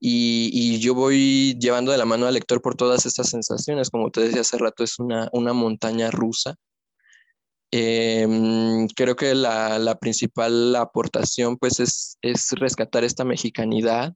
y, 0.00 0.78
yo 0.80 0.94
voy 0.94 1.56
llevando 1.58 1.92
de 1.92 1.98
la 1.98 2.04
mano 2.04 2.26
al 2.26 2.34
lector 2.34 2.60
por 2.60 2.74
todas 2.76 3.06
estas 3.06 3.30
sensaciones. 3.30 3.90
Como 3.90 4.10
te 4.10 4.20
decía 4.20 4.42
hace 4.42 4.58
rato, 4.58 4.84
es 4.84 4.98
una, 4.98 5.28
una 5.32 5.52
montaña 5.52 6.10
rusa. 6.10 6.56
Em, 7.72 8.86
creo 8.88 9.16
que 9.16 9.34
la, 9.34 9.78
la, 9.78 9.98
principal 9.98 10.76
aportación 10.76 11.56
pues 11.56 11.80
es, 11.80 12.16
es 12.22 12.52
rescatar 12.52 13.02
esta 13.04 13.24
mexicanidad 13.24 14.14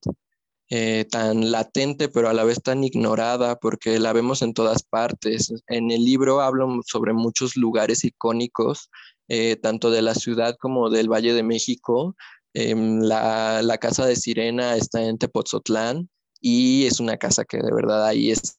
eh, 0.73 1.05
tan 1.11 1.51
latente 1.51 2.09
pero 2.09 2.29
a 2.29 2.33
la 2.33 2.45
vez 2.45 2.63
tan 2.63 2.85
ignorada 2.85 3.57
porque 3.57 3.99
la 3.99 4.13
vemos 4.13 4.43
en 4.43 4.55
todas 4.55 4.85
partes. 4.85 5.53
En 5.67 5.91
el 5.91 6.05
libro 6.05 6.41
hablo 6.41 6.69
sobre 6.87 7.13
muchos 7.13 7.57
lugares 7.57 8.05
icónicos, 8.05 8.89
eh, 9.27 9.57
tanto 9.57 9.91
de 9.91 10.03
la 10.03 10.15
ciudad 10.15 10.57
como 10.61 10.89
del 10.89 11.09
Valle 11.09 11.35
de 11.35 11.43
México, 11.43 12.15
Em, 12.55 13.01
la, 13.01 13.63
la, 13.63 13.79
casa 13.79 14.07
de 14.07 14.17
Sirena 14.17 14.77
está 14.77 15.03
en 15.03 15.19
Tepotzotlán 15.19 16.09
y 16.41 16.87
es 16.87 16.99
una 16.99 17.17
casa 17.17 17.45
que 17.45 17.59
de 17.59 17.73
verdad 17.73 18.07
ahí 18.07 18.31
está. 18.31 18.57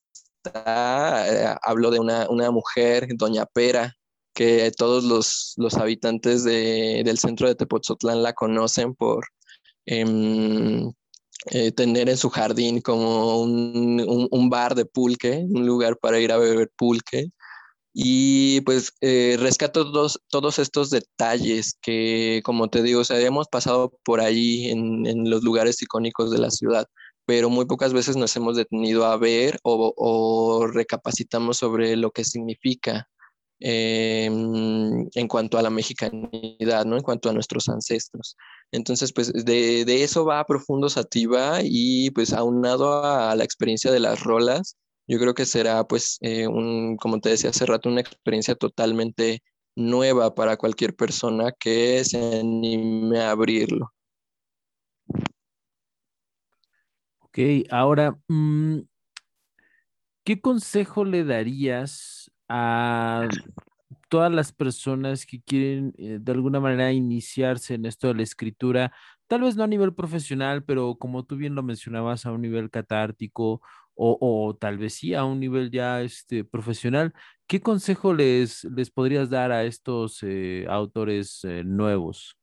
Eh, 1.28 1.56
hablo 1.62 1.92
de 1.92 2.00
una, 2.00 2.30
una, 2.30 2.52
mujer, 2.52 3.08
Doña 3.16 3.46
Pera, 3.46 3.96
que 4.34 4.72
todos 4.78 5.04
los, 5.04 5.54
los 5.58 5.76
habitantes 5.76 6.44
de, 6.44 7.04
del 7.06 7.18
centro 7.18 7.48
de 7.48 7.56
Tepotzotlán 7.56 8.24
la 8.24 8.34
conocen 8.34 8.96
por 8.96 9.26
em, 9.86 10.92
eh, 11.48 11.72
tener 11.72 12.10
en 12.10 12.18
su 12.18 12.30
jardín 12.30 12.82
como 12.82 13.42
un, 13.42 14.28
un, 14.32 14.50
bar 14.50 14.76
de 14.76 14.86
pulque, 14.86 15.46
un 15.50 15.66
lugar 15.66 15.98
para 15.98 16.20
ir 16.20 16.32
a 16.32 16.38
beber 16.38 16.72
pulque. 16.78 17.32
Y 17.94 18.62
pues 18.62 18.94
eh, 19.02 19.38
rescato 19.40 19.84
todos, 19.92 20.22
todos 20.30 20.60
estos 20.60 20.90
detalles 20.90 21.78
que, 21.82 22.42
como 22.46 22.70
te 22.70 22.84
digo, 22.84 23.02
o 23.02 23.14
hemos 23.14 23.48
pasado 23.50 23.92
por 24.04 24.22
ahí 24.22 24.70
en, 24.70 25.06
en, 25.06 25.30
los 25.30 25.44
lugares 25.44 25.82
icónicos 25.82 26.32
de 26.32 26.40
la 26.40 26.52
ciudad, 26.52 26.88
pero 27.26 27.50
muy 27.50 27.66
pocas 27.66 27.94
veces 27.94 28.16
nos 28.16 28.36
hemos 28.36 28.56
detenido 28.56 29.06
a 29.06 29.18
ver 29.18 29.60
o, 29.64 29.94
o 29.98 30.68
recapacitamos 30.68 31.58
sobre 31.58 31.98
lo 31.98 32.12
que 32.12 32.24
significa 32.24 33.10
eh, 33.64 34.26
en 34.26 35.28
cuanto 35.28 35.58
a 35.58 35.62
la 35.62 35.70
mexicanidad, 35.70 36.84
¿no? 36.86 36.98
En 36.98 37.04
cuanto 37.04 37.30
a 37.30 37.34
nuestros 37.34 37.70
ancestros. 37.70 38.36
Entonces, 38.72 39.14
pues 39.14 39.32
de, 39.34 39.86
de 39.86 40.04
eso 40.04 40.26
va 40.26 40.40
a 40.40 40.46
profundo 40.46 40.90
Sativa 40.90 41.60
y 41.64 42.10
pues 42.10 42.34
aunado 42.34 43.04
a 43.04 43.36
la 43.36 43.44
experiencia 43.44 43.92
de 43.92 44.00
las 44.00 44.24
rolas, 44.24 44.78
yo 45.08 45.20
creo 45.20 45.34
que 45.34 45.46
será, 45.46 45.84
pues, 45.86 46.18
eh, 46.22 46.48
un, 46.48 46.98
como 46.98 47.20
te 47.20 47.30
decía 47.30 47.50
hace 47.50 47.66
rato, 47.66 47.90
una 47.90 48.02
experiencia 48.02 48.56
totalmente 48.56 49.42
nueva 49.76 50.36
para 50.36 50.58
cualquier 50.58 50.96
persona 50.96 51.52
que 51.52 52.04
se 52.04 52.40
anime 52.40 53.20
a 53.20 53.32
abrirlo. 53.32 53.94
Ok, 57.20 57.40
ahora, 57.70 58.18
mm, 58.28 58.80
¿qué 60.24 60.42
consejo 60.42 61.06
le 61.06 61.24
darías 61.24 62.30
a 62.50 63.28
todas 64.10 64.32
las 64.32 64.52
personas 64.52 65.26
que 65.26 65.42
quieren 65.42 65.94
eh, 65.98 66.18
de 66.20 66.32
alguna 66.34 66.60
manera 66.60 66.92
iniciarse 66.92 67.76
en 67.76 67.86
esto 67.86 68.10
de 68.10 68.16
la 68.16 68.24
escritura, 68.24 68.94
tal 69.28 69.42
vez 69.42 69.56
no 69.56 69.64
a 69.64 69.68
nivel 69.68 69.94
profesional, 69.94 70.66
pero 70.66 70.96
como 70.96 71.24
tú 71.24 71.38
bien 71.38 71.56
lo 71.56 71.64
mencionabas, 71.64 72.26
a 72.26 72.34
un 72.34 72.42
nivel 72.42 72.70
catártico 72.70 73.62
o, 73.96 74.58
tal 74.60 74.78
vez 74.78 74.96
sí 74.96 75.14
a 75.14 75.24
un 75.24 75.40
nivel 75.40 75.72
ya 75.72 76.02
este, 76.02 76.44
profesional, 76.44 77.14
¿qué 77.48 77.62
consejo 77.62 78.14
les, 78.14 78.64
les 78.64 78.90
podrías 78.90 79.30
dar 79.30 79.52
a 79.52 79.64
estos 79.64 80.20
eh, 80.24 80.66
autores 80.70 81.42
eh, 81.44 81.64
nuevos? 81.64 82.36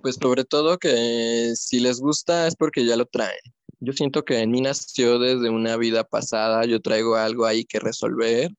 Pues 0.00 0.16
sobre 0.20 0.44
todo 0.44 0.78
que 0.78 1.52
si 1.54 1.80
les 1.80 2.00
gusta 2.00 2.46
es 2.46 2.56
porque 2.56 2.84
ya 2.84 2.96
lo 2.96 3.06
traen. 3.06 3.40
Yo 3.80 3.92
siento 3.92 4.24
que 4.24 4.38
en 4.38 4.50
mí 4.50 4.60
nació 4.60 5.18
desde 5.18 5.50
una 5.50 5.76
vida 5.76 6.04
pasada, 6.04 6.64
yo 6.66 6.80
traigo 6.80 7.16
algo 7.16 7.46
ahí 7.46 7.64
que 7.64 7.80
resolver, 7.80 8.50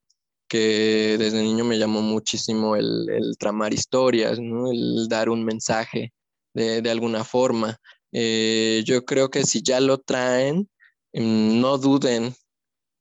que 0.48 1.16
desde 1.18 1.42
niño 1.42 1.64
me 1.64 1.80
llamó 1.80 2.02
muchísimo 2.02 2.76
el, 2.76 3.10
el 3.10 3.38
tramar 3.38 3.74
historias, 3.74 4.40
¿no? 4.40 4.72
el 4.72 5.08
dar 5.08 5.30
un 5.30 5.46
mensaje 5.46 6.14
de, 6.54 6.82
de 6.82 6.92
alguna 6.92 7.24
forma. 7.24 7.78
Eh, 8.14 8.84
yo 8.86 9.06
creo 9.06 9.30
que 9.30 9.44
si 9.44 9.64
ya 9.64 9.80
lo 9.80 9.98
traen, 10.00 10.70
mm, 11.14 11.60
no 11.62 11.78
duden 11.78 12.36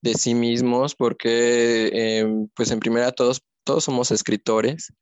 de 0.03 0.15
sí 0.15 0.35
mismos 0.35 0.95
porque, 0.95 1.91
em, 1.93 2.49
pues 2.57 2.71
en 2.71 2.81
primera, 2.81 3.13
todos, 3.13 3.43
todos 3.65 3.85
somos 3.85 4.11
escritores, 4.11 4.93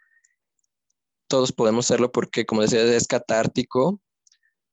todos 1.29 1.53
podemos 1.53 1.87
serlo 1.87 2.13
porque, 2.13 2.45
como 2.47 2.63
decía, 2.63 2.83
es 2.83 3.07
catártico, 3.07 4.01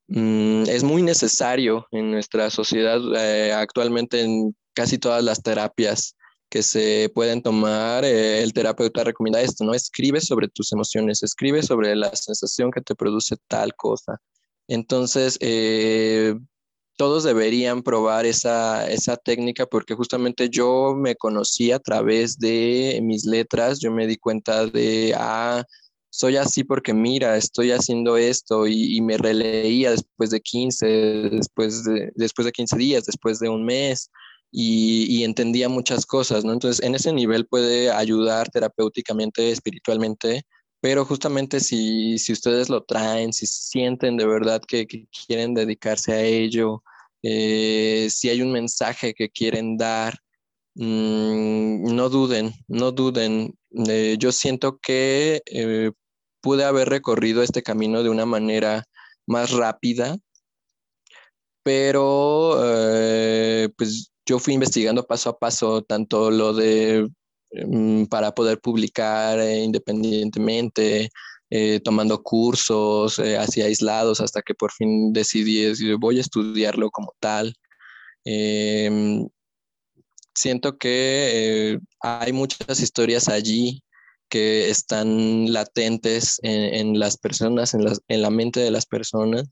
mm, 0.08 0.64
es 0.70 0.84
muy 0.84 1.04
necesario 1.04 1.88
en 1.92 2.12
nuestra 2.12 2.50
sociedad 2.50 3.00
eh, 3.16 3.54
actualmente 3.54 4.22
en 4.22 4.56
casi 4.74 4.98
todas 4.98 5.24
las 5.24 5.42
terapias 5.44 6.16
que 6.50 6.64
se 6.64 7.12
pueden 7.14 7.42
tomar, 7.42 8.06
eh, 8.06 8.42
el 8.42 8.54
terapeuta 8.54 9.04
recomienda 9.04 9.42
esto, 9.42 9.66
¿no? 9.66 9.74
Escribe 9.74 10.22
sobre 10.22 10.48
tus 10.48 10.72
emociones, 10.72 11.24
escribe 11.24 11.62
sobre 11.64 11.96
la 11.96 12.16
sensación 12.16 12.72
que 12.72 12.82
te 12.82 12.96
produce 12.96 13.36
tal 13.48 13.76
cosa. 13.76 14.20
Entonces, 14.68 15.38
eh, 15.42 16.36
todos 16.98 17.24
deberían 17.24 17.84
probar 17.84 18.26
esa, 18.26 18.90
esa 18.90 19.18
técnica 19.18 19.66
porque 19.68 19.94
justamente 19.96 20.50
yo 20.50 20.96
me 20.96 21.16
conocí 21.16 21.72
a 21.72 21.80
través 21.80 22.40
de 22.40 23.00
mis 23.04 23.26
letras, 23.26 23.80
yo 23.80 23.92
me 23.92 24.08
di 24.08 24.18
cuenta 24.18 24.66
de, 24.66 25.14
ah, 25.16 25.64
soy 26.10 26.38
así 26.38 26.64
porque 26.64 26.94
mira, 26.94 27.38
estoy 27.38 27.72
haciendo 27.72 28.18
esto 28.18 28.66
y, 28.68 29.00
me 29.02 29.18
releía 29.18 29.92
después 29.92 30.32
de 30.32 30.42
15, 30.42 30.88
después 31.32 31.84
de, 31.84 32.12
después 32.16 32.46
de 32.46 32.52
15 32.52 32.78
días, 32.78 33.06
después 33.06 33.40
de 33.40 33.50
un 33.50 33.64
mes. 33.66 34.10
y, 34.52 35.24
entendía 35.24 35.70
muchas 35.70 36.06
cosas, 36.06 36.46
¿no? 36.46 36.54
Entonces, 36.54 36.84
en 36.84 36.96
ese 36.96 37.14
nivel 37.14 37.46
puede 37.48 37.92
ayudar 37.92 38.50
terapéuticamente, 38.50 39.52
espiritualmente, 39.52 40.46
pero 40.88 41.04
justamente 41.04 41.60
si, 41.60 42.18
si 42.18 42.32
ustedes 42.32 42.70
lo 42.70 42.82
traen, 42.82 43.34
si 43.34 43.46
sienten 43.46 44.16
de 44.16 44.26
verdad 44.26 44.62
que, 44.66 44.88
quieren 44.88 45.54
dedicarse 45.54 46.14
a 46.14 46.22
ello, 46.22 46.82
eh, 47.24 48.08
si 48.10 48.30
hay 48.30 48.42
un 48.42 48.54
mensaje 48.54 49.14
que 49.14 49.30
quieren 49.30 49.76
dar, 49.76 50.18
mm, 50.76 51.94
no 51.94 52.08
duden, 52.08 52.54
no 52.70 52.94
duden. 52.94 53.54
Eh, 53.90 54.16
yo 54.18 54.32
siento 54.32 54.80
que 54.80 55.42
eh, 55.48 55.92
pude 56.40 56.64
haber 56.64 56.88
recorrido 56.88 57.44
este 57.44 57.64
camino 57.64 58.02
de 58.02 58.10
una 58.10 58.26
manera 58.26 58.86
más 59.26 59.52
rápida, 59.52 60.18
pero 61.64 62.56
pues 63.76 64.10
yo 64.26 64.40
fui 64.40 64.54
investigando 64.54 65.06
paso 65.06 65.32
a 65.32 65.38
paso 65.38 65.82
tanto 65.82 66.32
lo 66.32 66.54
de 66.54 67.10
para 68.10 68.32
poder 68.34 68.60
publicar 68.60 69.40
eh, 69.40 69.64
independientemente, 69.64 71.10
eh, 71.50 71.80
tomando 71.82 72.22
cursos 72.22 73.20
eh, 73.20 73.38
así 73.38 73.62
aislados 73.62 74.20
hasta 74.20 74.42
que 74.42 74.54
por 74.54 74.72
fin 74.74 75.14
decidí 75.14 75.62
decir, 75.62 75.96
voy 75.98 76.18
a 76.18 76.22
estudiarlo 76.22 76.92
como 76.92 77.14
tal. 77.20 77.54
Em, 78.26 79.28
siento 80.36 80.78
que 80.78 81.80
hay 82.02 82.34
muchas 82.34 82.80
historias 82.80 83.30
allí 83.30 83.84
que 84.30 84.70
están 84.70 85.52
latentes 85.54 86.40
en, 86.44 87.00
las 87.00 87.18
personas, 87.18 87.74
en 87.74 88.22
la 88.22 88.30
mente 88.30 88.60
de 88.60 88.72
las 88.72 88.86
personas 88.86 89.46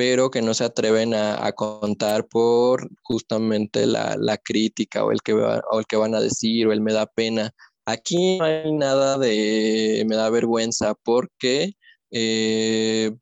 pero 0.00 0.30
que 0.30 0.40
no 0.40 0.54
se 0.54 0.64
atreven 0.64 1.12
a, 1.12 1.52
contar 1.52 2.26
por 2.26 2.88
justamente 3.02 3.84
la, 3.86 4.40
crítica 4.42 5.04
o 5.04 5.12
el, 5.12 5.20
que 5.20 5.34
o 5.34 5.78
el 5.78 5.84
que 5.86 5.96
van 5.96 6.14
a 6.14 6.22
decir 6.22 6.66
o 6.66 6.72
el 6.72 6.80
me 6.80 6.94
da 6.94 7.04
pena. 7.04 7.52
Aquí 7.84 8.38
no 8.38 8.46
hay 8.46 8.72
nada 8.72 9.18
de 9.18 10.02
me 10.08 10.16
da 10.16 10.30
vergüenza 10.30 10.94
porque 11.04 11.74
eh, 12.10 13.12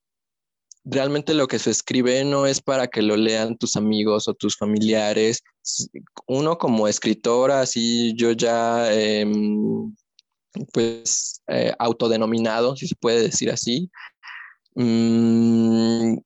realmente 0.85 1.35
lo 1.35 1.49
que 1.49 1.59
se 1.59 1.71
escribe 1.73 2.25
no 2.25 2.47
es 2.47 2.63
para 2.63 2.87
que 2.87 3.03
lo 3.03 3.17
lean 3.17 3.59
tus 3.59 3.75
amigos 3.75 4.29
o 4.29 4.35
tus 4.35 4.57
familiares. 4.57 5.43
Uno 6.29 6.59
como 6.59 6.87
escritora, 6.87 7.61
así 7.63 8.15
yo 8.17 8.31
ya, 8.31 8.93
em, 8.93 9.97
pues, 10.73 11.43
eh, 11.49 11.73
autodenominado, 11.81 12.77
si 12.77 12.87
se 12.87 12.95
puede 12.95 13.21
decir 13.23 13.51
así, 13.51 13.91
mm, 14.77 16.19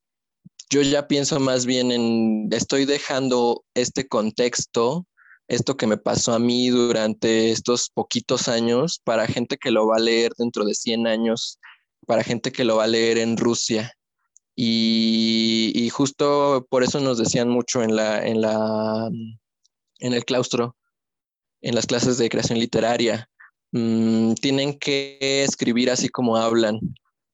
yo 0.73 0.81
ya 0.81 1.07
pienso 1.07 1.39
más 1.39 1.67
bien 1.67 1.93
en, 1.93 2.49
estoy 2.51 2.87
dejando 2.87 3.63
este 3.75 4.09
contexto, 4.09 5.07
esto 5.47 5.77
que 5.77 5.87
me 5.87 5.99
pasó 5.99 6.33
a 6.33 6.39
mí 6.39 6.71
durante 6.71 7.51
estos 7.51 7.91
poquitos 7.91 8.49
años, 8.49 8.99
para 9.05 9.27
gente 9.27 9.59
que 9.59 9.71
lo 9.71 9.87
va 9.89 9.97
a 9.97 10.01
leer 10.01 10.33
dentro 10.39 10.65
de 10.65 10.73
100 10.75 11.07
años, 11.07 11.59
para 12.07 12.25
gente 12.25 12.53
que 12.53 12.65
lo 12.65 12.77
va 12.77 12.85
a 12.85 12.87
leer 12.87 13.19
en 13.19 13.37
Rusia. 13.37 13.93
Y, 14.57 15.91
justo 15.93 16.67
por 16.71 16.83
eso 16.83 17.01
nos 17.01 17.19
decían 17.19 17.51
mucho 17.51 17.83
en, 17.83 17.95
la, 17.95 18.27
en, 18.27 18.41
la, 18.41 19.11
en 19.99 20.15
el 20.15 20.25
claustro, 20.25 20.75
en 21.61 21.75
las 21.75 21.85
clases 21.85 22.17
de 22.17 22.31
creación 22.31 22.59
literaria, 22.59 23.29
mm, 23.73 24.35
tienen 24.35 24.79
que 24.79 25.19
escribir 25.21 25.91
así 25.91 26.09
como 26.09 26.39
hablan, 26.39 26.81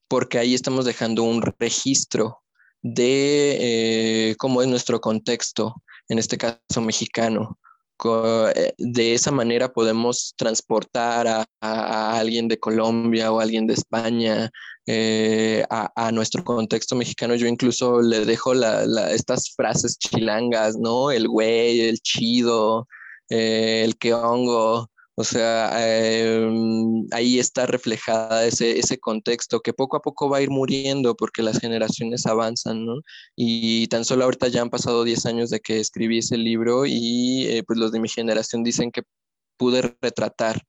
porque 0.09 0.39
ahí 0.39 0.53
estamos 0.53 0.83
dejando 0.83 1.23
un 1.23 1.41
registro 1.41 2.41
de 2.81 4.29
eh, 4.31 4.35
cómo 4.37 4.61
es 4.61 4.67
nuestro 4.67 4.99
contexto, 5.01 5.75
en 6.07 6.19
este 6.19 6.37
caso 6.37 6.81
mexicano. 6.81 7.57
Eh, 8.55 8.73
de 8.77 9.13
esa 9.13 9.31
manera 9.31 9.73
podemos 9.73 10.33
transportar 10.37 11.27
a, 11.27 11.45
alguien 12.17 12.47
de 12.47 12.57
Colombia 12.57 13.31
o 13.31 13.41
alguien 13.41 13.67
de 13.67 13.73
España 13.73 14.49
eh, 14.85 15.65
a, 15.69 16.11
nuestro 16.11 16.43
contexto 16.43 16.95
mexicano. 16.95 17.35
Yo 17.35 17.47
incluso 17.47 18.01
le 18.01 18.25
dejo 18.25 18.53
estas 18.53 19.53
frases 19.55 19.97
chilangas, 19.97 20.77
¿no? 20.77 21.11
El 21.11 21.27
güey, 21.27 21.81
el 21.81 21.99
chido, 21.99 22.87
el 23.27 23.97
que 23.97 24.13
hongo, 24.13 24.89
o 25.19 25.23
sea, 25.25 25.69
em, 25.85 27.05
ahí 27.11 27.39
está 27.39 27.65
reflejada 27.65 28.45
ese, 28.45 28.79
ese 28.79 28.97
contexto 28.99 29.59
que 29.59 29.73
poco 29.73 29.97
a 29.97 30.01
poco 30.01 30.29
va 30.29 30.37
a 30.37 30.41
ir 30.41 30.49
muriendo 30.49 31.13
porque 31.13 31.43
las 31.43 31.59
generaciones 31.59 32.25
avanzan, 32.25 32.85
¿no? 32.85 33.01
Y 33.35 33.87
tan 33.87 34.05
solo 34.05 34.23
ahorita 34.23 34.47
ya 34.47 34.61
han 34.61 34.69
pasado 34.69 35.03
10 35.03 35.25
años 35.25 35.49
de 35.49 35.59
que 35.59 35.81
escribí 35.81 36.19
ese 36.19 36.37
libro 36.37 36.85
y 36.85 37.47
eh, 37.47 37.63
pues 37.67 37.77
los 37.77 37.91
de 37.91 37.99
mi 37.99 38.07
generación 38.07 38.63
dicen 38.63 38.91
que 38.91 39.03
pude 39.57 39.93
retratar 40.01 40.63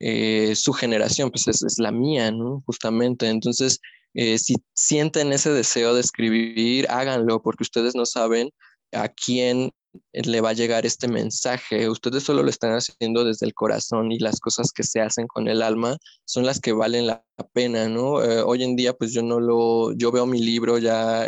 eh, 0.00 0.54
su 0.54 0.74
generación, 0.74 1.30
pues 1.30 1.48
es, 1.48 1.62
es, 1.62 1.78
la 1.78 1.90
mía, 1.90 2.30
¿no? 2.30 2.62
Justamente. 2.66 3.26
Entonces, 3.28 3.80
eh, 4.12 4.38
si 4.38 4.56
sienten 4.74 5.32
ese 5.32 5.50
deseo 5.50 5.94
de 5.94 6.02
escribir, 6.02 6.86
háganlo 6.90 7.40
porque 7.40 7.62
ustedes 7.62 7.94
no 7.94 8.04
saben 8.04 8.50
a 8.92 9.08
quién 9.08 9.70
le 10.12 10.40
va 10.40 10.50
a 10.50 10.54
llegar 10.54 10.86
este 10.86 11.08
mensaje. 11.08 11.88
Ustedes 11.88 12.22
solo 12.22 12.42
lo 12.42 12.50
están 12.50 12.72
haciendo 12.72 13.24
desde 13.24 13.46
el 13.46 13.54
corazón 13.54 14.12
y 14.12 14.18
las 14.18 14.40
cosas 14.40 14.72
que 14.72 14.82
se 14.82 15.00
hacen 15.00 15.26
con 15.26 15.48
el 15.48 15.62
alma 15.62 15.96
son 16.24 16.44
las 16.46 16.60
que 16.60 16.72
valen 16.72 17.06
la 17.06 17.24
pena, 17.52 17.88
¿no? 17.88 18.22
Eh, 18.22 18.42
hoy 18.42 18.62
en 18.62 18.76
día, 18.76 18.92
pues 18.92 19.12
yo 19.12 19.22
no 19.22 19.40
lo, 19.40 19.92
yo 19.92 20.12
veo 20.12 20.26
mi 20.26 20.40
libro 20.40 20.78
ya, 20.78 21.26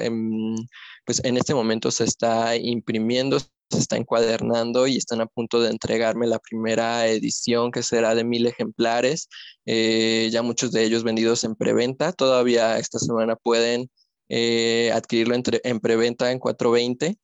pues 1.04 1.20
en 1.24 1.36
este 1.36 1.54
momento 1.54 1.90
se 1.90 2.04
está 2.04 2.56
imprimiendo, 2.56 3.38
se 3.38 3.78
está 3.78 3.96
encuadernando 3.96 4.86
y 4.86 4.96
están 4.96 5.20
a 5.20 5.26
punto 5.26 5.61
de 5.61 5.70
entregarme 5.70 6.26
la 6.26 6.38
primera 6.38 7.06
edición 7.06 7.70
que 7.70 7.82
será 7.82 8.14
de 8.14 8.24
mil 8.24 8.46
ejemplares, 8.46 9.28
eh, 9.66 10.28
ya 10.32 10.42
muchos 10.42 10.72
de 10.72 10.84
ellos 10.84 11.04
vendidos 11.04 11.44
en 11.44 11.54
preventa, 11.54 12.12
todavía 12.12 12.78
esta 12.78 12.98
semana 12.98 13.36
pueden 13.36 13.88
eh, 14.28 14.92
adquirirlo 14.94 15.34
en 15.34 15.80
preventa 15.80 16.30
en 16.30 16.38
420 16.38 17.18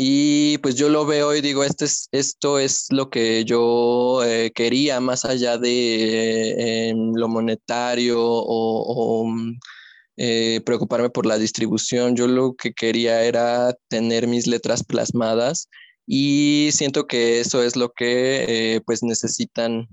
y 0.00 0.58
pues 0.58 0.76
yo 0.76 0.88
lo 0.88 1.04
veo 1.06 1.34
y 1.34 1.40
digo, 1.40 1.64
este 1.64 1.84
es, 1.86 2.08
esto 2.12 2.60
es 2.60 2.86
lo 2.90 3.10
que 3.10 3.44
yo 3.44 4.22
eh, 4.24 4.52
quería, 4.54 5.00
más 5.00 5.24
allá 5.24 5.58
de 5.58 6.90
em, 6.90 7.14
lo 7.14 7.28
monetario 7.28 8.20
o, 8.22 9.26
mm, 9.26 9.58
eh, 10.18 10.60
preocuparme 10.64 11.10
por 11.10 11.26
la 11.26 11.36
distribución. 11.36 12.14
Yo 12.14 12.28
lo 12.28 12.54
que 12.54 12.72
quería 12.72 13.24
era 13.24 13.74
tener 13.88 14.28
mis 14.28 14.46
letras 14.46 14.84
plasmadas 14.84 15.68
y 16.06 16.70
siento 16.72 17.08
que 17.08 17.40
eso 17.40 17.64
es 17.64 17.74
lo 17.74 17.90
que 17.92 18.76
eh, 18.76 18.80
pues 18.86 19.02
necesitan 19.02 19.88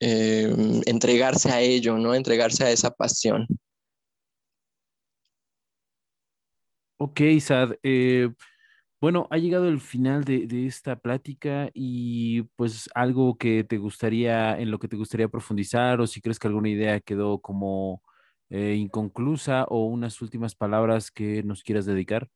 entregarse 0.00 1.50
a 1.50 1.60
ello, 1.62 1.96
¿no? 1.98 2.14
Entregarse 2.14 2.64
a 2.64 2.70
esa 2.70 2.90
pasión. 2.90 3.46
Ok, 6.98 7.20
Sad. 7.40 7.74
Bueno, 9.04 9.26
ha 9.28 9.36
llegado 9.36 9.68
el 9.68 9.82
final 9.82 10.24
de, 10.24 10.66
esta 10.66 10.96
plática 10.96 11.68
y 11.74 12.40
pues 12.56 12.88
algo 12.94 13.36
que 13.36 13.62
te 13.62 13.76
gustaría, 13.76 14.58
en 14.58 14.70
lo 14.70 14.78
que 14.78 14.88
te 14.88 14.96
gustaría 14.96 15.28
profundizar 15.28 16.00
o 16.00 16.06
si 16.06 16.22
crees 16.22 16.38
que 16.38 16.48
alguna 16.48 16.70
idea 16.70 17.00
quedó 17.00 17.38
como 17.38 18.00
eh, 18.48 18.76
inconclusa 18.78 19.64
o 19.64 19.84
unas 19.88 20.22
últimas 20.22 20.54
palabras 20.54 21.10
que 21.10 21.42
nos 21.42 21.62
quieras 21.62 21.84
dedicar. 21.84 22.30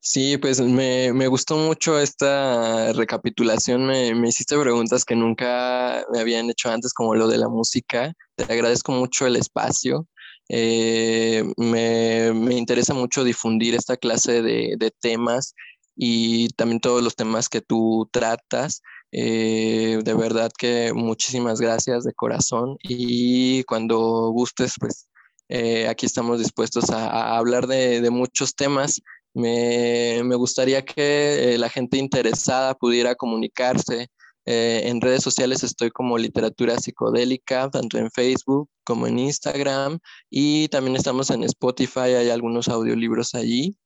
Sí, 0.00 0.36
pues 0.36 0.60
me, 0.60 1.28
gustó 1.28 1.58
mucho 1.58 2.00
esta 2.00 2.92
recapitulación. 2.92 3.86
Me, 3.86 4.12
me, 4.16 4.30
hiciste 4.30 4.58
preguntas 4.58 5.04
que 5.04 5.14
nunca 5.14 6.04
me 6.12 6.18
habían 6.18 6.50
hecho 6.50 6.70
antes, 6.72 6.92
como 6.92 7.14
lo 7.14 7.28
de 7.28 7.38
la 7.38 7.48
música. 7.48 8.12
Te 8.34 8.52
agradezco 8.52 8.90
mucho 8.90 9.28
el 9.28 9.36
espacio. 9.36 10.08
Eh, 10.48 11.44
me, 11.56 12.54
interesa 12.56 12.94
mucho 12.94 13.24
difundir 13.24 13.74
esta 13.74 13.96
clase 13.96 14.42
de, 14.42 14.92
temas 15.00 15.54
y 15.94 16.48
también 16.50 16.80
todos 16.80 17.02
los 17.02 17.16
temas 17.16 17.48
que 17.48 17.60
tú 17.60 18.08
tratas. 18.12 18.82
Eh, 19.12 20.00
de 20.04 20.14
verdad 20.14 20.50
que 20.56 20.92
muchísimas 20.94 21.60
gracias 21.60 22.04
de 22.04 22.12
corazón 22.12 22.76
y 22.82 23.64
cuando 23.64 24.30
gustes, 24.30 24.74
pues 24.78 25.08
eh, 25.48 25.88
aquí 25.88 26.06
estamos 26.06 26.38
dispuestos 26.38 26.90
a, 26.90 27.36
hablar 27.36 27.66
de, 27.66 28.08
muchos 28.10 28.54
temas. 28.54 29.00
Me, 29.34 30.22
me 30.24 30.34
gustaría 30.36 30.84
que 30.84 31.56
la 31.58 31.68
gente 31.68 31.98
interesada 31.98 32.74
pudiera 32.74 33.14
comunicarse 33.14 34.10
eh, 34.50 34.88
en 34.88 35.02
redes 35.02 35.22
sociales 35.22 35.62
estoy 35.62 35.90
como 35.90 36.16
literatura 36.16 36.78
psicodélica, 36.78 37.68
tanto 37.68 37.98
en 37.98 38.10
Facebook 38.10 38.70
como 38.82 39.06
en 39.06 39.18
Instagram 39.18 39.98
y 40.30 40.68
también 40.68 40.96
estamos 40.96 41.28
en 41.28 41.44
Spotify, 41.44 42.14
hay 42.16 42.30
algunos 42.30 42.68
audiolibros 42.68 43.34
allí. 43.34 43.76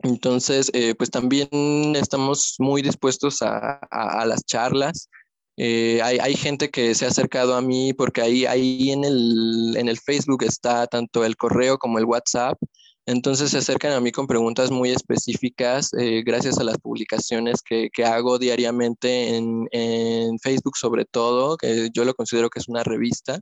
Entonces, 0.00 0.70
eh, 0.74 0.94
pues 0.94 1.10
también 1.10 1.48
estamos 1.96 2.56
muy 2.58 2.82
dispuestos 2.82 3.38
a, 3.40 3.80
las 4.26 4.44
charlas. 4.44 5.08
Eh, 5.56 6.02
hay, 6.02 6.34
gente 6.34 6.68
que 6.68 6.94
se 6.94 7.06
ha 7.06 7.08
acercado 7.08 7.54
a 7.54 7.62
mí 7.62 7.94
porque 7.94 8.20
ahí, 8.20 8.44
ahí 8.44 8.90
en, 8.90 9.04
el, 9.04 9.74
en 9.78 9.88
el 9.88 9.98
Facebook 9.98 10.42
está 10.42 10.86
tanto 10.86 11.24
el 11.24 11.36
correo 11.36 11.78
como 11.78 11.98
el 11.98 12.04
WhatsApp 12.04 12.58
Entonces 13.06 13.50
se 13.50 13.58
acercan 13.58 13.92
a 13.92 14.00
mí 14.00 14.12
con 14.12 14.28
preguntas 14.28 14.70
muy 14.70 14.90
específicas 14.90 15.92
eh, 15.94 16.22
gracias 16.24 16.58
a 16.58 16.64
las 16.64 16.78
publicaciones 16.78 17.60
que, 17.62 17.90
hago 18.04 18.38
diariamente 18.38 19.36
en, 19.36 20.38
Facebook 20.40 20.76
sobre 20.76 21.04
todo, 21.04 21.56
que 21.56 21.90
yo 21.92 22.04
lo 22.04 22.14
considero 22.14 22.48
que 22.50 22.60
es 22.60 22.68
una 22.68 22.84
revista. 22.84 23.40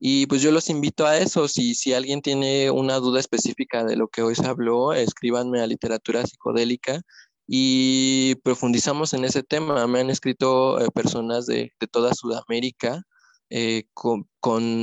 Y 0.00 0.26
pues 0.26 0.42
yo 0.42 0.52
los 0.52 0.70
invito 0.70 1.06
a 1.06 1.18
eso. 1.18 1.48
Si, 1.48 1.74
si 1.74 1.92
alguien 1.92 2.22
tiene 2.22 2.70
una 2.70 2.96
duda 2.96 3.20
específica 3.20 3.84
de 3.84 3.96
lo 3.96 4.08
que 4.08 4.22
hoy 4.22 4.34
se 4.34 4.46
habló, 4.46 4.92
escríbanme 4.92 5.60
a 5.60 5.66
literatura 5.66 6.24
psicodélica 6.26 7.02
y 7.46 8.36
profundizamos 8.44 9.14
en 9.14 9.24
ese 9.24 9.42
tema. 9.42 9.86
Me 9.86 10.00
han 10.00 10.10
escrito 10.10 10.80
eh, 10.80 10.88
personas 10.94 11.46
de, 11.46 11.72
de 11.80 11.86
toda 11.88 12.14
Sudamérica 12.14 13.02
eh, 13.50 13.84
con, 13.94 14.27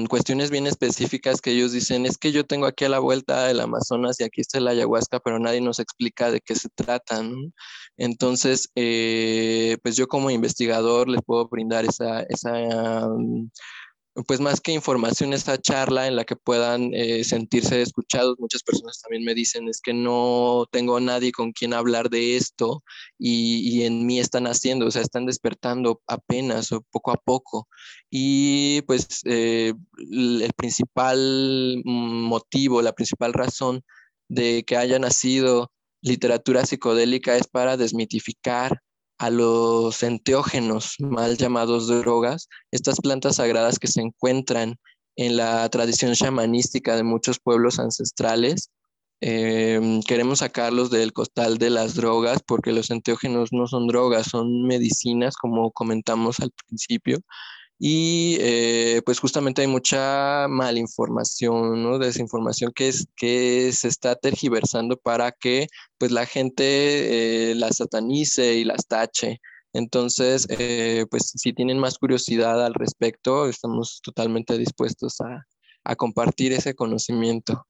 cuestiones 0.08 0.52
bien 0.52 0.68
específicas 0.68 1.42
que 1.42 1.52
ellos 1.52 1.72
dicen, 1.72 2.06
es 2.06 2.18
que 2.18 2.32
yo 2.32 2.46
tengo 2.46 2.66
aquí 2.66 2.86
a 2.86 2.90
la 2.90 3.00
vuelta 3.00 3.50
el 3.50 3.60
Amazonas 3.60 4.20
y 4.20 4.24
aquí 4.24 4.42
está 4.42 4.60
la 4.60 4.72
ayahuasca, 4.72 5.20
pero 5.20 5.40
nadie 5.40 5.62
nos 5.62 5.80
explica 5.80 6.32
de 6.32 6.42
qué 6.42 6.56
se 6.56 6.70
tratan. 6.70 7.54
Entonces, 7.98 8.70
eh, 8.76 9.78
pues 9.84 9.96
yo 9.96 10.08
como 10.08 10.30
investigador 10.30 11.10
les 11.10 11.22
puedo 11.26 11.48
brindar 11.48 11.86
esa, 11.86 12.22
esa 12.24 13.08
pues 14.28 14.40
más 14.40 14.62
que 14.62 14.72
información, 14.72 15.34
esta 15.34 15.58
charla 15.58 16.08
en 16.08 16.16
la 16.16 16.24
que 16.24 16.36
puedan 16.38 16.94
eh, 16.94 17.24
sentirse 17.24 17.82
escuchados. 17.82 18.38
Muchas 18.40 18.64
personas 18.64 19.02
también 19.02 19.24
me 19.26 19.34
dicen, 19.34 19.68
es 19.68 19.82
que 19.82 19.94
no 19.94 20.66
tengo 20.72 21.00
nadie 21.00 21.32
con 21.34 21.52
quien 21.52 21.74
hablar 21.74 22.10
de 22.10 22.38
esto 22.38 22.84
y, 23.20 23.84
en 23.84 24.06
mí 24.06 24.20
están 24.20 24.48
haciendo, 24.48 24.88
o 24.88 24.92
sea, 24.92 25.02
están 25.02 25.26
despertando 25.26 26.02
apenas 26.08 26.72
o 26.72 26.82
poco 26.92 27.12
a 27.12 27.18
poco. 27.18 27.68
Y 28.10 28.82
pues 28.84 29.22
eh, 29.26 29.74
el 29.98 30.54
principal 30.56 31.82
motivo, 31.84 32.82
la 32.82 32.94
principal 32.94 33.34
razón 33.34 33.84
de 34.30 34.64
que 34.66 34.78
haya 34.78 34.98
nacido 34.98 35.72
literatura 36.02 36.66
psicodélica 36.66 37.36
es 37.36 37.48
para 37.48 37.78
desmitificar 37.78 38.82
a 39.18 39.30
los 39.30 40.04
enteógenos, 40.04 40.96
mal 41.00 41.38
llamados 41.38 41.88
drogas, 41.88 42.50
estas 42.72 43.00
plantas 43.00 43.38
sagradas 43.38 43.80
que 43.80 43.88
se 43.88 44.02
encuentran 44.02 44.76
en 45.16 45.38
la 45.38 45.68
tradición 45.70 46.14
chamanística 46.14 46.96
de 46.96 47.04
muchos 47.04 47.40
pueblos 47.40 47.80
ancestrales. 47.80 48.72
Em, 49.22 50.02
queremos 50.04 50.40
sacarlos 50.40 50.90
del 50.90 51.14
costal 51.14 51.58
de 51.58 51.70
las 51.70 51.96
drogas 51.96 52.42
porque 52.46 52.74
los 52.74 52.92
enteógenos 52.92 53.54
no 53.54 53.68
son 53.68 53.88
drogas, 53.88 54.28
son 54.28 54.64
medicinas, 54.68 55.38
como 55.38 55.72
comentamos 55.72 56.40
al 56.42 56.52
principio, 56.52 57.20
y 57.78 58.38
eh, 58.40 59.02
pues 59.06 59.20
justamente 59.20 59.62
hay 59.62 59.68
mucha 59.68 60.48
malinformación, 60.48 61.84
¿no? 61.84 62.00
Desinformación 62.00 62.72
que, 62.74 62.88
es, 62.88 63.08
que 63.16 63.72
se 63.74 63.90
está 63.90 64.16
tergiversando 64.16 64.98
para 64.98 65.32
que 65.32 65.68
pues 65.98 66.12
la 66.12 66.26
gente 66.26 67.52
eh, 67.52 67.56
las 67.56 67.78
satanice 67.78 68.56
y 68.56 68.64
las 68.64 68.88
tache. 68.88 69.42
Entonces, 69.74 70.48
eh, 70.50 71.06
pues 71.12 71.34
si 71.36 71.52
tienen 71.52 71.78
más 71.80 71.98
curiosidad 71.98 72.66
al 72.66 72.74
respecto, 72.74 73.48
estamos 73.50 74.00
totalmente 74.02 74.58
dispuestos 74.58 75.20
a, 75.20 75.46
a 75.84 75.96
compartir 75.98 76.54
ese 76.54 76.76
conocimiento. 76.76 77.68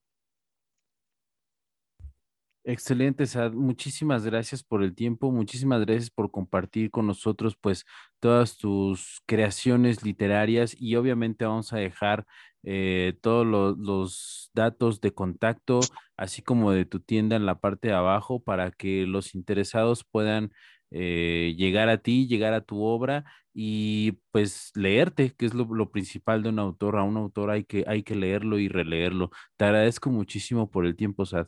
Excelente, 2.68 3.26
Sad. 3.26 3.52
Muchísimas 3.52 4.24
gracias 4.24 4.64
por 4.64 4.82
el 4.82 4.92
tiempo, 4.96 5.30
muchísimas 5.30 5.82
gracias 5.86 6.10
por 6.10 6.32
compartir 6.32 6.90
con 6.90 7.06
nosotros 7.06 7.56
pues 7.56 7.84
todas 8.18 8.58
tus 8.58 9.20
creaciones 9.24 10.02
literarias 10.02 10.74
y 10.76 10.96
obviamente 10.96 11.44
vamos 11.44 11.72
a 11.72 11.76
dejar 11.76 12.26
eh, 12.64 13.16
todos 13.22 13.46
los 13.46 14.50
datos 14.52 15.00
de 15.00 15.14
contacto, 15.14 15.78
así 16.16 16.42
como 16.42 16.72
de 16.72 16.84
tu 16.86 16.98
tienda 16.98 17.36
en 17.36 17.46
la 17.46 17.60
parte 17.60 17.86
de 17.88 17.94
abajo 17.94 18.42
para 18.42 18.72
que 18.72 19.06
los 19.06 19.36
interesados 19.36 20.02
puedan 20.02 20.50
eh, 20.90 21.54
llegar 21.56 21.88
a 21.88 21.98
ti, 21.98 22.26
llegar 22.26 22.52
a 22.52 22.62
tu 22.62 22.82
obra 22.82 23.24
y 23.54 24.18
pues 24.32 24.72
leerte, 24.74 25.32
que 25.36 25.46
es 25.46 25.54
lo, 25.54 25.66
lo, 25.72 25.92
principal 25.92 26.42
de 26.42 26.48
un 26.48 26.58
autor. 26.58 26.96
A 26.98 27.04
un 27.04 27.16
autor 27.16 27.50
hay 27.50 27.64
que, 27.64 27.84
hay 27.86 28.02
que 28.02 28.16
leerlo 28.16 28.58
y 28.58 28.66
releerlo. 28.68 29.30
Te 29.56 29.66
agradezco 29.66 30.10
muchísimo 30.10 30.68
por 30.68 30.84
el 30.84 30.96
tiempo, 30.96 31.24
Sad. 31.26 31.46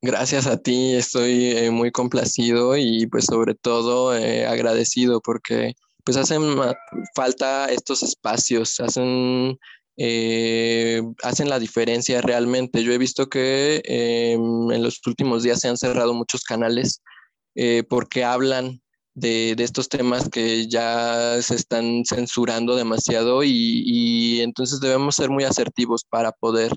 Gracias 0.00 0.46
a 0.46 0.56
ti, 0.56 0.94
estoy 0.94 1.46
eh, 1.56 1.70
muy 1.72 1.90
complacido 1.90 2.76
y 2.76 3.06
pues 3.08 3.24
sobre 3.24 3.56
todo 3.56 4.16
eh, 4.16 4.46
agradecido 4.46 5.20
porque 5.20 5.74
pues 6.04 6.16
hacen 6.16 6.56
falta 7.16 7.66
estos 7.66 8.04
espacios, 8.04 8.78
hacen, 8.78 9.58
eh, 9.96 11.02
hacen 11.24 11.48
la 11.48 11.58
diferencia 11.58 12.20
realmente. 12.20 12.84
Yo 12.84 12.92
he 12.92 12.98
visto 12.98 13.28
que 13.28 13.82
em, 13.84 14.70
en 14.70 14.82
los 14.84 15.00
últimos 15.04 15.42
días 15.42 15.60
se 15.60 15.68
han 15.68 15.76
cerrado 15.76 16.14
muchos 16.14 16.44
canales 16.44 17.02
porque 17.88 18.22
hablan 18.22 18.80
de, 19.14 19.56
estos 19.58 19.88
temas 19.88 20.28
que 20.28 20.68
ya 20.68 21.42
se 21.42 21.56
están 21.56 22.04
censurando 22.04 22.76
demasiado 22.76 23.42
y 23.42 24.40
entonces 24.42 24.80
debemos 24.80 25.16
ser 25.16 25.28
muy 25.30 25.42
asertivos 25.42 26.04
para 26.04 26.30
poder 26.30 26.72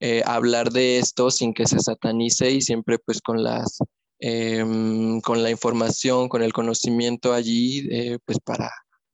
eh, 0.00 0.22
hablar 0.26 0.70
de 0.70 0.98
esto 0.98 1.30
sin 1.30 1.54
que 1.54 1.66
se 1.66 1.78
satanice 1.80 2.50
y 2.50 2.60
siempre 2.62 2.98
pues 2.98 3.20
con 3.20 3.42
las 3.42 3.78
em, 4.18 5.20
con 5.20 5.42
la 5.42 5.50
información, 5.50 6.28
con 6.28 6.42
el 6.42 6.52
conocimiento 6.52 7.32
allí, 7.32 7.86
eh, 7.90 8.18
pues 8.24 8.38
para, 8.40 8.70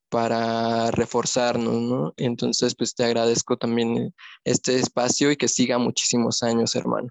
para 0.08 0.90
reforzarnos, 0.90 1.80
¿no? 1.82 2.12
Entonces, 2.16 2.74
pues 2.76 2.94
te 2.94 3.04
agradezco 3.04 3.56
también 3.56 4.14
este 4.44 4.76
espacio 4.76 5.30
y 5.32 5.36
que 5.36 5.48
siga 5.48 5.78
muchísimos 5.78 6.42
años, 6.42 6.74
hermano. 6.76 7.08